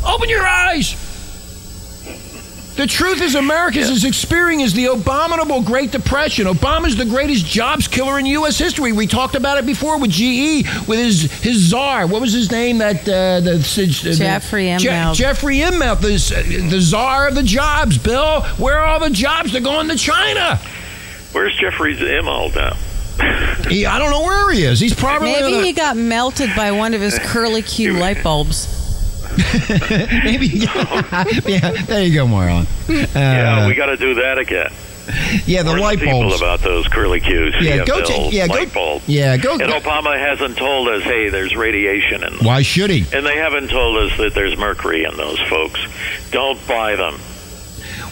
Open 0.05 0.29
your 0.29 0.45
eyes. 0.45 0.95
The 2.75 2.85
truth 2.87 3.21
is, 3.21 3.35
America 3.35 3.79
is 3.79 4.03
experiencing 4.03 4.75
the 4.83 4.91
abominable 4.91 5.61
Great 5.61 5.91
Depression. 5.91 6.45
Obama's 6.45 6.97
the 6.97 7.05
greatest 7.05 7.45
jobs 7.45 7.87
killer 7.87 8.19
in 8.19 8.25
U.S. 8.25 8.57
history. 8.57 8.91
We 8.91 9.07
talked 9.07 9.35
about 9.35 9.57
it 9.57 9.65
before 9.65 9.97
with 9.97 10.11
GE, 10.11 10.65
with 10.85 10.99
his 10.99 11.21
his 11.41 11.55
czar. 11.69 12.05
What 12.05 12.19
was 12.19 12.33
his 12.33 12.51
name? 12.51 12.79
That 12.79 13.01
uh, 13.07 13.39
the, 13.39 13.53
the 13.53 14.15
Jeffrey 14.17 14.65
Je- 14.77 14.87
Immelt. 14.89 15.15
Jeffrey 15.15 15.59
Immelt, 15.59 16.01
the, 16.01 16.67
the 16.69 16.81
czar 16.81 17.29
of 17.29 17.35
the 17.35 17.43
jobs. 17.43 17.97
Bill, 17.97 18.41
where 18.57 18.79
are 18.79 18.85
all 18.87 18.99
the 18.99 19.09
jobs? 19.09 19.53
They're 19.53 19.61
going 19.61 19.87
to 19.87 19.95
China. 19.95 20.57
Where's 21.31 21.55
Jeffrey's 21.57 21.99
Immelt 21.99 22.55
now? 22.55 22.75
He, 23.69 23.85
I 23.87 23.97
don't 23.97 24.11
know 24.11 24.21
where 24.21 24.51
he 24.51 24.63
is. 24.63 24.79
He's 24.79 24.93
probably 24.93 25.33
on 25.33 25.41
Maybe 25.41 25.57
a- 25.59 25.63
he 25.63 25.73
got 25.73 25.95
melted 25.97 26.51
by 26.55 26.71
one 26.73 26.93
of 26.93 27.01
his 27.01 27.17
curly 27.23 27.61
Q 27.63 27.93
light 27.93 28.21
bulbs. 28.21 28.67
maybe. 30.23 30.47
yeah, 31.45 31.71
there 31.85 32.03
you 32.03 32.13
go, 32.13 32.25
Marlon. 32.25 32.65
Uh, 32.89 33.05
yeah, 33.15 33.67
we 33.67 33.75
got 33.75 33.87
to 33.87 33.97
do 33.97 34.15
that 34.15 34.37
again. 34.37 34.71
yeah, 35.45 35.61
the 35.61 35.69
Warn 35.69 35.81
light 35.81 35.99
people 35.99 36.21
bulbs. 36.21 36.37
about 36.37 36.61
those 36.61 36.87
curly 36.87 37.21
Qs. 37.21 37.61
Yeah, 37.61 37.85
go 37.85 38.03
take- 38.03 38.33
yeah, 38.33 38.47
go- 38.47 38.65
bulb. 38.67 39.03
yeah, 39.05 39.37
go- 39.37 39.51
And 39.53 39.61
go- 39.69 39.79
Obama 39.79 40.17
hasn't 40.17 40.57
told 40.57 40.87
us, 40.87 41.03
hey, 41.03 41.29
there's 41.29 41.55
radiation 41.55 42.23
in 42.23 42.37
them. 42.37 42.45
Why 42.45 42.63
should 42.63 42.89
he? 42.89 43.05
And 43.15 43.23
they 43.25 43.37
haven't 43.37 43.69
told 43.69 43.97
us 44.11 44.17
that 44.17 44.33
there's 44.33 44.57
mercury 44.57 45.03
in 45.03 45.15
those 45.15 45.39
folks. 45.41 45.79
Don't 46.31 46.59
buy 46.67 46.95
them. 46.95 47.19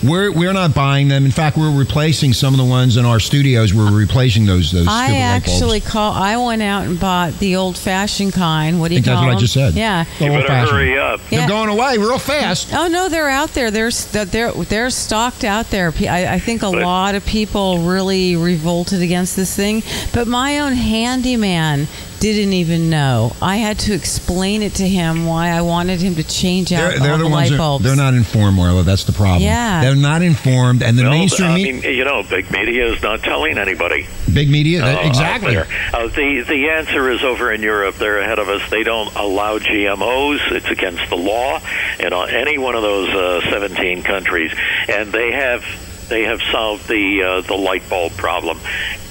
We're 0.03 0.31
we're 0.31 0.53
not 0.53 0.73
buying 0.75 1.07
them. 1.07 1.25
In 1.25 1.31
fact, 1.31 1.57
we're 1.57 1.71
replacing 1.75 2.33
some 2.33 2.53
of 2.53 2.57
the 2.57 2.65
ones 2.65 2.97
in 2.97 3.05
our 3.05 3.19
studios. 3.19 3.73
We're 3.73 3.91
replacing 3.91 4.45
those 4.45 4.71
those 4.71 4.87
I 4.87 5.05
stupid 5.07 5.19
light 5.21 5.31
bulbs. 5.43 5.47
actually 5.53 5.79
call. 5.81 6.13
I 6.13 6.37
went 6.37 6.61
out 6.61 6.85
and 6.85 6.99
bought 6.99 7.39
the 7.39 7.55
old-fashioned 7.55 8.33
kind. 8.33 8.79
What 8.79 8.89
do 8.89 8.95
I 8.95 8.97
you 8.97 9.03
think 9.03 9.05
that's 9.07 9.15
call 9.19 9.27
what 9.27 9.37
I 9.37 9.39
just 9.39 9.53
said. 9.53 9.73
Yeah. 9.75 10.03
The 10.19 10.25
You 10.25 10.31
better 10.31 10.41
old-fashioned. 10.41 10.71
hurry 10.77 10.99
up. 10.99 11.19
They're 11.29 11.39
Yeah. 11.39 11.47
going 11.47 11.69
away 11.69 11.97
real 11.97 12.19
fast. 12.19 12.69
Oh 12.73 12.87
no, 12.87 13.07
they're 13.09 13.29
out 13.29 13.53
there. 13.53 13.71
They're 13.71 13.91
they're 13.91 14.51
they're 14.51 14.89
stocked 14.89 15.43
out 15.43 15.69
there. 15.69 15.93
I, 16.01 16.33
I 16.35 16.39
think 16.39 16.63
a 16.63 16.71
But- 16.71 16.81
lot 16.83 17.15
of 17.15 17.25
people 17.25 17.79
really 17.79 18.35
revolted 18.35 19.01
against 19.01 19.35
this 19.35 19.55
thing, 19.55 19.83
but 20.11 20.27
my 20.27 20.59
own 20.59 20.73
handyman 20.73 21.87
didn't 22.31 22.53
even 22.53 22.89
know. 22.89 23.35
I 23.41 23.57
had 23.57 23.79
to 23.79 23.93
explain 23.93 24.61
it 24.61 24.75
to 24.75 24.87
him 24.87 25.25
why 25.25 25.49
I 25.49 25.61
wanted 25.61 25.99
him 26.01 26.15
to 26.15 26.23
change 26.23 26.71
out 26.71 26.91
They're, 26.91 26.99
they're 26.99 27.11
all 27.11 27.17
the 27.17 27.23
the 27.25 27.29
ones. 27.29 27.49
light 27.49 27.51
That, 27.51 27.57
bulbs. 27.57 27.83
they're 27.83 27.95
not 27.97 28.13
informed, 28.13 28.57
Marla. 28.57 28.85
That's 28.85 29.03
the 29.03 29.11
problem. 29.11 29.41
Yeah. 29.43 29.81
they're 29.81 29.95
not 29.95 30.21
informed, 30.21 30.81
and 30.83 30.97
the 30.97 31.03
Well, 31.03 31.11
mainstream 31.11 31.49
I 31.49 31.55
mean, 31.55 31.81
you 31.81 32.05
know, 32.05 32.23
big 32.23 32.49
media 32.51 32.93
is 32.93 33.01
not 33.03 33.21
telling 33.23 33.57
anybody. 33.57 34.07
big 34.33 34.49
media. 34.49 34.83
uh, 34.83 34.85
that- 34.85 35.05
exactly. 35.05 35.57
Uh, 35.57 35.63
the 36.07 36.45
the 36.47 36.69
answer 36.69 37.09
is 37.09 37.23
over 37.23 37.51
in 37.51 37.61
Europe. 37.61 37.97
They're 37.97 38.19
ahead 38.19 38.39
of 38.39 38.47
us. 38.47 38.61
They 38.69 38.83
don't 38.83 39.13
allow 39.15 39.59
GMOs. 39.59 40.51
It's 40.51 40.67
against 40.69 41.09
the 41.09 41.17
law 41.17 41.59
in 41.99 42.13
uh, 42.13 42.21
any 42.21 42.57
one 42.57 42.75
of 42.75 42.81
those 42.83 43.09
uh, 43.09 43.41
17 43.51 44.03
countries, 44.03 44.51
and 44.87 45.11
they 45.11 45.31
have 45.33 45.63
they 46.13 46.25
have 46.25 46.41
solved 46.51 46.87
the 46.87 47.23
uh, 47.23 47.41
the 47.41 47.55
light 47.55 47.89
bulb 47.89 48.11
problem. 48.13 48.59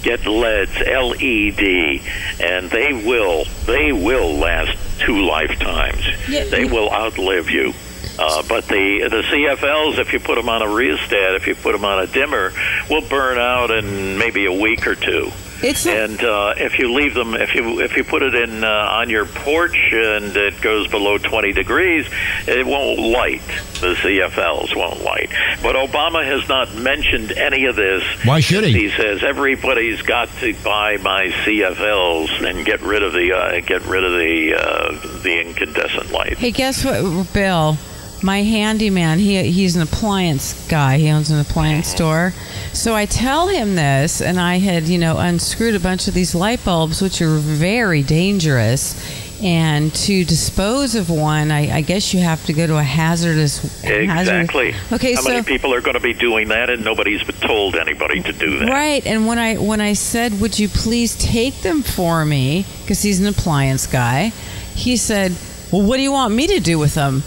Get 0.03 0.25
LEDs, 0.25 0.79
LED, 0.79 2.01
and 2.41 2.71
they 2.71 2.93
will 2.93 3.45
they 3.67 3.91
will 3.93 4.37
last 4.37 4.79
two 5.01 5.21
lifetimes. 5.27 6.05
Yeah, 6.29 6.45
they 6.45 6.65
yeah. 6.65 6.73
will 6.73 6.91
outlive 6.93 7.51
you. 7.51 7.73
Uh, 8.21 8.45
but 8.49 8.69
the 8.69 9.09
the 9.11 9.23
CFLs, 9.23 9.99
if 9.99 10.13
you 10.13 10.21
put 10.21 10.37
them 10.37 10.49
on 10.49 10.63
a 10.63 10.69
rheostat, 10.69 11.35
if 11.35 11.49
you 11.49 11.57
put 11.57 11.73
them 11.73 11.85
on 11.85 12.05
a 12.05 12.07
dimmer, 12.07 12.53
will 12.89 13.09
burn 13.09 13.37
out 13.37 13.73
in 13.73 14.17
maybe 14.17 14.47
a 14.47 14.53
week 14.53 14.87
or 14.87 14.95
two. 14.95 15.33
It's 15.63 15.87
a- 15.87 16.05
and 16.05 16.21
uh, 16.23 16.55
if 16.57 16.79
you 16.79 16.93
leave 16.93 17.15
them, 17.15 17.35
if 17.35 17.55
you 17.55 17.81
if 17.81 17.97
you 17.97 18.05
put 18.05 18.23
it 18.23 18.35
in 18.35 18.65
uh, 18.65 18.69
on 18.69 19.09
your 19.11 19.27
porch 19.27 19.77
and 19.93 20.37
it 20.37 20.61
goes 20.61 20.89
below 20.89 21.19
20 21.19 21.53
degrees, 21.53 22.07
it 22.47 22.67
won't 22.67 22.99
light. 22.99 23.47
The 23.81 23.95
CFLs 23.95 24.77
won't 24.77 25.03
light. 25.03 25.31
But 25.63 25.75
Obama 25.77 26.25
has 26.25 26.49
not 26.49 26.75
mentioned 26.75 27.33
any 27.33 27.65
of 27.67 27.77
this. 27.77 28.03
Why 28.25 28.41
should 28.41 28.65
he? 28.65 28.73
He 28.73 28.91
says 28.91 29.23
everybody's 29.23 30.03
got 30.03 30.29
to 30.41 30.55
buy 30.63 30.97
my 30.99 31.27
CFLs 31.45 32.49
and 32.49 32.65
get 32.65 32.81
rid 32.83 33.03
of 33.03 33.13
the 33.13 33.33
uh, 33.33 33.61
get 33.61 33.85
rid 33.87 34.05
of 34.05 34.13
the 34.13 34.55
uh, 34.55 35.21
the 35.23 35.41
incandescent 35.41 36.11
light. 36.13 36.39
Hey, 36.39 36.51
guess 36.51 36.85
what, 36.85 37.33
Bill? 37.33 37.77
My 38.25 38.43
handyman, 38.43 39.19
he 39.19 39.43
he's 39.51 39.75
an 39.75 39.83
appliance 39.83 40.67
guy. 40.69 40.99
He 40.99 41.09
owns 41.11 41.31
an 41.31 41.41
appliance 41.41 41.89
store. 41.89 42.33
So 42.73 42.95
I 42.95 43.05
tell 43.07 43.49
him 43.49 43.75
this, 43.75 44.21
and 44.23 44.41
I 44.41 44.57
had, 44.59 44.85
you 44.85 44.99
know, 44.99 45.19
unscrewed 45.19 45.75
a 45.75 45.81
bunch 45.81 46.09
of 46.09 46.15
these 46.15 46.35
light 46.35 46.65
bulbs, 46.65 47.03
which 47.03 47.21
are 47.21 47.37
very 47.37 48.03
dangerous. 48.03 48.97
And 49.43 49.93
to 49.97 50.25
dispose 50.25 50.95
of 50.95 51.11
one, 51.11 51.51
I, 51.51 51.79
I 51.79 51.81
guess 51.81 52.15
you 52.15 52.21
have 52.21 52.45
to 52.47 52.53
go 52.53 52.67
to 52.67 52.79
a 52.79 52.83
hazardous. 52.83 53.59
hazard- 53.83 54.11
Exactly. 54.11 54.75
Okay, 54.93 55.15
How 55.15 55.21
so 55.21 55.29
many 55.31 55.43
people 55.43 55.75
are 55.75 55.81
going 55.81 55.95
to 55.95 56.01
be 56.01 56.13
doing 56.15 56.49
that, 56.49 56.71
and 56.71 56.85
nobody's 56.85 57.23
told 57.41 57.75
anybody 57.75 58.23
to 58.23 58.33
do 58.33 58.61
that? 58.61 58.69
Right, 58.69 59.05
and 59.05 59.27
when 59.27 59.39
I 59.41 59.57
when 59.57 59.81
I 59.81 59.95
said, 59.95 60.41
"Would 60.41 60.59
you 60.61 60.69
please 60.69 61.17
take 61.17 61.63
them 61.63 61.83
for 61.83 62.25
me?" 62.25 62.65
because 62.83 63.03
he's 63.03 63.19
an 63.21 63.27
appliance 63.27 63.87
guy, 63.89 64.31
he 64.77 64.97
said, 64.97 65.33
"Well, 65.73 65.83
what 65.83 65.97
do 65.97 66.03
you 66.03 66.13
want 66.13 66.35
me 66.35 66.47
to 66.49 66.61
do 66.61 66.79
with 66.79 66.95
them?" 66.95 67.23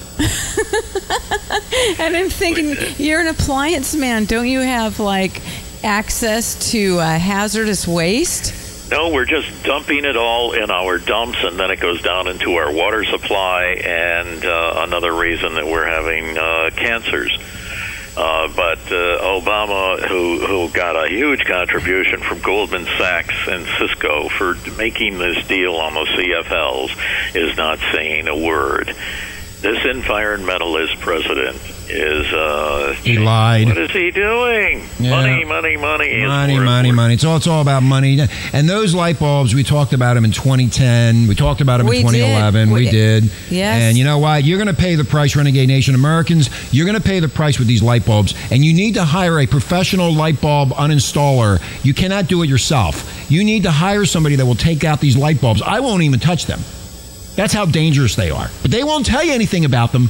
and 2.00 2.16
I'm 2.16 2.30
thinking, 2.30 2.76
you're 2.98 3.20
an 3.20 3.28
appliance 3.28 3.96
man. 3.96 4.26
Don't 4.26 4.48
you 4.48 4.62
have 4.62 5.00
like 5.00 5.42
access 5.84 6.72
to 6.72 7.00
uh, 7.00 7.20
hazardous 7.20 7.88
waste? 7.88 8.90
No, 8.92 9.10
we're 9.10 9.26
just 9.26 9.64
dumping 9.64 10.06
it 10.06 10.16
all 10.16 10.54
in 10.54 10.70
our 10.70 11.00
dumps, 11.00 11.40
and 11.44 11.60
then 11.60 11.72
it 11.72 11.80
goes 11.80 12.02
down 12.02 12.28
into 12.28 12.56
our 12.56 12.72
water 12.72 13.04
supply. 13.04 13.82
And 13.84 14.46
uh, 14.46 14.84
another 14.88 15.14
reason 15.14 15.56
that 15.56 15.66
we're 15.66 15.88
having 15.88 16.38
uh, 16.38 16.70
cancers. 16.76 17.38
Uh, 18.18 18.48
but 18.56 18.80
uh, 18.80 19.20
Obama, 19.22 20.00
who 20.08 20.40
who 20.46 20.70
got 20.70 20.96
a 20.96 21.10
huge 21.10 21.44
contribution 21.46 22.22
from 22.22 22.40
Goldman 22.40 22.86
Sachs 22.98 23.36
and 23.48 23.66
Cisco 23.78 24.30
for 24.30 24.56
making 24.78 25.18
this 25.18 25.46
deal 25.48 25.76
on 25.76 25.94
the 25.94 26.06
CFLs, 26.06 27.36
is 27.36 27.58
not 27.58 27.80
saying 27.92 28.28
a 28.28 28.38
word. 28.38 28.96
This 29.66 29.80
environmentalist 29.80 31.00
president 31.00 31.58
is 31.90 32.32
uh, 32.32 32.94
He 33.02 33.18
lied. 33.18 33.66
What 33.68 33.80
is 33.80 33.90
he 33.90 34.12
doing? 34.12 34.84
Yeah. 35.00 35.10
Money, 35.10 35.44
money, 35.44 35.76
money. 35.76 36.06
is 36.06 36.28
Money, 36.28 36.54
more 36.58 36.64
money, 36.66 36.92
money. 36.92 37.14
It's 37.16 37.24
all, 37.24 37.38
it's 37.38 37.48
all 37.48 37.62
about 37.64 37.82
money. 37.82 38.20
And 38.54 38.70
those 38.70 38.94
light 38.94 39.18
bulbs, 39.18 39.56
we 39.56 39.64
talked 39.64 39.94
about 39.94 40.14
them 40.14 40.24
in 40.24 40.32
2010. 40.32 41.26
We 41.28 41.34
talked 41.34 41.62
about 41.62 41.78
them 41.78 41.88
We 41.88 42.02
in 42.02 42.06
did. 42.06 42.12
2011. 42.12 42.70
We, 42.70 42.86
We- 42.86 42.92
did. 42.92 43.24
Yes. 43.50 43.82
And 43.82 43.98
you 43.98 44.04
know 44.04 44.20
what? 44.20 44.44
You're 44.44 44.60
going 44.60 44.68
to 44.68 44.80
pay 44.80 44.94
the 44.94 45.04
price, 45.04 45.36
Renegade 45.36 45.68
Nation 45.68 45.96
Americans. 45.96 46.52
You're 46.72 46.86
going 46.86 47.02
to 47.02 47.04
pay 47.04 47.20
the 47.20 47.28
price 47.28 47.58
with 47.58 47.68
these 47.68 47.82
light 47.82 48.06
bulbs. 48.06 48.36
And 48.52 48.64
you 48.64 48.72
need 48.72 48.94
to 48.94 49.04
hire 49.04 49.40
a 49.40 49.48
professional 49.48 50.14
light 50.14 50.40
bulb 50.42 50.74
uninstaller. 50.74 51.60
You 51.84 51.96
cannot 51.96 52.28
do 52.28 52.44
it 52.44 52.50
yourself. 52.50 53.32
You 53.32 53.44
need 53.44 53.64
to 53.64 53.72
hire 53.72 54.06
somebody 54.06 54.36
that 54.36 54.46
will 54.46 54.54
take 54.54 54.84
out 54.84 55.02
these 55.02 55.18
light 55.18 55.42
bulbs. 55.42 55.64
I 55.64 55.80
won't 55.80 56.04
even 56.04 56.20
touch 56.20 56.46
them. 56.46 56.60
That's 57.36 57.54
how 57.54 57.66
dangerous 57.66 58.16
they 58.16 58.30
are. 58.32 58.50
But 58.62 58.72
they 58.72 58.84
won't 58.84 59.06
tell 59.06 59.24
you 59.24 59.34
anything 59.34 59.66
about 59.66 59.92
them. 59.92 60.10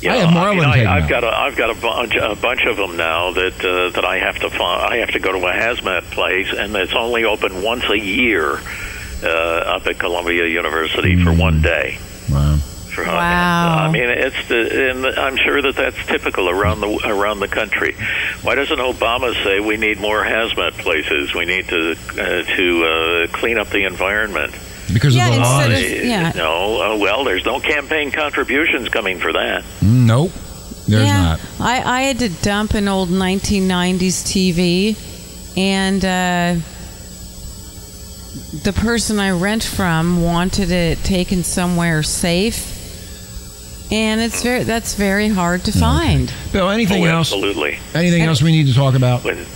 Yeah, 0.00 0.14
I 0.14 0.16
have 0.18 0.30
Marlon 0.30 0.64
mean, 0.64 0.74
take 0.74 0.86
I, 0.86 0.96
I've 0.96 1.02
them 1.02 1.10
got 1.10 1.24
a, 1.24 1.36
I've 1.36 1.56
got 1.56 1.70
a 1.70 1.80
bunch, 1.80 2.14
a 2.14 2.34
bunch 2.34 2.64
of 2.64 2.76
them 2.78 2.96
now 2.96 3.32
that 3.32 3.62
uh, 3.62 3.90
that 3.90 4.04
I 4.04 4.18
have 4.18 4.38
to 4.40 4.48
find. 4.50 4.92
I 4.94 4.96
have 4.98 5.10
to 5.10 5.18
go 5.18 5.32
to 5.32 5.38
a 5.46 5.52
hazmat 5.52 6.02
place, 6.10 6.52
and 6.56 6.74
it's 6.74 6.94
only 6.94 7.24
open 7.24 7.62
once 7.62 7.84
a 7.90 7.98
year 7.98 8.60
uh, 9.22 9.26
up 9.28 9.86
at 9.86 9.98
Columbia 9.98 10.46
University 10.46 11.22
for 11.22 11.32
one 11.34 11.60
day. 11.60 11.98
Wow. 12.30 12.56
For, 12.56 13.04
Wow. 13.04 13.76
I 13.86 13.90
mean, 13.92 14.08
it's 14.08 14.48
the, 14.48 14.90
and 14.90 15.06
I'm 15.06 15.36
sure 15.36 15.62
that 15.62 15.76
that's 15.76 16.06
typical 16.06 16.48
around 16.48 16.80
the 16.80 16.88
around 17.04 17.40
the 17.40 17.48
country. 17.48 17.94
Why 18.42 18.54
doesn't 18.56 18.78
Obama 18.78 19.32
say 19.44 19.60
we 19.60 19.76
need 19.76 20.00
more 20.00 20.24
hazmat 20.24 20.72
places? 20.72 21.34
We 21.34 21.44
need 21.44 21.68
to 21.68 21.92
uh, 21.92 22.42
to 22.56 22.84
uh, 22.84 23.26
clean 23.36 23.58
up 23.58 23.68
the 23.68 23.84
environment. 23.84 24.54
Because 24.92 25.14
Yeah, 25.14 25.28
of 25.28 25.34
the 25.34 25.40
instead 25.40 25.72
of- 26.00 26.04
yeah. 26.06 26.32
No, 26.34 26.94
uh, 26.94 26.96
well, 26.98 27.24
there's 27.24 27.44
no 27.44 27.60
campaign 27.60 28.10
contributions 28.10 28.88
coming 28.88 29.18
for 29.18 29.32
that. 29.32 29.62
Mm, 29.80 30.06
Nope. 30.06 30.32
There's 30.88 31.04
yeah. 31.04 31.22
not. 31.22 31.40
I, 31.60 31.82
I 31.82 32.00
had 32.02 32.18
to 32.20 32.28
dump 32.28 32.74
an 32.74 32.88
old 32.88 33.10
1990s 33.10 34.24
TV, 34.24 34.96
and 35.56 36.04
uh, 36.04 36.60
the 38.64 38.72
person 38.72 39.18
I 39.20 39.30
rent 39.30 39.62
from 39.62 40.22
wanted 40.22 40.70
it 40.70 40.98
taken 41.04 41.44
somewhere 41.44 42.02
safe, 42.02 42.76
and 43.92 44.20
it's 44.20 44.42
very 44.42 44.64
that's 44.64 44.94
very 44.94 45.28
hard 45.28 45.64
to 45.64 45.72
find. 45.72 46.32
Bill, 46.52 46.70
anything 46.70 47.04
oh, 47.04 47.08
else? 47.08 47.32
Absolutely. 47.32 47.78
Anything 47.94 48.22
else 48.22 48.42
we 48.42 48.50
need 48.50 48.66
to 48.66 48.74
talk 48.74 48.94
about? 48.94 49.22
when 49.22 49.46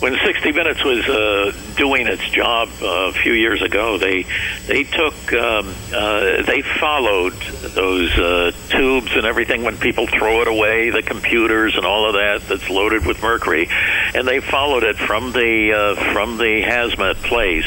when 0.00 0.16
60 0.24 0.52
Minutes 0.52 0.84
was 0.84 1.04
uh, 1.08 1.52
doing 1.76 2.06
its 2.06 2.22
job 2.30 2.68
uh, 2.80 3.08
a 3.08 3.12
few 3.12 3.32
years 3.32 3.62
ago, 3.62 3.98
they 3.98 4.24
they 4.66 4.84
took 4.84 5.14
um, 5.32 5.74
uh, 5.92 6.42
they 6.42 6.62
followed 6.62 7.34
those 7.74 8.16
uh, 8.16 8.52
tubes 8.68 9.10
and 9.16 9.26
everything 9.26 9.64
when 9.64 9.76
people 9.76 10.06
throw 10.06 10.40
it 10.42 10.48
away, 10.48 10.90
the 10.90 11.02
computers 11.02 11.76
and 11.76 11.84
all 11.84 12.06
of 12.06 12.14
that 12.14 12.42
that's 12.48 12.70
loaded 12.70 13.06
with 13.06 13.20
mercury, 13.22 13.68
and 14.14 14.26
they 14.26 14.40
followed 14.40 14.84
it 14.84 14.96
from 14.96 15.32
the 15.32 15.72
uh, 15.72 16.12
from 16.12 16.36
the 16.36 16.62
hazmat 16.62 17.16
place 17.24 17.66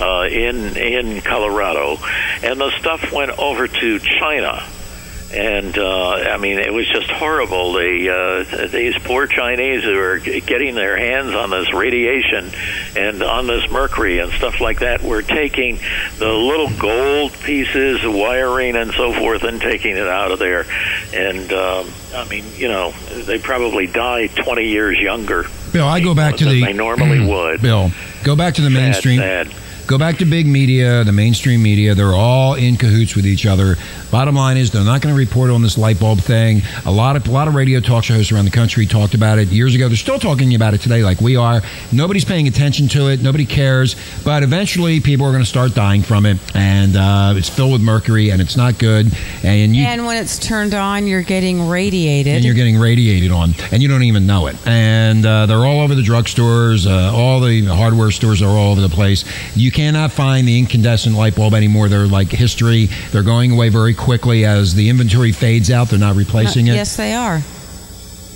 uh, 0.00 0.28
in 0.30 0.76
in 0.76 1.20
Colorado, 1.20 1.96
and 2.42 2.60
the 2.60 2.70
stuff 2.78 3.12
went 3.12 3.36
over 3.38 3.66
to 3.66 3.98
China 3.98 4.62
and 5.32 5.76
uh, 5.78 6.10
I 6.10 6.36
mean 6.36 6.58
it 6.58 6.72
was 6.72 6.86
just 6.88 7.10
horrible. 7.10 7.72
The 7.72 8.10
uh, 8.62 8.66
these 8.68 8.96
poor 8.98 9.26
Chinese 9.26 9.82
who 9.82 9.98
are 9.98 10.18
getting 10.18 10.74
their 10.74 10.96
hands 10.96 11.34
on 11.34 11.50
this 11.50 11.72
radiation 11.72 12.50
and 12.96 13.22
on 13.22 13.46
this 13.46 13.70
mercury 13.70 14.18
and 14.18 14.30
stuff 14.32 14.60
like 14.60 14.80
that 14.80 15.02
were 15.02 15.22
taking 15.22 15.78
the 16.18 16.28
little 16.32 16.70
gold 16.78 17.32
pieces, 17.44 18.00
wiring, 18.04 18.76
and 18.76 18.92
so 18.92 19.12
forth, 19.12 19.42
and 19.44 19.60
taking 19.60 19.96
it 19.96 20.06
out 20.08 20.30
of 20.32 20.38
there. 20.38 20.66
And 21.14 21.52
um, 21.52 21.88
I 22.14 22.26
mean, 22.28 22.44
you 22.56 22.68
know, 22.68 22.92
they 23.24 23.38
probably 23.38 23.86
die 23.86 24.26
20 24.26 24.66
years 24.68 24.98
younger. 24.98 25.46
Bill, 25.72 25.86
I 25.88 26.00
go 26.00 26.14
back 26.14 26.36
to 26.36 26.44
the. 26.44 26.62
they 26.62 26.72
normally 26.74 27.26
would. 27.26 27.62
Bill, 27.62 27.90
go 28.24 28.36
back 28.36 28.54
to 28.54 28.60
the 28.62 28.68
Sad, 28.70 28.74
mainstream. 28.74 29.18
sad. 29.20 29.54
Go 29.86 29.98
back 29.98 30.18
to 30.18 30.24
big 30.24 30.46
media, 30.46 31.04
the 31.04 31.12
mainstream 31.12 31.62
media. 31.62 31.94
They're 31.94 32.14
all 32.14 32.54
in 32.54 32.76
cahoots 32.76 33.14
with 33.14 33.26
each 33.26 33.44
other. 33.44 33.76
Bottom 34.10 34.34
line 34.36 34.56
is, 34.56 34.70
they're 34.70 34.84
not 34.84 35.00
going 35.02 35.14
to 35.14 35.18
report 35.18 35.50
on 35.50 35.60
this 35.60 35.76
light 35.76 35.98
bulb 35.98 36.20
thing. 36.20 36.62
A 36.86 36.90
lot 36.90 37.16
of 37.16 37.26
a 37.26 37.30
lot 37.30 37.48
of 37.48 37.54
radio 37.54 37.80
talk 37.80 38.04
show 38.04 38.14
hosts 38.14 38.30
around 38.32 38.44
the 38.44 38.50
country 38.50 38.86
talked 38.86 39.14
about 39.14 39.38
it 39.38 39.48
years 39.48 39.74
ago. 39.74 39.88
They're 39.88 39.96
still 39.96 40.18
talking 40.18 40.54
about 40.54 40.72
it 40.74 40.80
today, 40.80 41.02
like 41.02 41.20
we 41.20 41.36
are. 41.36 41.62
Nobody's 41.92 42.24
paying 42.24 42.46
attention 42.46 42.88
to 42.88 43.08
it. 43.08 43.22
Nobody 43.22 43.44
cares. 43.44 43.96
But 44.24 44.42
eventually, 44.42 45.00
people 45.00 45.26
are 45.26 45.30
going 45.32 45.42
to 45.42 45.48
start 45.48 45.74
dying 45.74 46.02
from 46.02 46.26
it, 46.26 46.38
and 46.54 46.96
uh, 46.96 47.34
it's 47.36 47.48
filled 47.48 47.72
with 47.72 47.82
mercury, 47.82 48.30
and 48.30 48.40
it's 48.40 48.56
not 48.56 48.78
good. 48.78 49.12
And 49.42 49.74
you 49.74 49.84
and 49.84 50.06
when 50.06 50.16
it's 50.16 50.38
turned 50.38 50.74
on, 50.74 51.06
you're 51.06 51.22
getting 51.22 51.68
radiated. 51.68 52.36
and 52.36 52.44
you're 52.44 52.54
getting 52.54 52.78
radiated 52.78 53.30
on, 53.32 53.54
and 53.72 53.82
you 53.82 53.88
don't 53.88 54.04
even 54.04 54.26
know 54.26 54.46
it. 54.46 54.56
And 54.66 55.26
uh, 55.26 55.46
they're 55.46 55.58
all 55.58 55.80
over 55.80 55.94
the 55.94 56.02
drugstores, 56.02 56.86
uh, 56.86 57.14
all 57.16 57.40
the 57.40 57.64
hardware 57.66 58.10
stores 58.10 58.40
are 58.42 58.48
all 58.56 58.72
over 58.72 58.80
the 58.80 58.88
place. 58.88 59.24
You 59.56 59.71
cannot 59.72 60.12
find 60.12 60.46
the 60.46 60.58
incandescent 60.58 61.16
light 61.16 61.34
bulb 61.34 61.54
anymore. 61.54 61.88
They're 61.88 62.06
like 62.06 62.28
history. 62.28 62.86
They're 63.10 63.22
going 63.22 63.50
away 63.52 63.68
very 63.70 63.94
quickly 63.94 64.44
as 64.44 64.74
the 64.74 64.88
inventory 64.88 65.32
fades 65.32 65.70
out. 65.70 65.88
They're 65.88 65.98
not 65.98 66.14
replacing 66.16 66.66
it. 66.68 66.74
Yes, 66.74 66.96
they 66.96 67.14
are. 67.14 67.42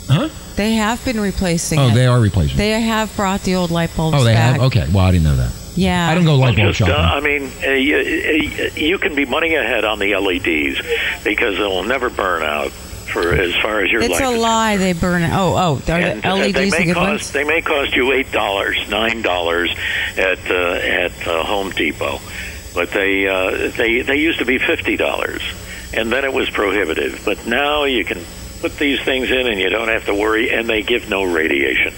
Huh? 0.08 0.28
They 0.56 0.72
have 0.74 1.04
been 1.04 1.20
replacing 1.20 1.78
Oh, 1.78 1.88
it. 1.88 1.94
they 1.94 2.06
are 2.06 2.18
replacing. 2.20 2.56
They 2.56 2.80
have 2.80 3.14
brought 3.14 3.42
the 3.42 3.56
old 3.56 3.70
light 3.70 3.94
bulbs 3.96 4.16
oh, 4.18 4.24
they 4.24 4.32
back. 4.34 4.54
have. 4.54 4.62
Okay. 4.66 4.86
Well, 4.92 5.04
I 5.04 5.10
didn't 5.12 5.24
know 5.24 5.36
that. 5.36 5.52
Yeah. 5.74 6.08
I 6.08 6.14
don't 6.14 6.24
go 6.24 6.36
light 6.36 6.56
bulb 6.56 6.72
Just, 6.74 6.88
uh, 6.88 6.94
shopping. 6.94 7.24
I 7.24 7.38
mean, 7.38 7.52
uh, 7.62 7.70
you, 7.72 7.96
uh, 7.98 8.74
you 8.74 8.98
can 8.98 9.14
be 9.14 9.26
money 9.26 9.54
ahead 9.54 9.84
on 9.84 9.98
the 9.98 10.16
LEDs 10.16 10.80
because 11.24 11.56
they'll 11.58 11.82
never 11.84 12.08
burn 12.08 12.42
out 12.42 12.72
as 13.22 13.54
far 13.56 13.80
as 13.80 13.90
your 13.90 14.02
It's 14.02 14.12
life. 14.12 14.22
a 14.22 14.30
is 14.32 14.38
lie. 14.40 14.76
They 14.76 14.92
burn 14.92 15.22
it. 15.22 15.30
Oh, 15.32 15.54
oh, 15.56 15.92
are 15.92 15.98
and 16.00 16.22
the 16.22 16.28
uh, 16.28 16.36
LEDs 16.36 16.52
they 16.54 16.64
the 16.70 16.70
may 16.78 16.84
good 16.86 16.94
cost 16.94 17.08
ones? 17.08 17.32
they 17.32 17.44
may 17.44 17.62
cost 17.62 17.94
you 17.96 18.12
eight 18.12 18.30
dollars, 18.32 18.76
nine 18.88 19.22
dollars 19.22 19.74
at 20.16 20.50
uh, 20.50 20.54
at 20.54 21.26
uh, 21.26 21.44
Home 21.44 21.70
Depot, 21.70 22.20
but 22.74 22.90
they 22.90 23.26
uh, 23.28 23.70
they 23.76 24.02
they 24.02 24.16
used 24.16 24.38
to 24.40 24.44
be 24.44 24.58
fifty 24.58 24.96
dollars, 24.96 25.42
and 25.94 26.10
then 26.12 26.24
it 26.24 26.32
was 26.32 26.48
prohibitive. 26.50 27.22
But 27.24 27.46
now 27.46 27.84
you 27.84 28.04
can 28.04 28.24
put 28.60 28.76
these 28.78 29.00
things 29.02 29.30
in, 29.30 29.46
and 29.46 29.58
you 29.60 29.68
don't 29.70 29.88
have 29.88 30.06
to 30.06 30.14
worry, 30.14 30.50
and 30.50 30.68
they 30.68 30.82
give 30.82 31.08
no 31.08 31.24
radiation. 31.24 31.92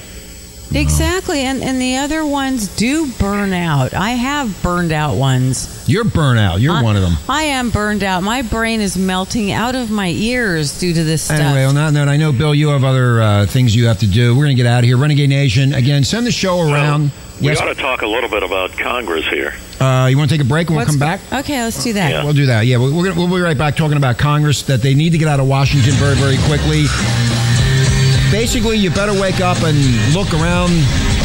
Exactly, 0.74 1.40
and 1.40 1.62
and 1.62 1.80
the 1.80 1.96
other 1.96 2.26
ones 2.26 2.68
do 2.76 3.10
burn 3.18 3.52
out. 3.54 3.94
I 3.94 4.10
have 4.10 4.62
burned 4.62 4.92
out 4.92 5.16
ones. 5.16 5.84
You're 5.88 6.04
burnout. 6.04 6.60
You're 6.60 6.74
I- 6.74 6.82
one 6.82 6.96
of 6.96 7.02
them. 7.02 7.14
I 7.28 7.44
am 7.44 7.70
burned 7.70 8.02
out. 8.04 8.22
My 8.22 8.42
brain 8.42 8.80
is 8.80 8.96
melting 8.96 9.50
out 9.50 9.74
of 9.74 9.90
my 9.90 10.08
ears 10.08 10.78
due 10.78 10.92
to 10.92 11.04
this 11.04 11.22
stuff. 11.22 11.40
Anyway, 11.40 11.64
on 11.64 11.74
that 11.76 11.92
note, 11.94 12.08
I 12.08 12.18
know 12.18 12.32
Bill, 12.32 12.54
you 12.54 12.68
have 12.68 12.84
other 12.84 13.22
uh, 13.22 13.46
things 13.46 13.74
you 13.74 13.86
have 13.86 13.98
to 14.00 14.06
do. 14.06 14.34
We're 14.36 14.44
going 14.44 14.56
to 14.56 14.62
get 14.62 14.68
out 14.68 14.80
of 14.80 14.84
here. 14.84 14.98
Renegade 14.98 15.30
Nation, 15.30 15.72
again, 15.72 16.04
send 16.04 16.26
the 16.26 16.30
show 16.30 16.60
around. 16.60 17.12
We 17.40 17.46
yes. 17.46 17.60
ought 17.60 17.66
to 17.66 17.74
talk 17.74 18.02
a 18.02 18.06
little 18.06 18.28
bit 18.28 18.42
about 18.42 18.72
Congress 18.72 19.26
here. 19.28 19.54
Uh, 19.80 20.08
you 20.10 20.18
want 20.18 20.28
to 20.28 20.36
take 20.36 20.44
a 20.44 20.48
break 20.48 20.68
and 20.68 20.76
we'll 20.76 20.84
What's 20.84 20.98
come 20.98 20.98
go- 20.98 21.06
back? 21.06 21.44
Okay, 21.44 21.62
let's 21.62 21.82
do 21.82 21.92
that. 21.94 22.24
We'll 22.24 22.34
do 22.34 22.46
that. 22.46 22.66
Yeah, 22.66 22.78
we're, 22.78 22.92
we're 22.92 23.04
gonna, 23.08 23.16
we'll 23.16 23.34
be 23.34 23.40
right 23.40 23.56
back 23.56 23.76
talking 23.76 23.96
about 23.96 24.18
Congress 24.18 24.62
that 24.62 24.82
they 24.82 24.92
need 24.94 25.10
to 25.10 25.18
get 25.18 25.28
out 25.28 25.38
of 25.40 25.46
Washington 25.46 25.92
very, 25.92 26.16
very 26.16 26.36
quickly. 26.46 26.84
Basically, 28.30 28.76
you 28.76 28.90
better 28.90 29.18
wake 29.18 29.40
up 29.40 29.62
and 29.62 29.78
look 30.12 30.34
around 30.34 30.70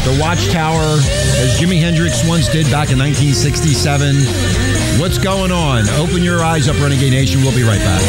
the 0.04 0.16
watchtower 0.20 0.96
as 0.96 1.60
Jimi 1.60 1.78
Hendrix 1.78 2.26
once 2.26 2.48
did 2.48 2.64
back 2.70 2.90
in 2.90 2.98
1967. 2.98 4.16
What's 5.00 5.18
going 5.18 5.52
on? 5.52 5.88
Open 6.00 6.22
your 6.22 6.42
eyes 6.42 6.68
up, 6.68 6.80
Renegade 6.80 7.12
Nation. 7.12 7.42
We'll 7.42 7.54
be 7.54 7.62
right 7.62 7.80
back. 7.80 8.00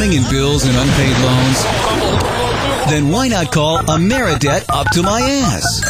Swimming 0.00 0.16
in 0.16 0.30
bills 0.30 0.64
and 0.64 0.74
unpaid 0.76 1.18
loans? 1.18 1.64
Then 2.90 3.08
why 3.10 3.28
not 3.28 3.52
call 3.52 3.78
Ameridebt 3.80 4.64
up 4.70 4.86
to 4.92 5.02
my 5.02 5.20
ass? 5.20 5.89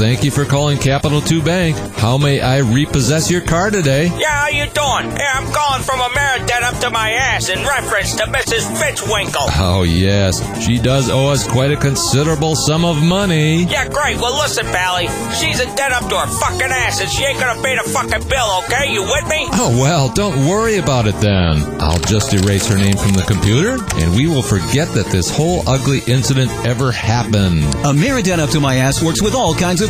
Thank 0.00 0.24
you 0.24 0.30
for 0.30 0.46
calling 0.46 0.78
Capital 0.78 1.20
2 1.20 1.42
Bank. 1.42 1.76
How 1.76 2.16
may 2.16 2.40
I 2.40 2.60
repossess 2.60 3.30
your 3.30 3.42
car 3.42 3.68
today? 3.68 4.06
Yeah, 4.06 4.30
how 4.30 4.48
you 4.48 4.64
doing? 4.64 5.14
Hey, 5.14 5.26
I'm 5.30 5.52
calling 5.52 5.82
from 5.82 6.00
a 6.00 6.08
Ameridebt 6.30 6.62
up 6.62 6.78
to 6.80 6.90
my 6.90 7.10
ass 7.10 7.48
in 7.48 7.58
reference 7.66 8.14
to 8.14 8.24
Mrs. 8.24 8.62
Fitzwinkle. 8.80 9.48
Oh, 9.58 9.82
yes. 9.82 10.40
She 10.64 10.78
does 10.78 11.10
owe 11.10 11.28
us 11.28 11.46
quite 11.46 11.70
a 11.70 11.76
considerable 11.76 12.54
sum 12.56 12.84
of 12.84 13.02
money. 13.02 13.64
Yeah, 13.64 13.88
great. 13.88 14.16
Well, 14.16 14.38
listen, 14.38 14.64
Pally. 14.66 15.08
She's 15.38 15.60
in 15.60 15.74
debt 15.74 15.92
up 15.92 16.08
to 16.08 16.16
her 16.16 16.26
fucking 16.26 16.70
ass, 16.70 17.00
and 17.00 17.10
she 17.10 17.24
ain't 17.24 17.38
gonna 17.38 17.60
pay 17.62 17.76
the 17.76 17.88
fucking 17.90 18.28
bill, 18.28 18.62
okay? 18.64 18.92
You 18.92 19.02
with 19.02 19.28
me? 19.28 19.48
Oh, 19.52 19.76
well, 19.80 20.08
don't 20.08 20.46
worry 20.46 20.78
about 20.78 21.06
it 21.06 21.16
then. 21.16 21.80
I'll 21.80 21.98
just 21.98 22.32
erase 22.32 22.66
her 22.68 22.76
name 22.76 22.96
from 22.96 23.12
the 23.12 23.22
computer, 23.22 23.82
and 23.96 24.14
we 24.14 24.26
will 24.26 24.42
forget 24.42 24.88
that 24.94 25.06
this 25.06 25.34
whole 25.34 25.62
ugly 25.68 26.00
incident 26.06 26.50
ever 26.64 26.90
happened. 26.90 27.64
A 27.84 27.92
Ameridebt 27.92 28.38
up 28.38 28.50
to 28.50 28.60
my 28.60 28.76
ass 28.76 29.02
works 29.02 29.20
with 29.20 29.34
all 29.34 29.54
kinds 29.54 29.82
of 29.82 29.89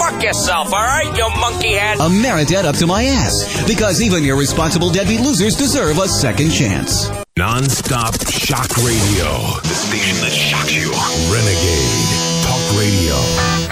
fuck 0.01 0.23
yourself, 0.23 0.73
all 0.73 0.79
right, 0.81 1.05
you 1.15 1.29
monkey 1.39 1.73
head? 1.73 1.97
A 1.99 2.09
Ameridebt 2.09 2.65
up 2.65 2.75
to 2.77 2.87
my 2.87 3.03
ass. 3.03 3.63
Because 3.67 4.01
even 4.01 4.25
irresponsible 4.25 4.89
deadbeat 4.89 5.21
losers 5.21 5.55
deserve 5.55 5.97
a 5.99 6.07
second 6.07 6.49
chance. 6.49 7.09
Non-stop 7.37 8.15
shock 8.29 8.69
radio. 8.77 9.29
The 9.61 9.77
station 9.77 10.17
that 10.25 10.33
shocks 10.33 10.73
you. 10.73 10.89
Renegade 11.29 12.09
Talk 12.43 12.63
Radio. 12.81 13.15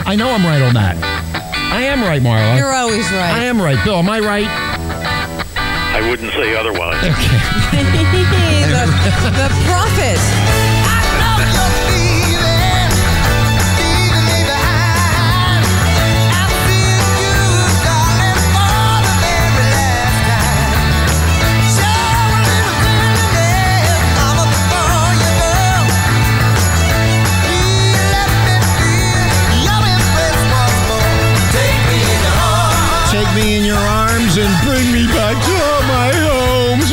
I 0.05 0.15
know 0.15 0.29
I'm 0.29 0.45
right 0.45 0.61
on 0.61 0.73
that. 0.75 0.95
I 1.73 1.81
am 1.81 2.01
right, 2.01 2.21
Marla. 2.21 2.57
You're 2.57 2.73
always 2.73 3.05
right. 3.11 3.33
I 3.33 3.45
am 3.45 3.61
right. 3.61 3.83
Bill, 3.83 3.95
am 3.95 4.09
I 4.09 4.19
right? 4.19 4.47
I 5.57 6.07
wouldn't 6.09 6.31
say 6.31 6.55
otherwise. 6.55 7.01
the, 8.69 8.85
the 9.37 9.49
prophet. 9.65 10.68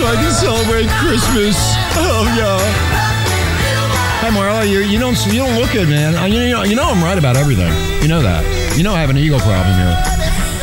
So 0.06 0.12
I 0.12 0.22
can 0.22 0.32
celebrate 0.32 0.88
Christmas. 1.02 1.56
Oh 1.96 2.24
yeah. 2.36 2.58
Hi 4.22 4.30
Marla, 4.30 4.68
you 4.70 4.80
you 4.80 4.98
don't 4.98 5.16
you 5.26 5.34
don't 5.38 5.58
look 5.58 5.72
good, 5.72 5.88
man. 5.88 6.14
Uh, 6.14 6.26
You 6.26 6.50
know 6.50 6.62
you 6.62 6.76
know 6.76 6.84
I'm 6.90 7.02
right 7.02 7.18
about 7.18 7.36
everything. 7.36 7.72
You 8.02 8.08
know 8.08 8.22
that. 8.22 8.44
You 8.76 8.82
know 8.84 8.94
I 8.94 9.00
have 9.00 9.10
an 9.10 9.16
ego 9.18 9.38
problem 9.38 9.74
here. 9.74 9.96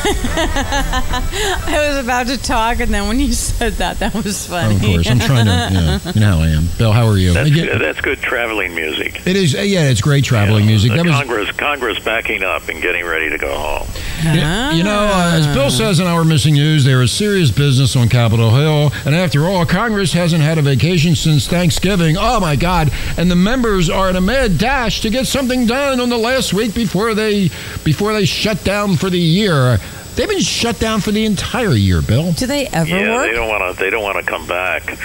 I 0.36 1.88
was 1.90 2.04
about 2.04 2.28
to 2.28 2.38
talk, 2.38 2.80
and 2.80 2.94
then 2.94 3.08
when 3.08 3.20
you 3.20 3.32
said 3.34 3.74
that, 3.74 4.00
that 4.00 4.14
was 4.14 4.48
funny. 4.48 4.76
Of 4.76 4.82
course, 4.82 5.10
I'm 5.10 5.20
trying 5.20 5.46
to. 5.46 5.52
Yeah, 5.52 6.12
you 6.14 6.20
know 6.20 6.38
how 6.38 6.44
I 6.44 6.48
am. 6.50 6.68
Bill, 6.78 6.92
how 6.92 7.08
are 7.08 7.18
you? 7.18 7.34
That's, 7.34 7.50
Again, 7.50 7.80
that's 7.80 8.02
good 8.02 8.20
traveling 8.20 8.76
music. 8.76 9.26
It 9.26 9.36
is. 9.38 9.56
uh, 9.56 9.60
Yeah, 9.62 9.90
it's 9.90 10.02
great 10.02 10.24
traveling 10.26 10.66
music. 10.66 10.92
The 10.92 10.98
That 10.98 11.06
was 11.06 11.16
Congress, 11.16 11.52
Congress 11.52 12.00
backing 12.00 12.44
up 12.44 12.68
and 12.68 12.82
getting 12.82 13.06
ready 13.06 13.30
to 13.30 13.38
go 13.38 13.54
home. 13.58 13.88
You, 14.24 14.78
you 14.78 14.84
know, 14.84 15.10
uh, 15.12 15.34
as 15.34 15.48
Bill 15.48 15.70
says 15.70 16.00
in 16.00 16.08
our 16.08 16.24
missing 16.24 16.54
news, 16.54 16.86
there 16.86 17.02
is 17.02 17.12
serious 17.12 17.52
business 17.52 17.96
on 17.96 18.10
Capitol 18.10 18.52
Hill. 18.52 18.92
And 19.06 19.16
after 19.16 19.46
all, 19.46 19.66
Congress 19.66 20.14
hasn't 20.14 20.42
had 20.42 20.58
a 20.58 20.62
vacation 20.62 21.16
since 21.16 21.48
Thanksgiving. 21.48 22.16
Oh, 22.18 22.40
my 22.40 22.56
God. 22.56 22.92
And 23.18 23.30
the 23.30 23.36
members 23.36 23.90
are 23.90 24.10
in 24.10 24.16
a 24.16 24.22
mad 24.22 24.58
dash 24.58 25.02
to 25.02 25.10
get 25.10 25.28
something 25.28 25.66
done 25.66 26.00
on 26.00 26.10
the 26.10 26.18
last 26.18 26.54
week 26.54 26.74
before 26.74 27.14
they 27.14 27.50
before 27.84 28.14
they 28.14 28.26
shut 28.26 28.64
down 28.64 28.96
for 28.96 29.10
the 29.10 29.20
year. 29.20 29.80
They've 30.16 30.30
been 30.30 30.40
shut 30.40 30.80
down 30.80 31.02
for 31.02 31.12
the 31.12 31.26
entire 31.26 31.74
year, 31.74 32.02
Bill. 32.02 32.34
Do 32.34 32.46
they 32.46 32.68
ever 32.68 32.88
yeah, 32.88 33.16
work? 33.16 33.30
they 33.30 33.36
don't 33.36 33.50
want 33.50 33.76
to. 33.76 33.84
They 33.84 33.90
don't 33.90 34.04
want 34.04 34.24
to 34.24 34.32
come 34.32 34.48
back. 34.48 34.98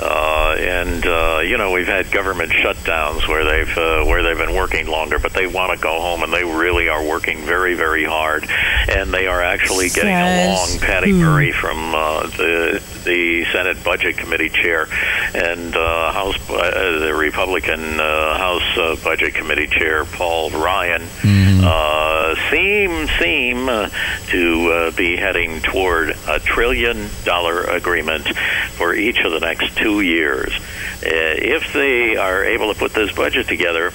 Uh, 0.00 0.54
and 0.58 1.04
uh, 1.06 1.40
you 1.40 1.58
know, 1.58 1.72
we've 1.72 1.86
had 1.86 2.10
government 2.12 2.52
shutdowns 2.52 3.26
where 3.26 3.44
they've 3.44 3.78
uh, 3.78 4.04
where 4.04 4.22
they've 4.22 4.38
been 4.38 4.54
working 4.54 4.86
longer, 4.86 5.18
but 5.18 5.32
they 5.32 5.46
want 5.46 5.72
to 5.72 5.78
go 5.82 6.00
home, 6.00 6.22
and 6.22 6.32
they 6.32 6.44
really 6.44 6.88
are 6.88 7.04
working 7.04 7.38
very, 7.42 7.74
very 7.74 8.04
hard, 8.04 8.48
and 8.88 9.12
they 9.12 9.26
are 9.26 9.42
actually 9.42 9.88
getting 9.88 10.14
Says 10.14 10.70
along. 10.70 10.80
Patty 10.80 11.10
who? 11.10 11.18
Murray 11.18 11.52
from 11.52 11.94
uh, 11.94 12.22
the 12.28 12.82
the 13.04 13.44
Senate 13.52 13.82
Budget 13.82 14.18
Committee 14.18 14.50
chair 14.50 14.86
and 15.34 15.74
uh, 15.74 16.12
House 16.12 16.36
uh, 16.50 16.98
the 17.00 17.14
Republican 17.14 17.98
uh, 17.98 18.38
House 18.38 18.78
uh, 18.78 18.96
Budget 19.02 19.34
Committee 19.34 19.66
chair 19.66 20.04
Paul 20.04 20.50
Ryan 20.50 21.02
uh, 21.64 22.34
seem 22.50 23.08
seem 23.18 23.66
to 24.28 24.70
uh, 24.72 24.90
be 24.92 25.16
heading 25.16 25.60
toward 25.60 26.16
a 26.28 26.38
trillion 26.38 27.08
dollar 27.24 27.62
agreement 27.64 28.28
for 28.76 28.94
each 28.94 29.18
of 29.20 29.32
the 29.32 29.40
next 29.40 29.76
two 29.76 29.87
years. 29.94 30.52
Uh, 30.54 31.02
if 31.02 31.72
they 31.72 32.16
are 32.16 32.44
able 32.44 32.72
to 32.72 32.78
put 32.78 32.92
this 32.92 33.12
budget 33.12 33.48
together. 33.48 33.92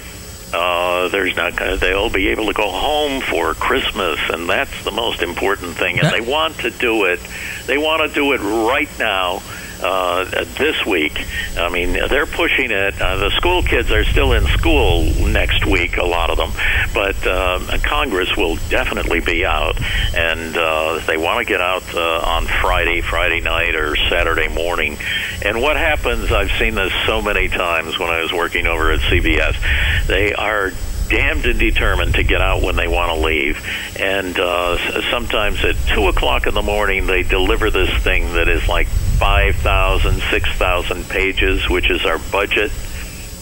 Uh, 0.54 1.08
there's 1.08 1.36
not 1.36 1.56
gonna, 1.56 1.78
they'll 1.78 2.12
be 2.12 2.28
able 2.28 2.46
to 2.46 2.54
go 2.54 2.70
home 2.70 3.22
for 3.22 3.56
Christmas, 3.56 4.20
and 4.30 4.48
that's 4.48 4.84
the 4.84 4.92
most 4.92 5.24
important 5.24 5.76
thing. 5.76 6.00
And 6.00 6.14
they 6.14 6.22
want 6.22 6.60
to 6.60 6.70
do 6.70 7.06
it. 7.06 7.20
They 7.66 7.80
want 7.80 8.08
to 8.08 8.14
do 8.14 8.34
it 8.34 8.38
right 8.38 8.90
now. 9.00 9.42
Uh, 9.84 10.46
this 10.58 10.86
week, 10.86 11.26
I 11.58 11.70
mean, 11.70 11.92
they're 11.94 12.26
pushing 12.26 12.72
it. 12.72 13.02
Uh, 13.02 13.18
the 13.18 13.32
school 13.32 13.62
kids 13.64 13.92
are 13.92 14.06
still 14.06 14.32
in 14.32 14.46
school 14.58 15.04
next 15.28 15.66
week, 15.66 15.98
a 15.98 16.06
lot 16.06 16.30
of 16.30 16.38
them, 16.38 16.52
but 16.94 17.28
um, 17.28 17.68
Congress 17.82 18.36
will 18.38 18.56
definitely 18.70 19.20
be 19.20 19.46
out, 19.46 19.76
and 20.16 20.56
uh, 20.56 21.00
they 21.06 21.18
want 21.18 21.40
to 21.40 21.46
get 21.46 21.60
out 21.60 21.84
uh, 21.94 22.20
on 22.20 22.46
Friday, 22.46 23.02
Friday 23.02 23.42
night, 23.42 23.76
or 23.76 23.96
Saturday 24.10 24.48
morning. 24.48 24.98
And 25.44 25.62
what 25.62 25.76
happens? 25.76 26.32
I've 26.32 26.52
seen 26.58 26.76
this 26.76 26.94
so 27.06 27.22
many 27.22 27.50
times 27.50 28.00
when 28.00 28.10
I 28.10 28.22
was 28.22 28.32
working 28.32 28.68
over 28.68 28.92
at 28.92 29.02
CBS. 29.02 30.08
They 30.08 30.34
are 30.34 30.72
damned 31.14 31.46
and 31.46 31.60
determined 31.60 32.16
to 32.16 32.24
get 32.24 32.42
out 32.42 32.64
when 32.64 32.76
they 32.76 32.88
want 32.88 33.12
to 33.12 33.20
leave. 33.24 33.64
And 34.00 34.38
uh, 34.38 34.78
sometimes 35.12 35.64
at 35.64 35.76
2 35.94 36.08
o'clock 36.08 36.48
in 36.48 36.56
the 36.56 36.64
morning, 36.64 37.06
they 37.06 37.22
deliver 37.22 37.70
this 37.70 37.92
thing 38.04 38.34
that 38.34 38.48
is 38.48 38.68
like 38.68 38.88
5,000, 38.88 40.22
6,000 40.32 41.10
pages, 41.10 41.70
which 41.70 41.92
is 41.92 42.04
our 42.06 42.18
budget. 42.18 42.72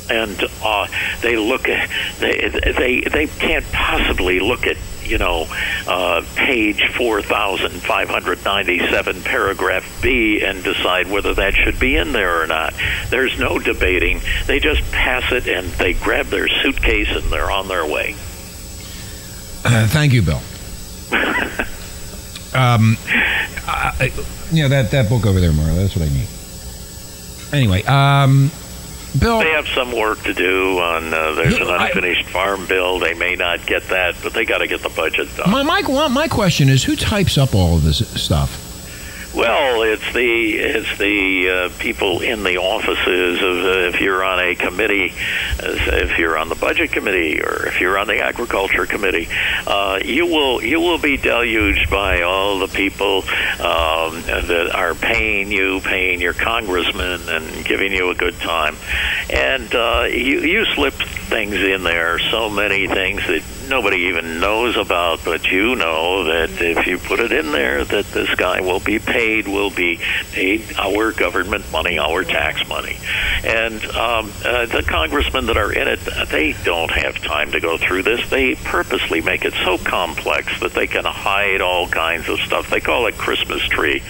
And 0.09 0.43
uh, 0.61 0.87
they 1.21 1.37
look 1.37 1.69
at 1.69 1.89
they 2.19 2.49
they 2.49 2.99
they 2.99 3.27
can't 3.27 3.63
possibly 3.71 4.41
look 4.41 4.67
at 4.67 4.75
you 5.11 5.17
know 5.17 5.45
uh, 5.87 6.23
page 6.35 6.81
four 6.97 7.21
thousand 7.21 7.71
five 7.83 8.09
hundred 8.09 8.43
ninety 8.45 8.79
seven 8.89 9.21
paragraph 9.21 10.01
B 10.01 10.41
and 10.43 10.63
decide 10.63 11.07
whether 11.11 11.33
that 11.35 11.53
should 11.53 11.79
be 11.79 11.97
in 11.97 12.13
there 12.13 12.41
or 12.41 12.47
not. 12.47 12.73
There's 13.09 13.37
no 13.37 13.59
debating. 13.59 14.21
They 14.47 14.59
just 14.59 14.81
pass 14.91 15.31
it 15.31 15.47
and 15.47 15.67
they 15.73 15.93
grab 15.93 16.27
their 16.27 16.47
suitcase 16.47 17.09
and 17.09 17.31
they're 17.31 17.51
on 17.51 17.67
their 17.67 17.85
way. 17.85 18.13
Uh, 19.63 19.85
thank 19.87 20.13
you, 20.13 20.21
Bill. 20.23 20.41
um, 22.55 22.97
I, 23.67 23.93
I- 23.99 24.11
you 24.51 24.63
know 24.63 24.69
that 24.69 24.91
that 24.91 25.07
book 25.07 25.25
over 25.25 25.39
there, 25.39 25.51
Marla. 25.51 25.75
That's 25.77 25.95
what 25.95 26.09
I 26.09 26.11
need. 26.13 26.27
Anyway, 27.53 27.83
um, 27.83 28.51
Bill, 29.19 29.39
they 29.39 29.49
have 29.51 29.67
some 29.67 29.91
work 29.91 30.23
to 30.23 30.33
do 30.33 30.79
on. 30.79 31.13
Uh, 31.13 31.33
there's 31.33 31.55
an 31.57 31.67
I- 31.67 31.87
unfinished 31.87 32.29
farm 32.29 32.65
bill. 32.65 32.99
They 32.99 33.13
may 33.13 33.35
not 33.35 33.65
get 33.65 33.89
that, 33.89 34.15
but 34.23 34.33
they 34.33 34.45
got 34.45 34.59
to 34.59 34.67
get 34.67 34.81
the 34.81 34.89
budget 34.89 35.27
done. 35.35 35.49
My, 35.51 35.63
my 35.63 36.07
my 36.07 36.27
question 36.27 36.69
is, 36.69 36.83
who 36.83 36.95
types 36.95 37.37
up 37.37 37.53
all 37.53 37.75
of 37.75 37.83
this 37.83 38.07
stuff? 38.21 38.70
Well, 39.33 39.83
it's 39.83 40.11
the 40.11 40.55
it's 40.57 40.97
the 40.97 41.49
uh, 41.49 41.79
people 41.79 42.21
in 42.21 42.43
the 42.43 42.57
offices 42.57 43.41
of 43.41 43.63
uh, 43.63 43.95
if 43.95 44.01
you're 44.01 44.25
on 44.25 44.39
a 44.41 44.55
committee, 44.55 45.13
uh, 45.57 45.71
if 46.03 46.17
you're 46.17 46.37
on 46.37 46.49
the 46.49 46.55
budget 46.55 46.91
committee 46.91 47.41
or 47.41 47.65
if 47.65 47.79
you're 47.79 47.97
on 47.97 48.07
the 48.07 48.19
agriculture 48.19 48.85
committee, 48.85 49.29
uh, 49.65 49.99
you 50.03 50.25
will 50.25 50.61
you 50.61 50.81
will 50.81 50.97
be 50.97 51.15
deluged 51.15 51.89
by 51.89 52.23
all 52.23 52.59
the 52.59 52.67
people 52.67 53.19
um, 53.59 54.21
that 54.23 54.69
are 54.73 54.95
paying 54.95 55.49
you, 55.49 55.79
paying 55.79 56.19
your 56.19 56.33
congressman, 56.33 57.21
and 57.29 57.63
giving 57.63 57.93
you 57.93 58.09
a 58.09 58.15
good 58.15 58.37
time, 58.41 58.75
and 59.29 59.73
uh, 59.73 60.07
you 60.11 60.41
you 60.41 60.65
slip 60.75 60.93
things 61.31 61.55
in 61.55 61.83
there, 61.83 62.19
so 62.19 62.49
many 62.49 62.87
things 62.87 63.25
that 63.25 63.41
nobody 63.69 64.07
even 64.09 64.41
knows 64.41 64.75
about, 64.75 65.23
but 65.23 65.49
you 65.49 65.77
know 65.77 66.25
that 66.25 66.49
if 66.61 66.85
you 66.85 66.97
put 66.97 67.21
it 67.21 67.31
in 67.31 67.53
there, 67.53 67.85
that 67.85 68.05
this 68.07 68.35
guy 68.35 68.59
will 68.59 68.81
be 68.81 68.99
paid, 68.99 69.47
will 69.47 69.71
be 69.71 69.97
paid 70.33 70.61
our 70.77 71.13
government 71.13 71.71
money, 71.71 71.97
our 71.97 72.25
tax 72.25 72.67
money. 72.67 72.97
And 73.45 73.81
um, 73.85 74.29
uh, 74.43 74.65
the 74.65 74.83
congressmen 74.85 75.45
that 75.45 75.55
are 75.55 75.71
in 75.71 75.87
it, 75.87 76.01
they 76.29 76.53
don't 76.65 76.91
have 76.91 77.15
time 77.21 77.51
to 77.53 77.61
go 77.61 77.77
through 77.77 78.03
this. 78.03 78.29
They 78.29 78.55
purposely 78.55 79.21
make 79.21 79.45
it 79.45 79.53
so 79.63 79.77
complex 79.77 80.59
that 80.59 80.73
they 80.73 80.87
can 80.87 81.05
hide 81.05 81.61
all 81.61 81.87
kinds 81.87 82.27
of 82.27 82.41
stuff. 82.41 82.69
They 82.69 82.81
call 82.81 83.07
it 83.07 83.17
Christmas 83.17 83.61
tree, 83.69 84.03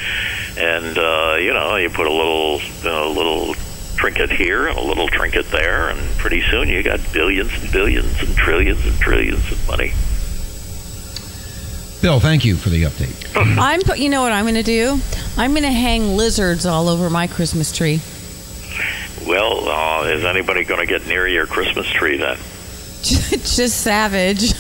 and 0.58 0.98
uh, 0.98 1.36
you 1.40 1.54
know, 1.54 1.76
you 1.76 1.92
put 1.92 2.08
a 2.08 2.12
little, 2.12 2.60
a 2.84 3.08
little 3.08 3.54
trinket 3.96 4.32
here 4.32 4.68
and 4.68 4.78
a 4.78 4.82
little 4.82 5.08
trinket 5.08 5.48
there, 5.48 5.90
and 5.90 6.00
pretty 6.18 6.42
soon 6.42 6.68
you 6.68 6.84
got 6.84 7.00
billions 7.14 7.52
and 7.62 7.72
billions 7.72 8.22
and 8.22 8.36
trillions 8.36 8.86
and 8.86 9.00
trillions 9.00 9.52
of 9.52 9.68
money. 9.68 9.94
Bill, 12.02 12.20
thank 12.20 12.44
you 12.44 12.56
for 12.56 12.70
the 12.70 12.84
update. 12.84 13.16
I'm. 13.60 13.82
You 13.98 14.10
know 14.10 14.22
what 14.22 14.32
I'm 14.32 14.46
going 14.46 14.56
to 14.56 14.64
do? 14.64 15.00
I'm 15.38 15.52
going 15.52 15.64
to 15.64 15.72
hang 15.72 16.18
lizards 16.18 16.66
all 16.66 16.90
over 16.90 17.10
my 17.10 17.28
Christmas 17.28 17.72
tree. 17.72 18.02
Well, 19.28 19.70
uh, 19.70 20.08
is 20.08 20.26
anybody 20.26 20.64
going 20.64 20.80
to 20.80 20.88
get 20.88 21.08
near 21.08 21.28
your 21.28 21.46
Christmas 21.46 21.86
tree 21.88 22.18
then? 22.18 22.38
Just 23.42 23.82
savage. 23.82 24.54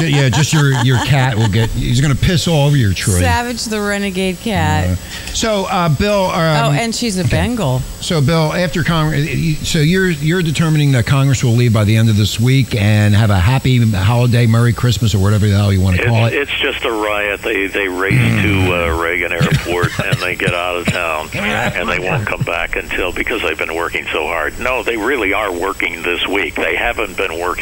yeah, 0.00 0.28
just 0.28 0.52
your 0.52 0.72
your 0.84 0.98
cat 1.04 1.36
will 1.36 1.48
get. 1.48 1.68
He's 1.70 2.00
going 2.00 2.14
to 2.14 2.20
piss 2.20 2.48
all 2.48 2.66
over 2.66 2.76
your 2.76 2.92
tree. 2.92 3.14
Savage 3.20 3.64
the 3.64 3.80
renegade 3.80 4.38
cat. 4.38 4.98
So, 5.34 5.66
uh, 5.66 5.88
Bill. 5.88 6.26
Um, 6.26 6.66
oh, 6.66 6.72
and 6.72 6.94
she's 6.94 7.18
a 7.18 7.24
Bengal. 7.28 7.80
So, 8.00 8.20
Bill, 8.20 8.52
after 8.52 8.82
Congress, 8.82 9.68
so 9.68 9.78
you're 9.80 10.10
you're 10.10 10.42
determining 10.42 10.92
that 10.92 11.06
Congress 11.06 11.44
will 11.44 11.52
leave 11.52 11.72
by 11.72 11.84
the 11.84 11.96
end 11.96 12.08
of 12.08 12.16
this 12.16 12.40
week 12.40 12.74
and 12.74 13.14
have 13.14 13.30
a 13.30 13.38
happy 13.38 13.78
holiday, 13.90 14.46
Merry 14.46 14.72
Christmas, 14.72 15.14
or 15.14 15.18
whatever 15.18 15.46
the 15.46 15.56
hell 15.56 15.72
you 15.72 15.80
want 15.80 15.96
to 15.98 16.04
call 16.06 16.26
It's, 16.26 16.34
it. 16.34 16.42
it's 16.42 16.58
just 16.60 16.84
a 16.84 16.90
riot. 16.92 17.42
They 17.42 17.66
they 17.68 17.88
race 17.88 18.14
to 18.14 18.72
uh, 18.74 19.00
Reagan 19.02 19.32
Airport 19.32 19.98
and 20.00 20.16
they 20.18 20.36
get 20.36 20.54
out 20.54 20.76
of 20.76 20.86
town 20.86 21.28
and 21.34 21.88
they 21.88 21.98
won't 21.98 22.26
come 22.26 22.42
back 22.42 22.76
until 22.76 23.12
because 23.12 23.42
they've 23.42 23.58
been 23.58 23.74
working 23.74 24.06
so 24.06 24.26
hard. 24.26 24.58
No, 24.58 24.82
they 24.82 24.96
really 24.96 25.32
are 25.32 25.52
working 25.52 26.02
this 26.02 26.26
week. 26.26 26.54
They 26.54 26.74
haven't 26.76 27.16
been 27.16 27.38
working. 27.38 27.57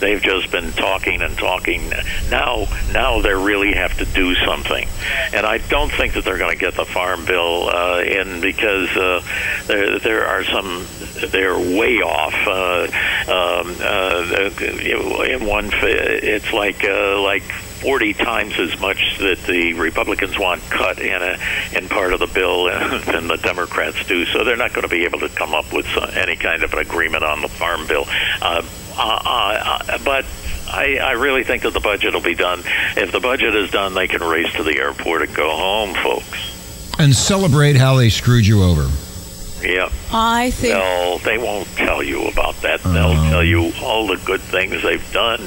They've 0.00 0.20
just 0.20 0.50
been 0.50 0.72
talking 0.72 1.22
and 1.22 1.36
talking. 1.36 1.90
Now 2.30 2.66
now 2.92 3.20
they 3.20 3.34
really 3.34 3.74
have 3.74 3.96
to 3.98 4.04
do 4.04 4.34
something, 4.34 4.88
and 5.32 5.46
I 5.46 5.58
don't 5.58 5.92
think 5.92 6.14
that 6.14 6.24
they're 6.24 6.38
going 6.38 6.52
to 6.52 6.58
get 6.58 6.74
the 6.74 6.84
farm 6.84 7.24
bill 7.24 7.68
uh, 7.68 8.00
in 8.00 8.40
because 8.40 8.88
uh, 8.96 9.22
there 9.66 9.98
there 9.98 10.26
are 10.26 10.44
some 10.44 10.86
they're 11.28 11.58
way 11.58 11.98
off. 11.98 12.34
Uh, 12.46 12.88
um, 13.30 13.76
uh, 13.80 14.50
in 15.24 15.46
one, 15.46 15.70
it's 15.72 16.52
like 16.52 16.84
uh, 16.84 17.20
like. 17.20 17.44
40 17.80 18.12
times 18.12 18.58
as 18.58 18.78
much 18.78 19.16
that 19.20 19.38
the 19.44 19.72
Republicans 19.72 20.38
want 20.38 20.60
cut 20.64 20.98
in 20.98 21.22
a 21.22 21.38
in 21.74 21.88
part 21.88 22.12
of 22.12 22.20
the 22.20 22.26
bill 22.26 22.64
than 23.06 23.26
the 23.26 23.38
Democrats 23.42 24.04
do. 24.06 24.26
So 24.26 24.44
they're 24.44 24.58
not 24.58 24.74
going 24.74 24.82
to 24.82 24.88
be 24.88 25.06
able 25.06 25.20
to 25.20 25.30
come 25.30 25.54
up 25.54 25.72
with 25.72 25.86
some, 25.94 26.10
any 26.12 26.36
kind 26.36 26.62
of 26.62 26.74
an 26.74 26.80
agreement 26.80 27.24
on 27.24 27.40
the 27.40 27.48
farm 27.48 27.86
bill. 27.86 28.04
Uh, 28.42 28.62
Uh, 29.02 29.22
uh, 29.24 29.78
uh, 29.88 29.98
but 30.04 30.26
I, 30.68 30.98
I 30.98 31.12
really 31.12 31.42
think 31.42 31.62
that 31.62 31.72
the 31.72 31.80
budget 31.80 32.12
will 32.12 32.20
be 32.20 32.34
done. 32.34 32.62
If 32.96 33.12
the 33.12 33.20
budget 33.20 33.54
is 33.54 33.70
done, 33.70 33.94
they 33.94 34.06
can 34.06 34.22
race 34.22 34.52
to 34.54 34.62
the 34.62 34.76
airport 34.78 35.22
and 35.22 35.34
go 35.34 35.48
home, 35.56 35.94
folks. 35.94 36.94
and 36.98 37.14
celebrate 37.14 37.76
how 37.76 37.96
they 37.96 38.10
screwed 38.10 38.46
you 38.46 38.62
over. 38.62 38.88
Yeah. 39.62 39.90
I 40.12 40.50
think. 40.50 40.74
They'll, 40.74 41.18
they 41.18 41.38
won't 41.38 41.66
tell 41.76 42.02
you 42.02 42.28
about 42.28 42.56
that. 42.62 42.82
They'll 42.82 42.94
uh-huh. 42.94 43.30
tell 43.30 43.44
you 43.44 43.72
all 43.82 44.06
the 44.06 44.16
good 44.16 44.40
things 44.42 44.82
they've 44.82 45.12
done. 45.12 45.40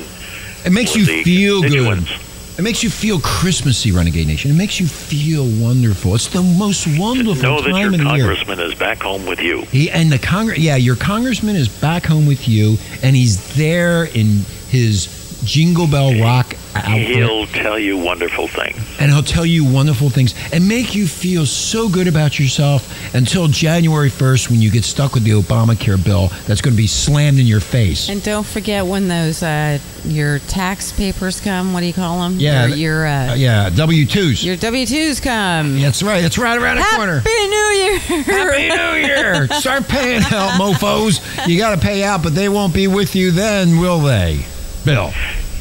It 0.66 0.72
makes 0.72 0.96
you 0.96 1.06
feel 1.24 1.62
good. 1.62 2.08
It 2.56 2.62
makes 2.62 2.84
you 2.84 2.92
feel 2.92 3.20
Christmassy, 3.20 3.92
Renegade 3.92 4.28
Nation. 4.28 4.52
It 4.52 4.54
makes 4.54 4.80
you 4.80 4.86
feel 4.88 5.46
wonderful. 5.60 6.14
It's 6.14 6.28
the 6.28 6.44
most 6.44 6.86
wonderful 7.00 7.34
Know 7.42 7.62
that 7.62 7.72
time 7.72 7.82
your 7.82 7.94
of 7.94 7.98
the 7.98 8.16
year. 8.16 8.28
congressman 8.28 8.60
is 8.60 8.76
back 8.76 9.02
home 9.02 9.26
with 9.26 9.40
you. 9.40 9.62
He 9.64 9.90
and 9.90 10.12
the 10.12 10.20
Congress, 10.20 10.60
yeah, 10.60 10.76
your 10.76 10.96
congressman 10.96 11.56
is 11.56 11.68
back 11.68 12.06
home 12.06 12.28
with 12.28 12.48
you, 12.48 12.78
and 13.02 13.16
he's 13.16 13.56
there 13.56 14.06
in 14.06 14.46
his 14.70 15.42
Jingle 15.44 15.88
Bell 15.88 16.20
Rock 16.22 16.56
He'll 16.76 17.46
tell 17.48 17.78
you 17.78 17.98
wonderful 17.98 18.48
things. 18.48 18.78
and 19.00 19.12
he'll 19.12 19.22
tell 19.22 19.46
you 19.46 19.64
wonderful 19.66 20.10
things 20.10 20.34
and 20.52 20.68
make 20.68 20.96
you 20.96 21.06
feel 21.08 21.46
so 21.46 21.88
good 21.90 22.08
about 22.08 22.40
yourself 22.40 23.14
until 23.16 23.48
January 23.48 24.10
first, 24.10 24.50
when 24.50 24.60
you 24.62 24.72
get 24.72 24.84
stuck 24.84 25.14
with 25.14 25.24
the 25.24 25.32
Obamacare 25.32 26.04
bill 26.04 26.28
that's 26.48 26.62
going 26.62 26.74
to 26.74 26.78
be 26.78 26.88
slammed 26.88 27.38
in 27.40 27.46
your 27.46 27.60
face. 27.60 28.10
And 28.10 28.24
don't 28.24 28.46
forget 28.46 28.86
when 28.86 29.08
those 29.08 29.44
uh, 29.44 29.78
your 30.06 30.40
tax 30.40 30.92
papers 30.92 31.40
come. 31.40 31.74
What 31.74 31.82
do 31.82 31.86
you 31.86 31.94
call 31.94 32.22
them? 32.22 32.40
Yeah, 32.40 32.66
your, 32.68 32.78
your 32.78 33.08
uh, 33.08 33.32
Uh, 33.32 33.34
yeah, 33.36 33.70
W 33.70 34.06
twos. 34.06 34.44
your 34.44 34.56
W 34.56 34.86
twos 34.86 35.20
come. 35.20 35.80
That's 35.80 36.02
right. 36.02 36.24
It's 36.24 36.38
right 36.38 36.58
around 36.60 36.78
the 36.78 36.84
Happy 36.84 36.96
corner. 36.98 37.22
New 37.24 37.74
Year! 37.74 38.00
Happy 38.00 38.70
New 38.70 39.08
Year! 39.08 39.48
Start 39.54 39.88
paying 39.88 40.24
out, 40.32 40.58
mofo's. 40.58 41.22
You 41.48 41.58
got 41.60 41.76
to 41.76 41.82
pay 41.82 42.04
out, 42.04 42.24
but 42.24 42.34
they 42.36 42.50
won't 42.50 42.74
be 42.74 42.88
with 42.88 43.16
you 43.16 43.32
then, 43.32 43.80
will 43.80 44.00
they? 44.00 44.46
Bill. 44.86 45.14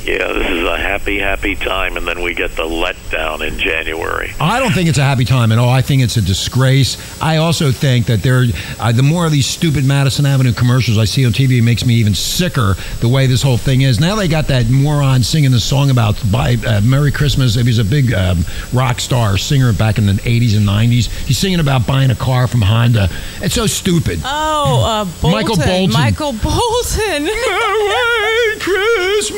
Yeah, 0.04 0.32
this 0.32 0.50
is 0.50 0.64
a 0.64 0.76
happy, 0.76 1.18
happy 1.20 1.54
time, 1.54 1.96
and 1.96 2.06
then 2.06 2.22
we 2.22 2.34
get 2.34 2.56
the 2.56 2.64
letdown 2.64 3.46
in 3.46 3.56
January. 3.56 4.32
I 4.40 4.58
don't 4.58 4.72
think 4.72 4.88
it's 4.88 4.98
a 4.98 5.02
happy 5.04 5.24
time 5.24 5.52
at 5.52 5.58
all. 5.58 5.68
I 5.68 5.80
think 5.80 6.02
it's 6.02 6.16
a 6.16 6.20
disgrace. 6.20 6.96
I 7.22 7.36
also 7.36 7.70
think 7.70 8.06
that 8.06 8.20
there, 8.22 8.46
uh, 8.80 8.90
the 8.90 9.04
more 9.04 9.26
of 9.26 9.32
these 9.32 9.46
stupid 9.46 9.84
Madison 9.84 10.26
Avenue 10.26 10.52
commercials 10.52 10.98
I 10.98 11.04
see 11.04 11.24
on 11.24 11.30
TV, 11.32 11.58
it 11.58 11.62
makes 11.62 11.84
me 11.86 11.94
even 11.94 12.14
sicker 12.14 12.74
the 13.00 13.08
way 13.08 13.28
this 13.28 13.42
whole 13.42 13.56
thing 13.56 13.82
is. 13.82 14.00
Now 14.00 14.16
they 14.16 14.26
got 14.26 14.48
that 14.48 14.68
moron 14.68 15.22
singing 15.22 15.52
the 15.52 15.60
song 15.60 15.90
about 15.90 16.20
buy, 16.32 16.56
uh, 16.66 16.80
Merry 16.80 17.12
Christmas. 17.12 17.54
He 17.54 17.62
was 17.62 17.78
a 17.78 17.84
big 17.84 18.12
um, 18.12 18.44
rock 18.72 18.98
star 18.98 19.38
singer 19.38 19.72
back 19.72 19.98
in 19.98 20.06
the 20.06 20.14
80s 20.14 20.56
and 20.56 20.66
90s. 20.66 21.06
He's 21.26 21.38
singing 21.38 21.60
about 21.60 21.86
buying 21.86 22.10
a 22.10 22.16
car 22.16 22.48
from 22.48 22.62
Honda. 22.62 23.08
It's 23.40 23.54
so 23.54 23.66
stupid. 23.68 24.20
Oh, 24.24 24.84
uh, 24.84 25.04
Bolton. 25.04 25.30
Michael 25.30 25.56
Bolton. 25.56 25.92
Michael 25.92 26.32
Bolton. 26.42 27.24
Merry 27.24 28.58
Christmas, 28.58 29.30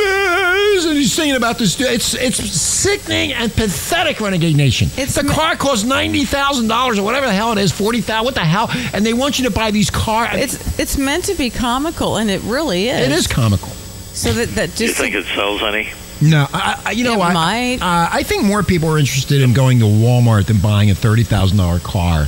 and 0.86 0.96
he's 0.96 1.12
singing 1.12 1.36
about 1.36 1.58
this. 1.58 1.80
It's 1.80 2.14
it's 2.14 2.36
sickening 2.36 3.32
and 3.32 3.52
pathetic, 3.52 4.20
Renegade 4.20 4.56
Nation. 4.56 4.88
It's 4.96 5.14
the 5.14 5.24
car 5.24 5.56
costs 5.56 5.84
ninety 5.84 6.24
thousand 6.24 6.68
dollars 6.68 6.98
or 6.98 7.02
whatever 7.02 7.26
the 7.26 7.32
hell 7.32 7.52
it 7.52 7.58
is, 7.58 7.72
forty 7.72 8.00
thousand. 8.00 8.24
What 8.24 8.34
the 8.34 8.40
hell? 8.40 8.68
And 8.92 9.04
they 9.04 9.12
want 9.14 9.38
you 9.38 9.44
to 9.46 9.50
buy 9.50 9.70
these 9.70 9.90
cars. 9.90 10.30
It's 10.34 10.78
it's 10.78 10.96
meant 10.98 11.24
to 11.24 11.34
be 11.34 11.50
comical, 11.50 12.16
and 12.16 12.30
it 12.30 12.40
really 12.42 12.88
is. 12.88 13.06
It 13.06 13.12
is 13.12 13.26
comical. 13.26 13.68
So 13.68 14.32
that 14.32 14.48
that 14.50 14.74
Do 14.76 14.84
you 14.84 14.92
think 14.92 15.14
it 15.14 15.24
sells 15.26 15.62
any? 15.62 15.90
No, 16.20 16.46
I, 16.52 16.80
I, 16.86 16.90
you 16.92 17.04
know 17.04 17.14
It 17.14 17.18
what? 17.18 17.34
might. 17.34 17.78
Uh, 17.82 18.08
I 18.10 18.22
think 18.22 18.44
more 18.44 18.62
people 18.62 18.88
are 18.88 18.98
interested 18.98 19.42
in 19.42 19.52
going 19.52 19.80
to 19.80 19.84
Walmart 19.84 20.46
than 20.46 20.58
buying 20.58 20.90
a 20.90 20.94
thirty 20.94 21.24
thousand 21.24 21.58
dollar 21.58 21.80
car. 21.80 22.26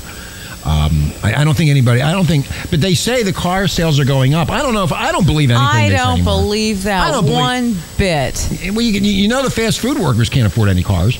Um, 0.66 1.12
I, 1.22 1.34
I 1.42 1.44
don't 1.44 1.56
think 1.56 1.70
anybody. 1.70 2.02
I 2.02 2.10
don't 2.10 2.24
think. 2.26 2.46
But 2.70 2.80
they 2.80 2.94
say 2.94 3.22
the 3.22 3.32
car 3.32 3.68
sales 3.68 4.00
are 4.00 4.04
going 4.04 4.34
up. 4.34 4.50
I 4.50 4.62
don't 4.62 4.74
know 4.74 4.82
if 4.82 4.92
I 4.92 5.12
don't 5.12 5.24
believe 5.24 5.50
anything. 5.50 5.64
I 5.66 5.88
don't 5.90 6.14
anymore. 6.14 6.42
believe 6.42 6.82
that 6.84 7.06
I 7.08 7.12
don't 7.12 7.24
believe- 7.24 7.38
one 7.38 7.76
bit. 7.96 8.48
Well, 8.72 8.80
you, 8.80 9.00
you 9.00 9.28
know 9.28 9.42
the 9.44 9.50
fast 9.50 9.78
food 9.78 9.96
workers 9.96 10.28
can't 10.28 10.46
afford 10.46 10.68
any 10.68 10.82
cars. 10.82 11.18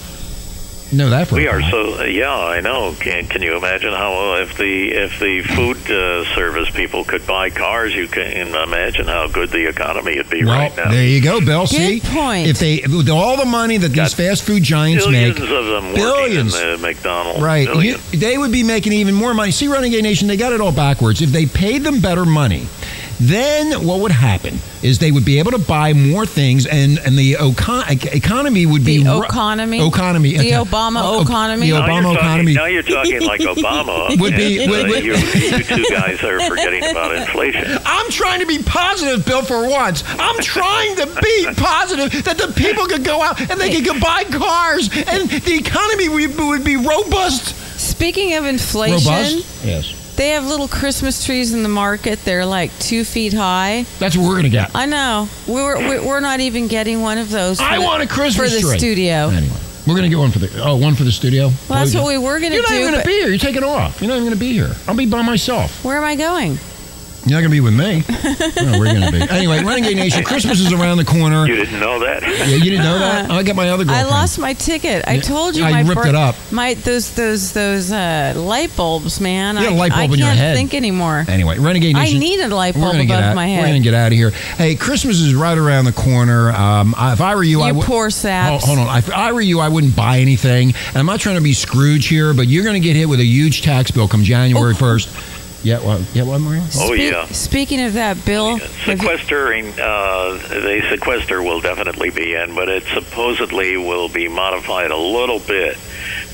You 0.92 0.98
know 0.98 1.10
that 1.10 1.32
We 1.32 1.48
are 1.48 1.60
so 1.62 2.04
yeah, 2.04 2.32
I 2.32 2.60
know. 2.60 2.94
Can 3.00 3.26
can 3.26 3.42
you 3.42 3.56
imagine 3.56 3.92
how 3.92 4.34
uh, 4.34 4.42
if 4.42 4.56
the 4.56 4.88
if 4.92 5.18
the 5.18 5.42
food 5.42 5.78
uh, 5.90 6.24
service 6.36 6.70
people 6.70 7.02
could 7.04 7.26
buy 7.26 7.50
cars, 7.50 7.92
you 7.94 8.06
can 8.06 8.54
imagine 8.54 9.06
how 9.06 9.26
good 9.26 9.50
the 9.50 9.66
economy 9.68 10.16
would 10.16 10.30
be 10.30 10.44
Well, 10.44 10.56
right 10.56 10.76
now. 10.76 10.90
there 10.92 11.04
you 11.04 11.20
go, 11.20 11.40
Bill. 11.40 11.66
See, 11.66 12.00
point. 12.00 12.46
if 12.46 12.60
they 12.60 12.82
with 12.86 13.08
all 13.08 13.36
the 13.36 13.44
money 13.44 13.78
that 13.78 13.88
these 13.88 14.14
fast 14.14 14.44
food 14.44 14.62
giants 14.62 15.04
Billions 15.06 15.40
make, 15.40 15.50
of 15.50 15.66
them 15.66 15.92
billions. 15.94 16.52
working 16.52 16.68
in 16.74 16.80
the 16.80 16.86
McDonald's. 16.86 17.42
right? 17.42 17.68
You, 17.74 17.96
they 18.12 18.38
would 18.38 18.52
be 18.52 18.62
making 18.62 18.92
even 18.92 19.14
more 19.14 19.34
money. 19.34 19.50
See, 19.50 19.66
Renegade 19.66 20.04
Nation, 20.04 20.28
they 20.28 20.36
got 20.36 20.52
it 20.52 20.60
all 20.60 20.72
backwards. 20.72 21.20
If 21.20 21.30
they 21.30 21.46
paid 21.46 21.82
them 21.82 22.00
better 22.00 22.24
money, 22.24 22.68
then 23.18 23.84
what 23.86 24.00
would 24.00 24.12
happen 24.12 24.58
is 24.82 24.98
they 24.98 25.10
would 25.10 25.24
be 25.24 25.38
able 25.38 25.50
to 25.52 25.58
buy 25.58 25.92
more 25.94 26.26
things, 26.26 26.66
and 26.66 26.98
and 26.98 27.16
the 27.16 27.32
econ- 27.34 28.14
economy 28.14 28.66
would 28.66 28.84
be 28.84 29.02
The 29.02 29.10
ru- 29.10 29.22
economy? 29.24 29.86
economy, 29.86 30.32
The 30.36 30.38
okay. 30.40 30.50
Obama 30.52 31.00
Oh, 31.02 31.22
economy? 31.22 31.70
the 31.70 31.78
Now 31.78 31.86
you're 31.86 31.94
Obama 31.96 32.02
talking- 32.02 32.18
economy. 32.18 32.52
Now 32.54 32.64
you're 32.66 32.82
talking 32.82 33.22
like 33.22 33.40
Obama. 33.40 34.20
Would 34.20 34.36
be- 34.36 34.62
and, 34.62 34.70
would- 34.70 34.84
uh, 34.84 34.88
would- 34.88 35.04
you, 35.04 35.14
you 35.16 35.62
two 35.64 35.84
guys 35.90 36.22
are 36.22 36.40
forgetting 36.48 36.84
about 36.84 37.14
inflation. 37.14 37.78
I'm 37.86 38.10
trying 38.10 38.40
to 38.40 38.46
be 38.46 38.62
positive, 38.62 39.24
Bill, 39.24 39.42
for 39.42 39.68
once. 39.68 40.04
I'm 40.18 40.38
trying 40.40 40.96
to 40.96 41.06
be 41.06 41.46
positive 41.56 42.24
that 42.24 42.38
the 42.38 42.52
people 42.56 42.86
could 42.86 43.04
go 43.04 43.22
out 43.22 43.40
and 43.40 43.60
they 43.60 43.72
could 43.74 43.84
go 43.84 43.98
buy 43.98 44.24
cars 44.24 44.90
and 44.92 45.28
the 45.30 45.54
economy 45.54 46.08
would, 46.08 46.38
would 46.38 46.64
be 46.64 46.76
robust. 46.76 47.54
Speaking 47.80 48.34
of 48.34 48.44
inflation, 48.46 49.10
Robust? 49.10 49.64
Yes. 49.64 49.92
They 50.16 50.30
have 50.30 50.44
little 50.46 50.68
Christmas 50.68 51.24
trees 51.24 51.52
in 51.52 51.62
the 51.62 51.68
market. 51.68 52.24
They're 52.24 52.46
like 52.46 52.76
two 52.78 53.04
feet 53.04 53.32
high. 53.32 53.84
That's 53.98 54.16
what 54.16 54.24
we're 54.26 54.32
going 54.34 54.44
to 54.44 54.48
get. 54.50 54.70
I 54.74 54.86
know. 54.86 55.28
We're, 55.46 55.78
we're 55.78 56.06
we're 56.06 56.20
not 56.20 56.40
even 56.40 56.68
getting 56.68 57.02
one 57.02 57.18
of 57.18 57.30
those. 57.30 57.60
I 57.60 57.76
the- 57.78 57.82
want 57.84 58.02
a 58.02 58.06
Christmas 58.06 58.50
tree 58.52 58.60
for 58.60 58.66
the 58.66 58.70
tree. 58.72 58.78
studio. 58.78 59.28
Anyway, 59.28 59.56
we're 59.86 59.94
going 59.94 60.02
to 60.04 60.08
get 60.08 60.18
one 60.18 60.30
for 60.30 60.38
the 60.40 60.62
oh 60.64 60.76
one 60.76 60.94
for 60.94 61.04
the 61.04 61.12
studio. 61.12 61.44
Well, 61.68 61.78
that's 61.84 61.94
what 61.94 62.06
we 62.06 62.18
were 62.18 62.40
gonna 62.40 62.54
You're 62.54 62.62
not 62.62 62.70
do, 62.70 62.74
even 62.80 62.92
but- 62.94 63.00
to 63.02 63.06
be 63.06 63.12
here. 63.12 63.28
You're 63.28 63.38
taking 63.38 63.64
off. 63.64 64.00
You're 64.00 64.08
not 64.08 64.14
even 64.14 64.24
going 64.26 64.34
to 64.34 64.40
be 64.40 64.52
here. 64.52 64.74
I'll 64.88 64.96
be 64.96 65.06
by 65.06 65.22
myself. 65.22 65.84
Where 65.84 65.96
am 65.96 66.04
I 66.04 66.16
going? 66.16 66.58
You're 67.26 67.40
not 67.42 67.48
going 67.48 67.50
to 67.50 67.56
be 67.56 67.60
with 67.60 67.74
me. 67.74 68.04
no, 68.72 68.78
we're 68.78 68.84
going 68.84 69.00
to 69.00 69.10
be. 69.10 69.20
Anyway, 69.28 69.64
Renegade 69.64 69.96
Nation, 69.96 70.22
Christmas 70.30 70.60
is 70.60 70.72
around 70.72 70.98
the 70.98 71.04
corner. 71.04 71.44
You 71.44 71.56
didn't 71.56 71.80
know 71.80 71.98
that? 71.98 72.22
Yeah, 72.22 72.44
you 72.54 72.70
didn't 72.70 72.84
know 72.84 73.00
that? 73.00 73.28
I 73.32 73.42
got 73.42 73.56
my 73.56 73.68
other 73.70 73.84
girl. 73.84 73.94
I 73.94 74.04
lost 74.04 74.38
my 74.38 74.52
ticket. 74.52 75.02
I 75.08 75.18
told 75.18 75.56
you. 75.56 75.64
I 75.64 75.72
my 75.72 75.80
ripped 75.80 76.02
bir- 76.02 76.08
it 76.08 76.14
up. 76.14 76.36
My 76.52 76.74
those 76.74 77.12
those 77.16 77.52
those 77.52 77.90
uh, 77.90 78.32
light 78.36 78.76
bulbs, 78.76 79.20
man. 79.20 79.56
You 79.56 79.62
got 79.64 79.72
I, 79.72 79.74
a 79.74 79.76
light 79.78 79.90
bulb 79.90 80.00
I 80.00 80.04
in 80.04 80.10
can't 80.10 80.18
your 80.20 80.28
head. 80.28 80.56
think 80.56 80.72
anymore. 80.72 81.24
Anyway, 81.26 81.58
Renegade 81.58 81.96
Nation. 81.96 82.16
I 82.16 82.20
need 82.20 82.38
a 82.40 82.48
light 82.54 82.76
we're 82.76 82.82
bulb 82.82 82.92
gonna 82.92 83.06
get 83.06 83.18
above 83.18 83.30
out- 83.30 83.34
my 83.34 83.46
We're 83.56 83.62
going 83.66 83.82
to 83.82 83.84
get 83.84 83.94
out 83.94 84.12
of 84.12 84.18
here. 84.18 84.30
Hey, 84.30 84.76
Christmas 84.76 85.18
is 85.20 85.34
right 85.34 85.58
around 85.58 85.86
the 85.86 85.92
corner. 85.92 86.50
Um, 86.52 86.94
I- 86.96 87.12
if 87.12 87.20
I 87.20 87.34
were 87.34 87.42
you, 87.42 87.60
I 87.60 87.72
would 87.72 87.80
You 87.80 87.86
poor 87.86 88.10
saps. 88.10 88.64
Hold, 88.64 88.78
hold 88.78 88.88
on. 88.88 88.98
If 88.98 89.10
I 89.10 89.32
were 89.32 89.40
you, 89.40 89.58
I 89.58 89.68
wouldn't 89.68 89.96
buy 89.96 90.18
anything. 90.20 90.68
And 90.88 90.96
I'm 90.96 91.06
not 91.06 91.18
trying 91.18 91.36
to 91.36 91.42
be 91.42 91.54
Scrooge 91.54 92.06
here, 92.06 92.34
but 92.34 92.46
you're 92.46 92.62
going 92.62 92.80
to 92.80 92.86
get 92.86 92.94
hit 92.94 93.08
with 93.08 93.18
a 93.18 93.24
huge 93.24 93.62
tax 93.62 93.90
bill 93.90 94.06
come 94.06 94.22
January 94.22 94.74
1st. 94.74 95.32
Yeah, 95.66 95.80
well, 95.80 96.00
yeah, 96.14 96.22
what, 96.22 96.40
Maria? 96.40 96.62
Oh, 96.76 96.94
Spe- 96.94 96.98
yeah. 97.00 97.26
Speaking 97.26 97.80
of 97.82 97.94
that, 97.94 98.24
Bill, 98.24 98.54
have 98.56 98.86
you- 98.86 98.96
Sequestering, 98.96 99.66
uh, 99.80 100.38
the 100.48 100.80
sequester 100.90 101.42
will 101.42 101.60
definitely 101.60 102.10
be 102.10 102.36
in, 102.36 102.54
but 102.54 102.68
it 102.68 102.84
supposedly 102.94 103.76
will 103.76 104.08
be 104.08 104.28
modified 104.28 104.92
a 104.92 104.96
little 104.96 105.40
bit. 105.40 105.76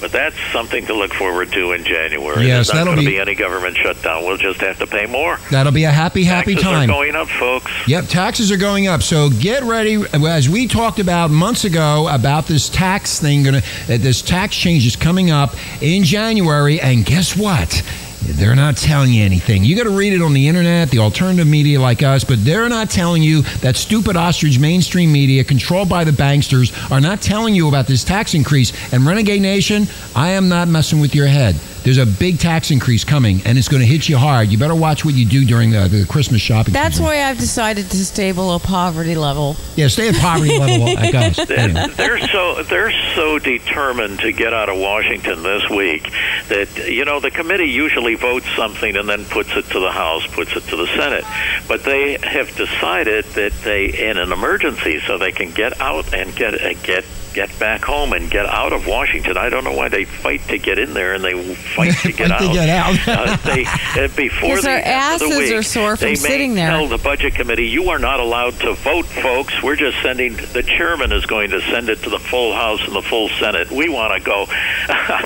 But 0.02 0.12
that's 0.12 0.36
something 0.52 0.84
to 0.84 0.92
look 0.92 1.14
forward 1.14 1.50
to 1.52 1.72
in 1.72 1.82
January. 1.84 2.46
Yes, 2.46 2.66
There's 2.66 2.68
not 2.68 2.74
that'll 2.74 2.94
going 2.94 3.06
to 3.06 3.10
be- 3.10 3.16
be 3.16 3.20
any 3.20 3.34
government 3.34 3.74
shutdown. 3.78 4.24
We'll 4.26 4.36
just 4.36 4.60
have 4.60 4.78
to 4.80 4.86
pay 4.86 5.06
more. 5.06 5.38
That'll 5.50 5.72
be 5.72 5.84
a 5.84 5.90
happy, 5.90 6.24
happy 6.24 6.52
Taxes 6.54 6.70
time. 6.70 6.90
are 6.90 6.92
going 6.92 7.14
up, 7.16 7.28
folks. 7.30 7.70
Yep, 7.86 8.08
taxes 8.08 8.50
are 8.52 8.58
going 8.58 8.86
up. 8.86 9.02
So 9.02 9.30
get 9.30 9.62
ready. 9.62 10.04
As 10.12 10.46
we 10.46 10.66
talked 10.66 10.98
about 10.98 11.30
months 11.30 11.64
ago 11.64 12.06
about 12.08 12.46
this 12.48 12.68
tax 12.68 13.18
thing, 13.18 13.44
gonna 13.44 13.58
uh, 13.58 13.62
this 13.96 14.20
tax 14.20 14.54
change 14.56 14.84
is 14.86 14.94
coming 14.96 15.30
up 15.30 15.54
in 15.80 16.04
January, 16.04 16.78
and 16.82 17.06
guess 17.06 17.34
what? 17.34 17.82
They're 18.24 18.54
not 18.54 18.76
telling 18.76 19.12
you 19.12 19.24
anything. 19.24 19.64
You 19.64 19.76
got 19.76 19.84
to 19.84 19.90
read 19.90 20.12
it 20.12 20.22
on 20.22 20.32
the 20.32 20.48
internet, 20.48 20.90
the 20.90 20.98
alternative 20.98 21.46
media 21.46 21.80
like 21.80 22.02
us, 22.02 22.24
but 22.24 22.44
they're 22.44 22.68
not 22.68 22.90
telling 22.90 23.22
you 23.22 23.42
that 23.60 23.76
stupid 23.76 24.16
ostrich 24.16 24.58
mainstream 24.58 25.12
media 25.12 25.44
controlled 25.44 25.88
by 25.88 26.04
the 26.04 26.12
banksters 26.12 26.72
are 26.90 27.00
not 27.00 27.20
telling 27.20 27.54
you 27.54 27.68
about 27.68 27.86
this 27.86 28.04
tax 28.04 28.34
increase. 28.34 28.72
And 28.92 29.04
Renegade 29.04 29.42
Nation, 29.42 29.86
I 30.14 30.30
am 30.30 30.48
not 30.48 30.68
messing 30.68 31.00
with 31.00 31.14
your 31.14 31.26
head. 31.26 31.56
There's 31.84 31.98
a 31.98 32.06
big 32.06 32.38
tax 32.38 32.70
increase 32.70 33.04
coming, 33.04 33.40
and 33.44 33.58
it's 33.58 33.68
going 33.68 33.80
to 33.80 33.86
hit 33.86 34.08
you 34.08 34.16
hard. 34.16 34.48
You 34.48 34.58
better 34.58 34.74
watch 34.74 35.04
what 35.04 35.14
you 35.14 35.26
do 35.26 35.44
during 35.44 35.70
the, 35.70 35.88
the 35.88 36.06
Christmas 36.06 36.40
shopping. 36.40 36.72
that's 36.72 36.94
season. 36.94 37.06
why 37.06 37.22
I've 37.24 37.38
decided 37.38 37.90
to 37.90 38.04
stay 38.04 38.32
below 38.32 38.58
poverty 38.58 39.14
level. 39.16 39.56
Yeah, 39.74 39.88
stay 39.88 40.08
at 40.08 40.14
poverty 40.16 40.58
level, 40.58 40.88
I 40.98 41.10
guess. 41.10 41.38
Anyway. 41.38 41.88
they're 41.96 42.26
so 42.28 42.62
they're 42.62 42.92
so 43.14 43.38
determined 43.38 44.20
to 44.20 44.32
get 44.32 44.54
out 44.54 44.68
of 44.68 44.78
Washington 44.78 45.42
this 45.42 45.68
week 45.70 46.10
that 46.48 46.88
you 46.88 47.04
know 47.04 47.20
the 47.20 47.30
committee 47.30 47.70
usually 47.70 48.14
votes 48.14 48.46
something 48.56 48.96
and 48.96 49.08
then 49.08 49.24
puts 49.26 49.50
it 49.56 49.64
to 49.66 49.80
the 49.80 49.90
House, 49.90 50.26
puts 50.28 50.54
it 50.56 50.62
to 50.64 50.76
the 50.76 50.86
Senate, 50.86 51.24
but 51.68 51.84
they 51.84 52.16
have 52.22 52.54
decided 52.56 53.24
that 53.34 53.52
they 53.64 53.86
in 53.86 54.18
an 54.18 54.32
emergency 54.32 55.00
so 55.06 55.18
they 55.18 55.32
can 55.32 55.50
get 55.50 55.80
out 55.80 56.14
and 56.14 56.34
get 56.36 56.54
uh, 56.54 56.74
get 56.82 57.04
get 57.34 57.56
back 57.58 57.84
home 57.84 58.12
and 58.12 58.30
get 58.30 58.46
out 58.46 58.72
of 58.72 58.86
Washington. 58.86 59.36
I 59.36 59.48
don't 59.48 59.64
know 59.64 59.72
why 59.72 59.88
they 59.88 60.04
fight 60.04 60.40
to 60.48 60.58
get 60.58 60.78
in 60.78 60.94
there 60.94 61.14
and 61.14 61.22
they 61.24 61.54
fight 61.54 61.94
to 62.02 62.12
get 62.12 62.28
Fight 62.28 62.30
out. 62.30 62.40
to 62.40 62.52
get 62.52 62.68
out. 62.68 62.96
uh, 63.08 63.36
they 63.44 63.64
uh, 63.64 64.08
before 64.16 64.54
'Cause 64.56 64.62
the 64.64 64.70
our 64.70 64.76
end 64.76 65.14
of 65.14 65.20
the 65.20 65.26
asses 65.26 65.38
week, 65.38 65.52
are 65.52 65.62
sore 65.62 65.96
from 65.96 66.08
they 66.08 66.14
sitting 66.14 66.54
may 66.54 66.60
there. 66.62 66.70
tell 66.70 66.86
the 66.88 66.98
budget 66.98 67.34
committee, 67.34 67.66
you 67.68 67.88
are 67.90 67.98
not 67.98 68.20
allowed 68.20 68.58
to 68.60 68.74
vote, 68.74 69.06
folks. 69.06 69.62
We're 69.62 69.76
just 69.76 70.00
sending, 70.02 70.36
the 70.36 70.62
chairman 70.62 71.12
is 71.12 71.26
going 71.26 71.50
to 71.50 71.60
send 71.62 71.88
it 71.88 72.02
to 72.02 72.10
the 72.10 72.18
full 72.18 72.52
House 72.54 72.80
and 72.86 72.94
the 72.94 73.02
full 73.02 73.28
Senate. 73.40 73.70
We 73.70 73.88
want 73.88 74.14
to 74.14 74.20
go. 74.24 74.46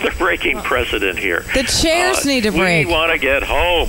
They're 0.02 0.12
breaking 0.18 0.58
precedent 0.62 1.18
here. 1.18 1.44
The 1.54 1.62
chairs 1.64 2.24
Uh, 2.24 2.28
need 2.28 2.46
a 2.46 2.52
break. 2.52 2.86
We 2.86 2.92
want 2.92 3.12
to 3.12 3.18
get 3.18 3.42
home, 3.42 3.88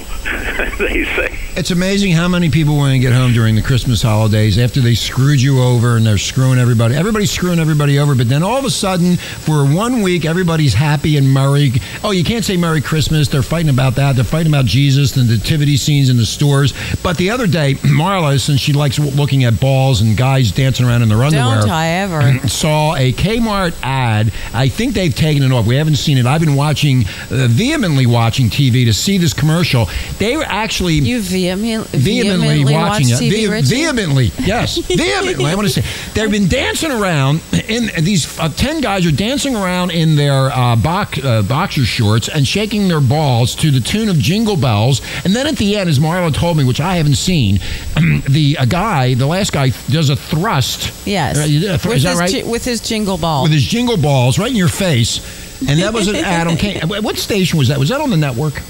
they 0.80 1.05
say. 1.15 1.39
It's 1.58 1.72
amazing 1.72 2.12
how 2.12 2.28
many 2.28 2.51
people 2.51 2.78
want 2.78 2.93
to 2.93 2.99
get 2.99 3.14
home 3.14 3.34
during 3.34 3.55
the 3.55 3.64
Christmas 3.64 4.03
holidays 4.03 4.60
after 4.60 4.80
they 4.80 4.93
screwed 4.93 5.41
you 5.41 5.60
over 5.60 5.97
and 5.97 6.05
they're 6.05 6.20
screwing 6.20 6.60
everybody. 6.60 6.93
Everybody's 6.93 7.32
screwing 7.32 7.58
everybody 7.58 7.97
over, 7.97 8.14
but 8.14 8.30
then 8.30 8.43
all 8.43 8.58
of 8.58 8.64
a 8.66 8.70
sudden, 8.70 9.18
for 9.18 9.66
one 9.66 10.03
week, 10.03 10.24
everybody's 10.24 10.76
happy 10.76 11.18
and 11.18 11.34
merry. 11.34 11.72
Oh, 12.03 12.12
you 12.12 12.24
can't 12.24 12.45
say 12.45 12.58
Merry 12.58 12.80
Christmas. 12.80 13.28
They're 13.28 13.41
fighting 13.41 13.72
about 13.72 13.95
that. 13.95 14.14
They're 14.16 14.24
fighting 14.24 14.51
about 14.53 14.66
Jesus, 14.66 15.14
the 15.14 15.24
nativity 15.24 15.78
scenes 15.78 16.10
in 16.10 16.18
the 16.18 16.28
stores. 16.28 16.76
But 17.01 17.18
the 17.18 17.32
other 17.32 17.47
day, 17.47 17.74
Marla, 17.82 18.39
since 18.39 18.60
she 18.62 18.72
likes 18.72 18.99
looking 18.99 19.43
at 19.43 19.60
balls 19.60 20.01
and 20.01 20.16
guys 20.16 20.51
dancing 20.51 20.86
around 20.86 21.01
in 21.01 21.10
their 21.10 21.24
underwear, 21.24 21.62
Don't 21.62 21.72
I 21.72 21.88
ever? 21.88 22.39
saw 22.47 22.95
a 22.95 23.12
Kmart 23.14 23.74
ad. 23.82 24.32
I 24.53 24.70
think 24.70 24.93
they've 24.93 25.16
taken 25.16 25.41
it 25.41 25.51
off. 25.51 25.66
We 25.66 25.78
haven't 25.78 25.95
seen 25.95 26.20
it. 26.20 26.28
I've 26.28 26.41
been 26.41 26.53
watching, 26.53 27.05
uh, 27.32 27.47
vehemently 27.49 28.05
watching 28.05 28.51
TV 28.51 28.86
to 28.86 28.93
see 28.93 29.18
this 29.18 29.34
commercial. 29.34 29.89
They 30.20 30.38
were 30.38 30.45
actually 30.45 30.93
You 30.99 31.20
vehement, 31.56 31.88
vehemently, 31.89 32.48
vehemently 32.64 32.74
watching 32.74 33.10
watch 33.10 33.22
it. 33.22 33.26
TV, 33.26 33.30
Ve- 33.32 33.48
Richie? 33.48 33.68
vehemently, 33.76 34.26
yes, 34.45 34.78
vehemently. 34.88 35.45
I 35.45 35.56
want 35.56 35.68
to 35.68 35.82
say 35.82 36.12
they've 36.14 36.32
been 36.32 36.48
dancing 36.48 36.91
around. 36.91 37.41
In 37.68 37.89
these 38.04 38.38
uh, 38.39 38.50
ten 38.50 38.82
guys 38.82 39.06
are 39.06 39.12
dancing 39.12 39.56
around 39.56 39.91
in 39.91 40.16
their 40.16 40.52
uh, 40.52 40.76
box, 40.76 41.24
uh, 41.24 41.41
boxer 41.43 41.86
shorts 41.86 42.30
and 42.30 42.48
shaking 42.48 42.88
their 42.88 43.02
balls 43.02 43.56
to 43.56 43.72
the 43.72 43.80
tune 43.80 44.10
of 44.10 44.18
Jingle 44.18 44.58
Bells. 44.58 45.02
And 45.26 45.36
then 45.36 45.48
at 45.48 45.58
the 45.58 45.76
end, 45.78 45.89
as 45.89 46.00
Marla 46.00 46.34
told 46.34 46.58
me, 46.58 46.64
which 46.64 46.80
I 46.82 46.95
haven't 46.95 47.16
seen, 47.16 47.56
the 48.30 48.58
a 48.60 48.66
guy, 48.66 49.14
the 49.14 49.28
last 49.28 49.52
guy, 49.54 49.70
does 49.89 50.10
a 50.10 50.16
thrust. 50.16 51.06
Yes. 51.08 51.38
Uh, 51.38 51.78
thr- 51.78 51.89
with 51.89 51.98
is 51.98 52.04
that 52.04 52.22
his 52.22 52.34
right? 52.34 52.48
with 52.48 52.66
his 52.66 52.82
jingle 52.82 53.18
ball. 53.18 53.43
with 53.43 53.52
his 53.52 53.64
jingle 53.64 53.98
balls 53.98 54.39
right 54.39 54.50
in 54.52 54.56
your 54.58 54.68
face. 54.68 55.45
And 55.68 55.80
that 55.82 55.91
was 55.93 56.08
an 56.08 56.16
ad 56.18 56.48
on 56.48 56.56
K- 56.56 56.82
What 56.86 57.18
station 57.18 57.58
was 57.58 57.70
that? 57.70 57.80
Was 57.80 57.89
that 57.89 58.00
on 58.00 58.12
the 58.12 58.18
network? 58.18 58.62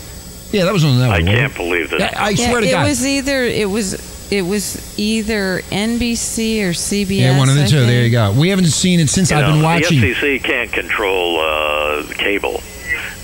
Yeah, 0.51 0.65
that 0.65 0.73
was 0.73 0.83
on 0.83 0.97
that 0.99 1.07
network. 1.07 1.15
I 1.15 1.19
wasn't 1.19 1.37
can't 1.39 1.55
believe 1.55 1.89
that. 1.91 1.99
Yeah, 1.99 2.13
I 2.15 2.29
yeah, 2.29 2.47
swear 2.49 2.61
to 2.61 2.67
it 2.67 2.71
God. 2.71 2.87
was 2.87 3.05
either 3.05 3.43
it 3.43 3.69
was 3.69 4.31
it 4.31 4.41
was 4.41 4.99
either 4.99 5.61
NBC 5.71 6.61
or 6.63 6.71
CBS. 6.71 7.17
yeah, 7.19 7.37
one 7.37 7.49
of 7.49 7.55
the 7.55 7.63
I 7.63 7.67
two. 7.67 7.85
There 7.85 8.03
you 8.03 8.11
go. 8.11 8.31
We 8.33 8.49
haven't 8.49 8.65
seen 8.67 8.99
it 8.99 9.09
since 9.09 9.31
You 9.31 9.37
I've 9.37 9.47
know, 9.47 9.53
been 9.55 9.63
watching. 9.63 10.01
The 10.01 10.13
FCC 10.13 10.43
can't 10.43 10.71
control 10.71 11.39
uh, 11.39 12.03
cable. 12.17 12.61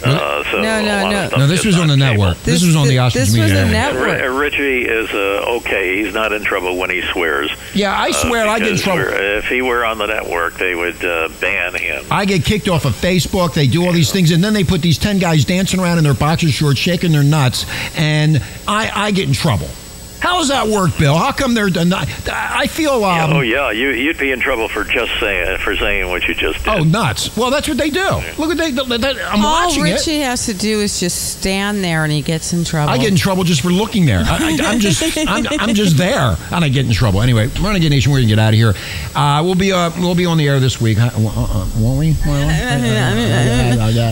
Uh, 0.05 0.43
so 0.51 0.61
No, 0.61 0.81
no, 0.81 1.09
no. 1.09 1.29
No, 1.37 1.47
this 1.47 1.65
was 1.65 1.77
on 1.77 1.87
the 1.87 1.95
cable. 1.95 2.23
network. 2.25 2.37
This, 2.43 2.63
was 2.65 2.75
on 2.75 2.87
the 2.87 2.99
ostrich 2.99 3.25
this 3.25 3.29
was 3.37 3.39
media 3.49 3.65
a 3.65 3.69
network. 3.71 4.07
network. 4.07 4.21
R- 4.31 4.33
Richie 4.39 4.81
is 4.83 5.09
uh, 5.11 5.57
okay. 5.57 6.03
He's 6.03 6.13
not 6.13 6.33
in 6.33 6.43
trouble 6.43 6.77
when 6.77 6.89
he 6.89 7.01
swears. 7.11 7.49
Yeah, 7.73 7.93
I 7.95 8.09
Uh, 8.09 8.13
swear 8.13 8.47
I 8.47 8.59
get 8.59 8.69
in 8.73 8.77
trouble. 8.77 9.05
If 9.07 9.45
he 9.47 9.61
were 9.61 9.85
on 9.85 9.97
the 9.97 10.07
network, 10.07 10.57
they 10.57 10.75
would 10.75 11.03
uh, 11.03 11.29
ban 11.39 11.75
him. 11.75 12.05
I 12.11 12.25
get 12.25 12.43
kicked 12.45 12.67
off 12.67 12.85
of 12.85 12.93
Facebook. 12.93 13.53
They 13.53 13.67
do 13.67 13.85
all 13.85 13.91
these 13.93 14.11
things, 14.11 14.31
and 14.31 14.43
then 14.43 14.53
they 14.53 14.63
put 14.63 14.81
these 14.81 14.97
ten 14.97 15.19
guys 15.19 15.45
dancing 15.45 15.79
around 15.79 15.97
in 15.99 16.03
their 16.03 16.13
boxer 16.13 16.49
shorts, 16.49 16.79
shaking 16.79 17.11
their 17.11 17.23
nuts, 17.23 17.65
and 17.97 18.43
I, 18.67 18.91
I 19.07 19.11
get 19.11 19.27
in 19.27 19.33
trouble. 19.33 19.69
How 20.23 20.37
does 20.37 20.47
that 20.47 20.67
work, 20.69 20.97
Bill? 20.97 21.17
How 21.17 21.33
come 21.33 21.53
they're 21.53 21.69
not? 21.69 22.07
I 22.31 22.65
feel. 22.67 23.03
Um, 23.03 23.33
oh 23.33 23.41
yeah, 23.41 23.71
you, 23.71 23.89
you'd 23.89 24.17
be 24.17 24.31
in 24.31 24.39
trouble 24.39 24.69
for 24.69 24.85
just 24.85 25.11
saying 25.19 25.57
for 25.57 25.75
saying 25.75 26.07
what 26.07 26.25
you 26.29 26.33
just 26.33 26.63
did. 26.63 26.73
Oh, 26.73 26.83
nuts! 26.85 27.35
Well, 27.35 27.51
that's 27.51 27.67
what 27.67 27.77
they 27.77 27.89
do. 27.89 28.07
Look 28.37 28.49
at 28.51 28.57
they. 28.57 28.71
they- 28.71 28.97
they- 28.97 29.21
I'm 29.21 29.43
All 29.45 29.67
watching 29.67 29.85
it. 29.85 29.91
Richie 29.95 30.19
has 30.21 30.45
to 30.45 30.53
do 30.53 30.79
is 30.79 30.97
just 31.01 31.37
stand 31.39 31.83
there, 31.83 32.05
and 32.05 32.11
he 32.13 32.21
gets 32.21 32.53
in 32.53 32.63
trouble. 32.63 32.93
I 32.93 32.99
get 32.99 33.09
in 33.11 33.17
trouble 33.17 33.43
just 33.43 33.59
for 33.61 33.67
looking 33.69 34.05
there. 34.05 34.19
I, 34.25 34.37
I, 34.61 34.71
I'm 34.71 34.79
just, 34.79 35.03
I'm, 35.27 35.45
I'm 35.59 35.75
just 35.75 35.97
there, 35.97 36.37
and 36.51 36.63
I 36.63 36.69
get 36.69 36.85
in 36.85 36.93
trouble. 36.93 37.21
Anyway, 37.21 37.47
Renegade 37.59 37.91
Nation, 37.91 38.13
we're 38.13 38.19
gonna 38.19 38.29
get 38.29 38.39
out 38.39 38.53
of 38.53 38.55
here. 38.55 38.73
Uh, 39.13 39.41
we'll 39.43 39.55
be, 39.55 39.73
uh, 39.73 39.91
we'll 39.99 40.15
be 40.15 40.25
on 40.25 40.37
the 40.37 40.47
air 40.47 40.61
this 40.61 40.79
week, 40.79 40.99
huh? 40.99 41.09
Uh, 41.13 41.19
uh, 41.27 41.67
won't 41.77 41.99
we? 41.99 42.15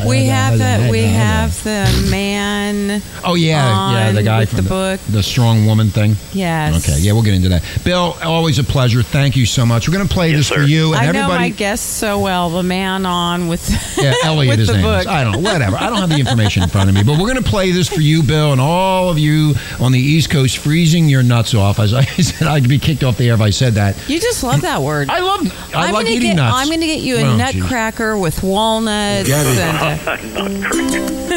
we 0.10 0.26
have 0.26 0.58
the 0.58 0.90
we 0.92 1.04
have 1.04 1.64
the 1.64 2.08
man. 2.12 3.02
Oh 3.24 3.36
yeah, 3.36 3.92
yeah, 3.94 4.12
the 4.12 4.24
guy 4.24 4.40
with 4.42 4.50
from 4.50 4.64
the 4.66 4.70
book. 4.70 5.00
the 5.10 5.24
strong 5.24 5.66
woman 5.66 5.88
thing. 5.88 6.01
Thing? 6.02 6.16
Yes. 6.34 6.88
Okay, 6.88 7.00
yeah, 7.00 7.12
we'll 7.14 7.24
get 7.24 7.34
into 7.34 7.50
that. 7.50 7.64
Bill, 7.84 8.16
always 8.24 8.60
a 8.60 8.64
pleasure. 8.64 9.04
Thank 9.04 9.36
you 9.36 9.46
so 9.46 9.66
much. 9.66 9.88
We're 9.88 9.94
going 9.96 10.08
to 10.08 10.14
play 10.14 10.32
this 10.34 10.50
for 10.50 10.62
you 10.62 10.94
and 10.94 11.02
everybody. 11.06 11.18
I 11.20 11.28
know 11.28 11.40
my 11.40 11.50
guest 11.50 11.98
so 11.98 12.20
well. 12.20 12.50
The 12.50 12.64
man 12.64 13.06
on 13.06 13.48
with 13.48 13.62
Yeah, 13.98 14.14
Elliot, 14.24 14.52
with 14.54 14.60
his 14.60 14.68
the 14.70 14.74
name 14.76 14.84
book. 14.84 15.02
is. 15.02 15.08
I 15.08 15.24
don't 15.24 15.34
know, 15.34 15.40
whatever. 15.52 15.76
I 15.78 15.88
don't 15.90 15.98
have 16.00 16.10
the 16.10 16.20
information 16.20 16.64
in 16.64 16.70
front 16.70 16.90
of 16.90 16.96
me, 16.96 17.04
but 17.04 17.14
we're 17.20 17.28
going 17.32 17.42
to 17.44 17.50
play 17.50 17.72
this 17.72 17.88
for 17.88 18.02
you, 18.02 18.24
Bill, 18.24 18.52
and 18.52 18.60
all 18.62 19.10
of 19.10 19.18
you 19.20 19.54
on 19.80 19.92
the 19.92 20.00
East 20.00 20.30
Coast, 20.30 20.58
freezing 20.58 21.08
your 21.10 21.24
nuts 21.24 21.54
off. 21.54 21.80
As 21.80 21.94
I 21.94 22.04
said, 22.06 22.48
I'd 22.48 22.68
be 22.68 22.80
kicked 22.80 23.04
off 23.04 23.18
the 23.18 23.28
air 23.30 23.34
if 23.36 23.42
I 23.42 23.50
said 23.52 23.74
that. 23.76 23.96
You 24.10 24.20
just 24.20 24.44
love 24.44 24.62
that 24.62 24.82
word. 24.82 25.10
I 25.10 25.20
love. 25.20 25.42
I 25.76 25.88
I'm 25.88 25.94
like 25.94 26.06
gonna 26.06 26.16
eating 26.16 26.30
get, 26.32 26.36
nuts. 26.38 26.58
I'm 26.58 26.68
going 26.68 26.80
to 26.82 26.86
get 26.88 27.02
you 27.02 27.18
a 27.18 27.22
Oh, 27.24 27.38
nutcracker 27.38 28.18
with 28.18 28.42
walnuts. 28.44 29.28
Get 29.28 29.46
it. 29.46 29.60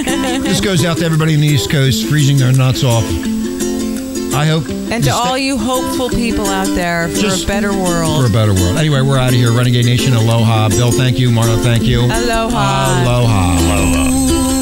And, 0.06 0.44
This 0.44 0.60
goes 0.60 0.84
out 0.84 0.98
to 0.98 1.04
everybody 1.04 1.34
on 1.34 1.40
the 1.40 1.46
East 1.46 1.70
Coast, 1.70 2.06
freezing 2.08 2.36
their 2.36 2.52
nuts 2.52 2.82
off. 2.84 3.04
I 4.34 4.46
hope. 4.46 4.68
and 4.68 5.02
to 5.04 5.10
all 5.10 5.38
you 5.38 5.56
hopeful 5.56 6.08
people 6.10 6.46
out 6.46 6.66
there 6.74 7.08
for 7.08 7.20
Just 7.20 7.44
a 7.44 7.46
better 7.46 7.72
world. 7.72 8.20
for 8.20 8.26
a 8.26 8.32
better 8.32 8.52
world. 8.52 8.76
Anyway, 8.76 9.00
we're 9.00 9.18
out 9.18 9.28
of 9.30 9.34
here. 9.34 9.52
Renegade 9.52 9.86
Nation, 9.86 10.12
aloha. 10.14 10.68
Bill, 10.68 10.90
thank 10.92 11.18
you. 11.18 11.30
Marlo, 11.30 11.60
thank 11.62 11.84
you. 11.84 12.00
Aloha. 12.00 13.02
Aloha. 13.02 13.58
Aloha. 13.58 14.53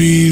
The 0.00 0.29